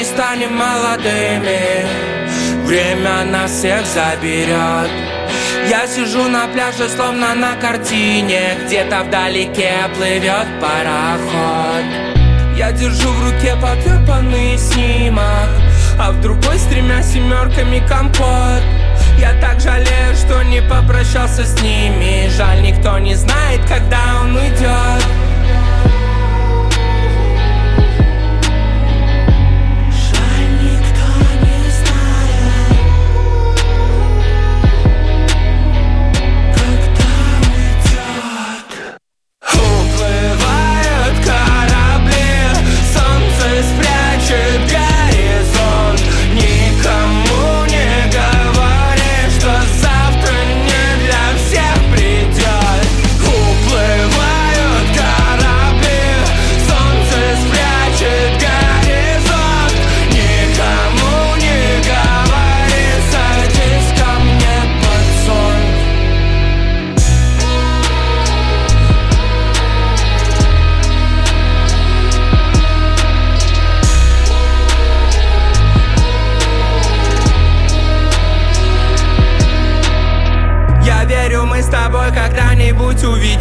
Станем 0.07 0.57
молодыми. 0.57 1.85
Время 2.65 3.25
нас 3.25 3.51
всех 3.51 3.85
заберет. 3.87 4.91
Я 5.69 5.87
сижу 5.87 6.29
на 6.29 6.47
пляже, 6.47 6.89
словно 6.89 7.35
на 7.35 7.55
картине. 7.57 8.57
Где-то 8.65 9.03
вдалеке 9.03 9.73
плывет 9.97 10.47
пароход. 10.61 11.85
Я 12.57 12.73
держу 12.73 13.09
в 13.11 13.25
руке 13.25 13.57
потрепанный 13.61 14.57
снимок. 14.57 15.51
А 15.99 16.13
в 16.13 16.21
другой 16.21 16.57
с 16.59 16.65
тремя 16.67 17.03
семерками 17.03 17.83
компот. 17.89 18.63
Я 19.19 19.33
так 19.41 19.61
жалею, 19.61 20.15
что 20.15 20.43
не 20.43 20.63
попрощался 20.63 21.45
с 21.45 21.61
ними. 21.63 22.29
Жаль, 22.37 22.63
никто 22.63 22.99
не 22.99 23.15
знает, 23.15 23.61
когда 23.69 24.21
он 24.23 24.37
уйдет 24.37 25.36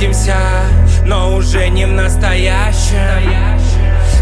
увидимся 0.06 0.36
Но 1.06 1.36
уже 1.36 1.70
не 1.70 1.86
в 1.86 1.92
настоящем. 1.92 3.60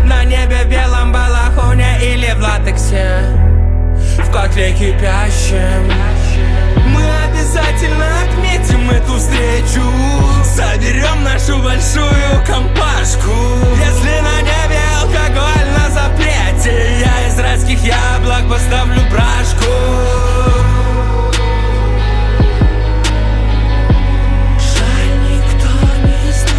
На 0.05 0.23
небе 0.23 0.64
белом 0.65 1.11
балахоне 1.11 1.97
или 2.01 2.31
в 2.34 2.41
латексе 2.41 3.23
В 4.19 4.31
котле 4.31 4.72
кипящем. 4.73 5.91
Мы 6.88 7.03
обязательно 7.26 8.05
отметим 8.23 8.89
эту 8.89 9.14
встречу. 9.18 9.81
Соберем 10.43 11.23
нашу 11.23 11.57
большую 11.61 12.45
компашку. 12.45 13.31
Если 13.80 14.19
на 14.22 14.41
небе 14.41 14.80
алкоголь 15.01 15.69
на 15.77 15.89
запрете 15.89 16.99
Я 16.99 17.27
из 17.27 17.39
райских 17.39 17.80
яблок 17.84 18.49
поставлю 18.49 19.01
брашку 19.10 20.12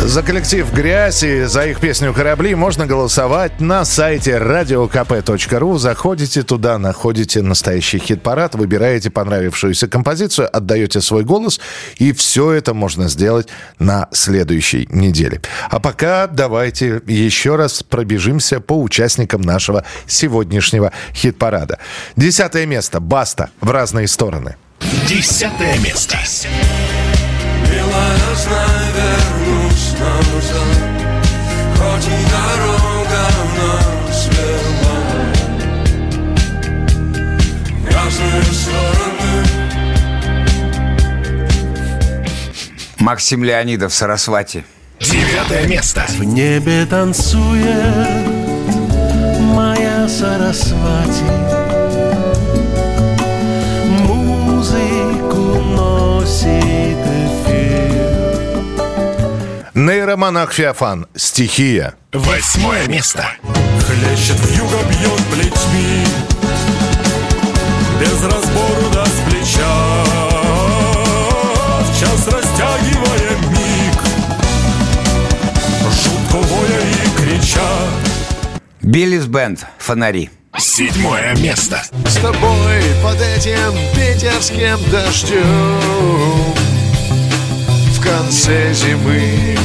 За 0.05 0.23
коллектив 0.23 0.71
«Грязь» 0.71 1.23
и 1.23 1.45
за 1.45 1.65
их 1.67 1.81
песню 1.81 2.13
«Корабли» 2.13 2.55
можно 2.55 2.87
голосовать 2.87 3.59
на 3.61 3.87
сайте 3.87 4.33
radiokp.ru. 4.33 5.79
Заходите 5.79 6.43
туда, 6.43 6.77
находите 6.77 7.41
настоящий 7.41 7.99
хит-парад, 7.99 8.55
выбираете 8.55 9.11
понравившуюся 9.11 9.89
композицию, 9.89 10.55
отдаете 10.55 11.01
свой 11.01 11.25
голос, 11.25 11.59
и 11.97 12.13
все 12.13 12.53
это 12.53 12.75
можно 12.75 13.09
сделать 13.09 13.49
на 13.79 14.09
следующей 14.13 14.87
неделе. 14.91 15.41
А 15.71 15.81
пока 15.81 16.27
давайте 16.27 17.01
еще 17.07 17.57
раз 17.57 17.83
пробежимся 17.83 18.61
по 18.61 18.79
участникам 18.79 19.41
нашего 19.41 19.85
сегодняшнего 20.07 20.93
хит-парада. 21.15 21.79
Десятое 22.15 22.67
место 22.67 23.01
«Баста» 23.01 23.49
в 23.63 23.71
разные 23.71 24.07
стороны. 24.07 24.57
Десятое 25.09 25.79
место. 25.79 26.19
Милая, 27.71 28.35
знай, 28.37 28.84
дорога 32.31 33.23
нас 33.59 34.29
вела 34.29 34.99
в 37.81 37.95
Разные 37.95 38.43
стороны 38.43 39.15
Максим 42.99 43.45
Леонидов, 43.45 43.93
Сарасвати. 43.93 44.65
Девятое 44.99 45.67
место. 45.67 46.05
В 46.09 46.25
небе 46.25 46.87
танцует 46.87 47.67
моя 49.39 50.09
Сарасвати 50.09 51.25
Музыку 54.07 55.61
носит 55.61 56.94
Нейромонах 59.75 60.53
Феофан. 60.53 61.09
Стихия. 61.17 61.95
Восьмое 62.13 62.87
место. 62.87 63.27
Хлещет 63.43 64.39
в 64.39 64.57
юго, 64.57 64.79
бьет 64.89 65.21
плетьми 65.33 66.07
Без 68.01 68.23
разбору 68.23 68.91
да 68.93 69.05
с 69.05 69.21
плеча 69.29 70.05
В 71.81 72.01
час 72.01 72.29
растягивая 72.29 73.37
миг 73.51 74.01
Жутко 75.83 76.37
воя 76.37 76.81
и 76.81 77.17
крича 77.21 77.69
Биллис 78.81 79.27
Бенд, 79.27 79.67
фонари. 79.79 80.31
Седьмое 80.57 81.35
место. 81.39 81.83
С 82.07 82.15
тобой 82.17 82.83
под 83.03 83.21
этим 83.21 83.75
питерским 83.97 84.79
дождем 84.91 86.55
конце 88.17 88.73
зимы, 88.73 89.57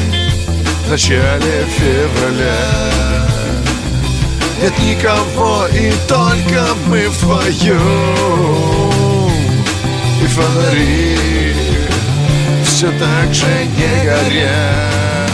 в 0.85 0.89
начале 0.89 1.65
февраля 1.77 2.91
Нет 4.59 4.73
никого, 4.79 5.67
и 5.67 5.93
только 6.07 6.65
мы 6.87 7.09
вдвоем 7.09 7.77
И 10.23 10.27
фонари 10.27 11.17
все 12.65 12.91
так 12.97 13.33
же 13.33 13.65
не 13.77 14.05
горят 14.05 15.31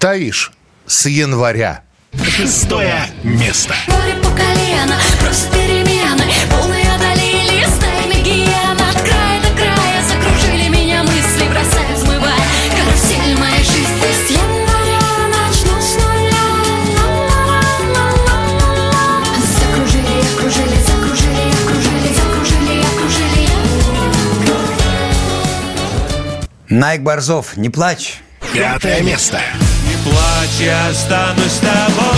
Таиш. 0.00 0.52
С 0.86 1.06
января. 1.06 1.82
Шестое 2.24 3.06
место. 3.22 3.74
Море 3.86 4.14
по 4.16 4.30
колено, 4.30 4.96
просто 5.20 5.52
перемены 5.52 6.24
Полные 6.50 6.79
Найк 26.70 27.02
Борзов, 27.02 27.56
не 27.56 27.68
плачь. 27.68 28.20
Пятое 28.54 29.02
место. 29.02 29.40
Не 29.88 29.96
плачь, 30.08 30.60
я 30.60 30.88
останусь 30.88 31.50
с 31.50 31.58
тобой 31.58 32.10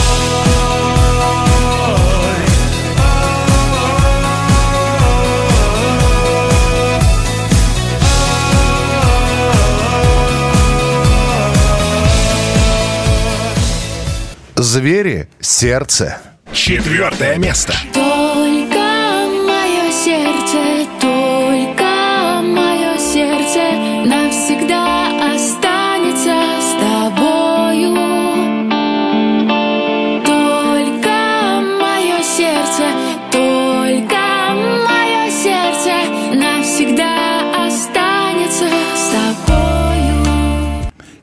Звери. 14.57 15.29
Сердце. 15.41 16.19
Четвертое 16.53 17.37
место. 17.37 17.73
Только 17.95 18.72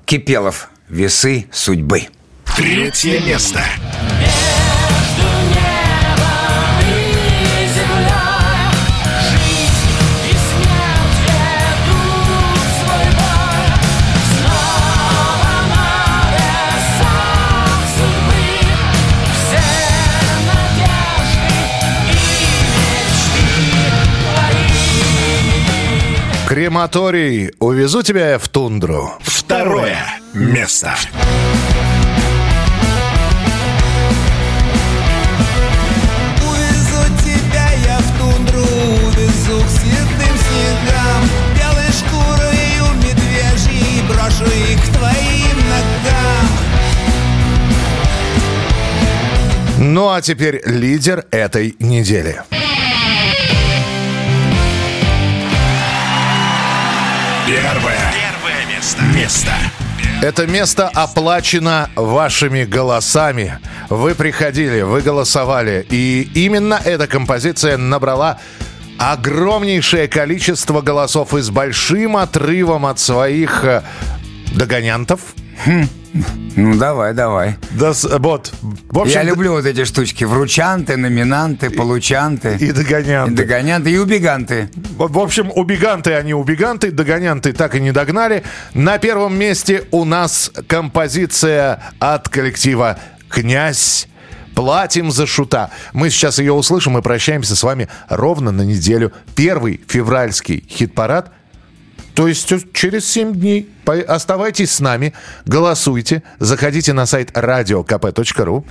Кипелов, 0.10 0.70
весы 0.90 1.46
судьбы. 1.52 2.08
Третье 2.58 3.20
место. 3.20 3.64
Крематорий. 26.50 27.52
Увезу 27.60 28.02
тебя 28.02 28.32
я 28.32 28.40
в 28.40 28.48
тундру. 28.48 29.14
Второе 29.22 30.00
место. 30.34 30.96
Увезу 36.42 37.06
тебя 37.24 37.70
я 37.86 38.00
в 38.00 38.18
тундру, 38.18 38.62
увезу 38.62 39.64
к 39.64 39.70
светлым 39.70 40.36
снегам 40.48 41.22
Белой 41.56 41.92
шкурой 41.94 42.80
у 42.82 42.90
медвежьей 42.96 44.02
брошу 44.08 44.46
их 44.46 44.82
к 44.82 44.88
твоим 44.98 45.58
ногам 45.70 46.48
Ну 49.78 50.10
а 50.10 50.20
теперь 50.22 50.64
лидер 50.66 51.26
этой 51.30 51.76
недели. 51.78 52.42
Первое. 57.50 57.98
Первое 58.14 58.76
место. 58.76 59.02
Место. 59.16 59.52
Это 60.22 60.46
место 60.46 60.88
оплачено 60.88 61.90
вашими 61.96 62.64
голосами. 62.64 63.58
Вы 63.90 64.14
приходили, 64.14 64.82
вы 64.82 65.02
голосовали. 65.02 65.84
И 65.90 66.30
именно 66.36 66.80
эта 66.86 67.08
композиция 67.08 67.78
набрала 67.78 68.38
огромнейшее 69.00 70.08
количество 70.08 70.82
голосов 70.82 71.34
и 71.34 71.42
с 71.42 71.50
большим 71.50 72.18
отрывом 72.18 72.86
от 72.86 73.00
своих 73.00 73.64
э, 73.64 73.82
догонянтов. 75.66 75.90
Ну, 76.56 76.76
давай, 76.78 77.14
давай. 77.14 77.56
Да, 77.72 77.94
с- 77.94 78.04
вот. 78.20 78.52
В 78.62 79.00
общем, 79.00 79.14
Я 79.16 79.24
люблю 79.24 79.52
вот 79.54 79.66
эти 79.66 79.86
штучки. 79.86 80.24
Вручанты, 80.24 80.98
номинанты, 80.98 81.70
получанты. 81.70 82.58
И 82.60 82.72
догонянты. 82.72 83.34
И 83.34 83.36
догонянты, 83.36 83.92
и 83.92 83.98
убеганты. 83.98 84.70
В 84.98 85.12
в 85.12 85.20
общем, 85.20 85.52
убеганты 85.54 86.14
они 86.14 86.34
убеганты, 86.34 86.92
догонянты 86.92 87.54
так 87.54 87.76
и 87.76 87.80
не 87.80 87.92
догнали. 87.92 88.44
На 88.74 88.98
первом 88.98 89.38
месте 89.38 89.84
у 89.92 90.04
нас 90.04 90.52
композиция 90.68 91.94
от 92.00 92.28
коллектива 92.30 92.98
«Князь». 93.30 94.08
Платим 94.56 95.10
за 95.12 95.26
шута. 95.26 95.70
Мы 95.94 96.10
сейчас 96.10 96.40
ее 96.40 96.52
услышим 96.52 96.98
и 96.98 97.02
прощаемся 97.02 97.56
с 97.56 97.64
вами 97.64 97.88
ровно 98.10 98.52
на 98.52 98.64
неделю. 98.64 99.14
Первый 99.36 99.80
февральский 99.88 100.66
хит-парад. 100.68 101.32
То 102.14 102.28
есть 102.28 102.52
э, 102.52 102.60
через 102.74 103.10
7 103.10 103.34
дней. 103.36 103.70
Оставайтесь 103.90 104.72
с 104.72 104.80
нами, 104.80 105.14
голосуйте, 105.46 106.24
заходите 106.40 106.94
на 106.94 107.06
сайт 107.06 107.32
radiokp.ru. 107.32 108.64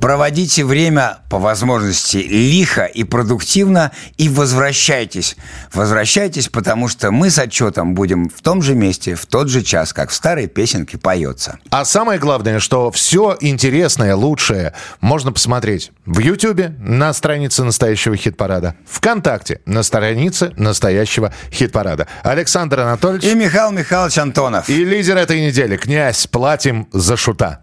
Проводите 0.00 0.64
время 0.64 1.18
по 1.30 1.38
возможности 1.38 2.16
лихо 2.16 2.84
и 2.84 3.04
продуктивно 3.04 3.92
и 4.16 4.28
возвращайтесь. 4.28 5.36
Возвращайтесь, 5.72 6.48
потому 6.48 6.88
что 6.88 7.10
мы 7.10 7.30
с 7.30 7.38
отчетом 7.38 7.94
будем 7.94 8.28
в 8.28 8.40
том 8.42 8.62
же 8.62 8.74
месте, 8.74 9.14
в 9.14 9.26
тот 9.26 9.48
же 9.48 9.62
час, 9.62 9.92
как 9.92 10.10
в 10.10 10.14
старой 10.14 10.46
песенке 10.46 10.98
поется. 10.98 11.58
А 11.70 11.84
самое 11.84 12.18
главное, 12.18 12.58
что 12.58 12.90
все 12.90 13.36
интересное, 13.40 14.14
лучшее 14.14 14.74
можно 15.00 15.32
посмотреть 15.32 15.92
в 16.06 16.18
Ютьюбе 16.18 16.74
на 16.78 17.12
странице 17.12 17.64
настоящего 17.64 18.16
хит-парада, 18.16 18.74
ВКонтакте 18.86 19.60
на 19.66 19.82
странице 19.82 20.52
настоящего 20.56 21.32
хит-парада. 21.50 22.06
Александр 22.22 22.80
Анатольевич 22.80 23.24
И 23.24 23.34
Михаил 23.34 23.70
Михайлович 23.70 24.18
Антонов. 24.18 24.63
И 24.68 24.84
лидер 24.84 25.16
этой 25.16 25.40
недели, 25.40 25.76
князь, 25.76 26.26
платим 26.26 26.88
за 26.92 27.16
шута. 27.16 27.60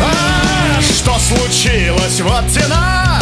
А, 0.00 0.80
что 0.80 1.16
случилось? 1.18 2.20
Вот 2.20 2.46
тена 2.52 3.20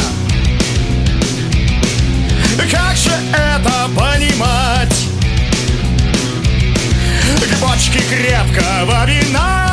Как 2.70 2.96
же 2.96 3.12
это 3.32 3.88
понимать? 3.94 4.94
К 7.40 7.60
бочке 7.60 8.00
крепкого 8.00 9.06
вина 9.06 9.63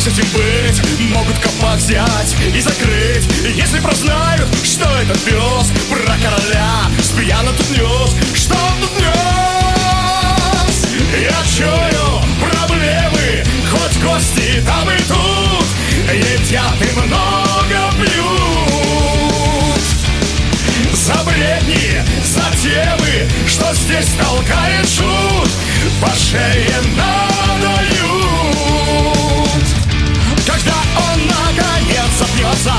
с 0.00 0.06
этим 0.06 0.24
быть 0.32 0.80
Могут 1.10 1.38
копак 1.38 1.76
взять 1.76 2.34
и 2.54 2.60
закрыть 2.60 3.28
Если 3.54 3.80
прознают, 3.80 4.48
что 4.64 4.86
этот 4.96 5.20
пес 5.24 5.72
Про 5.90 6.16
короля 6.16 6.88
спьяно 7.02 7.52
тут 7.52 7.70
нес 7.70 8.16
Что 8.34 8.54
он 8.54 8.80
тут 8.80 8.98
нес? 8.98 9.10
Я 11.20 11.42
чую 11.54 12.22
проблемы 12.40 13.44
Хоть 13.70 14.02
гости 14.02 14.62
там 14.64 14.88
и 14.90 14.96
тут 15.02 15.66
Едят 16.14 16.80
и 16.80 16.90
много 16.98 17.92
пьют 17.98 19.82
За 20.94 21.14
бредни, 21.24 22.02
за 22.24 22.44
темы 22.62 23.28
Что 23.46 23.74
здесь 23.74 24.08
толкает 24.18 24.88
шут 24.88 25.50
По 26.00 26.08
шее 26.16 26.80
надают 26.96 27.59
запнется 32.60 32.72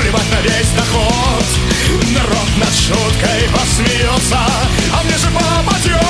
Плевать 0.00 0.30
на 0.30 0.40
весь 0.40 0.70
доход. 0.70 1.44
Народ 2.14 2.48
над 2.58 2.74
шуткой 2.74 3.48
посмеется 3.52 4.38
А 4.92 5.02
мне 5.04 5.16
же 5.16 5.28
попадет 5.28 6.02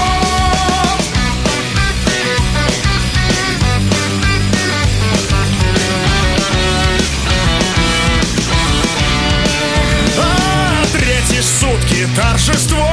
сутки 11.42 12.08
торжество. 12.14 12.88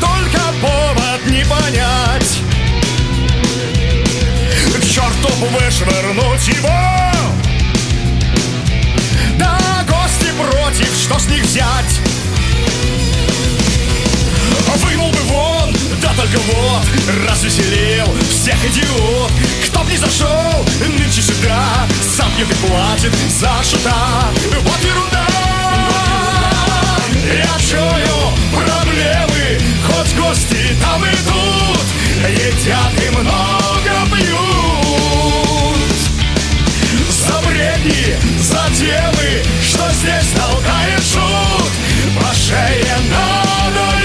Только 0.00 0.40
повод 0.60 1.26
не 1.26 1.44
понять. 1.44 2.40
К 4.74 4.84
черту 4.84 5.28
вышвырнуть 5.50 6.48
его 6.48 7.15
взять. 11.56 12.00
Вынул 14.84 15.10
бы 15.10 15.18
вон, 15.20 15.74
да 16.02 16.12
только 16.14 16.38
вот 16.38 16.84
Развеселил 17.28 18.06
всех 18.28 18.56
идиот. 18.66 19.32
Кто 19.66 19.80
б 19.80 19.90
не 19.90 19.96
зашел 19.96 20.66
нынче 20.80 21.22
сюда 21.22 21.86
Сам 22.16 22.30
пьет 22.36 22.50
и 22.50 22.54
платит 22.66 23.12
за 23.40 23.50
шута. 23.62 24.30
Вот 24.60 24.84
ерунда. 24.84 25.26
Я 27.24 27.58
чую 27.58 28.32
проблемы? 28.52 29.58
Хоть 29.86 30.14
гости 30.14 30.76
там 30.82 31.04
и 31.04 31.16
тут 31.24 31.80
Едят 32.28 32.92
и 33.02 33.10
много 33.10 34.16
пьют 34.16 35.45
бредни, 37.56 38.16
за 38.40 38.68
темы 38.76 39.42
Что 39.62 39.88
здесь 39.92 40.30
толкает 40.34 41.02
шут 41.02 41.72
По 42.20 42.34
шее 42.34 42.96
надают. 43.10 43.96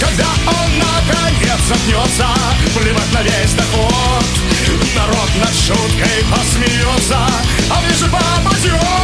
Когда 0.00 0.28
он 0.46 0.70
наконец 0.78 1.60
запнется 1.68 2.28
Плевать 2.74 3.12
на 3.12 3.22
весь 3.22 3.54
доход 3.54 4.24
Народ 4.94 5.30
над 5.36 5.54
шуткой 5.54 6.24
посмеется 6.30 7.18
А 7.70 7.80
мне 7.80 7.94
же 7.94 8.06
попадет 8.06 9.03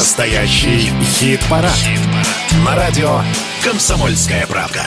Настоящий 0.00 0.90
хит-парад. 1.02 1.78
На 2.64 2.74
радио 2.74 3.20
«Комсомольская 3.62 4.46
правда». 4.46 4.86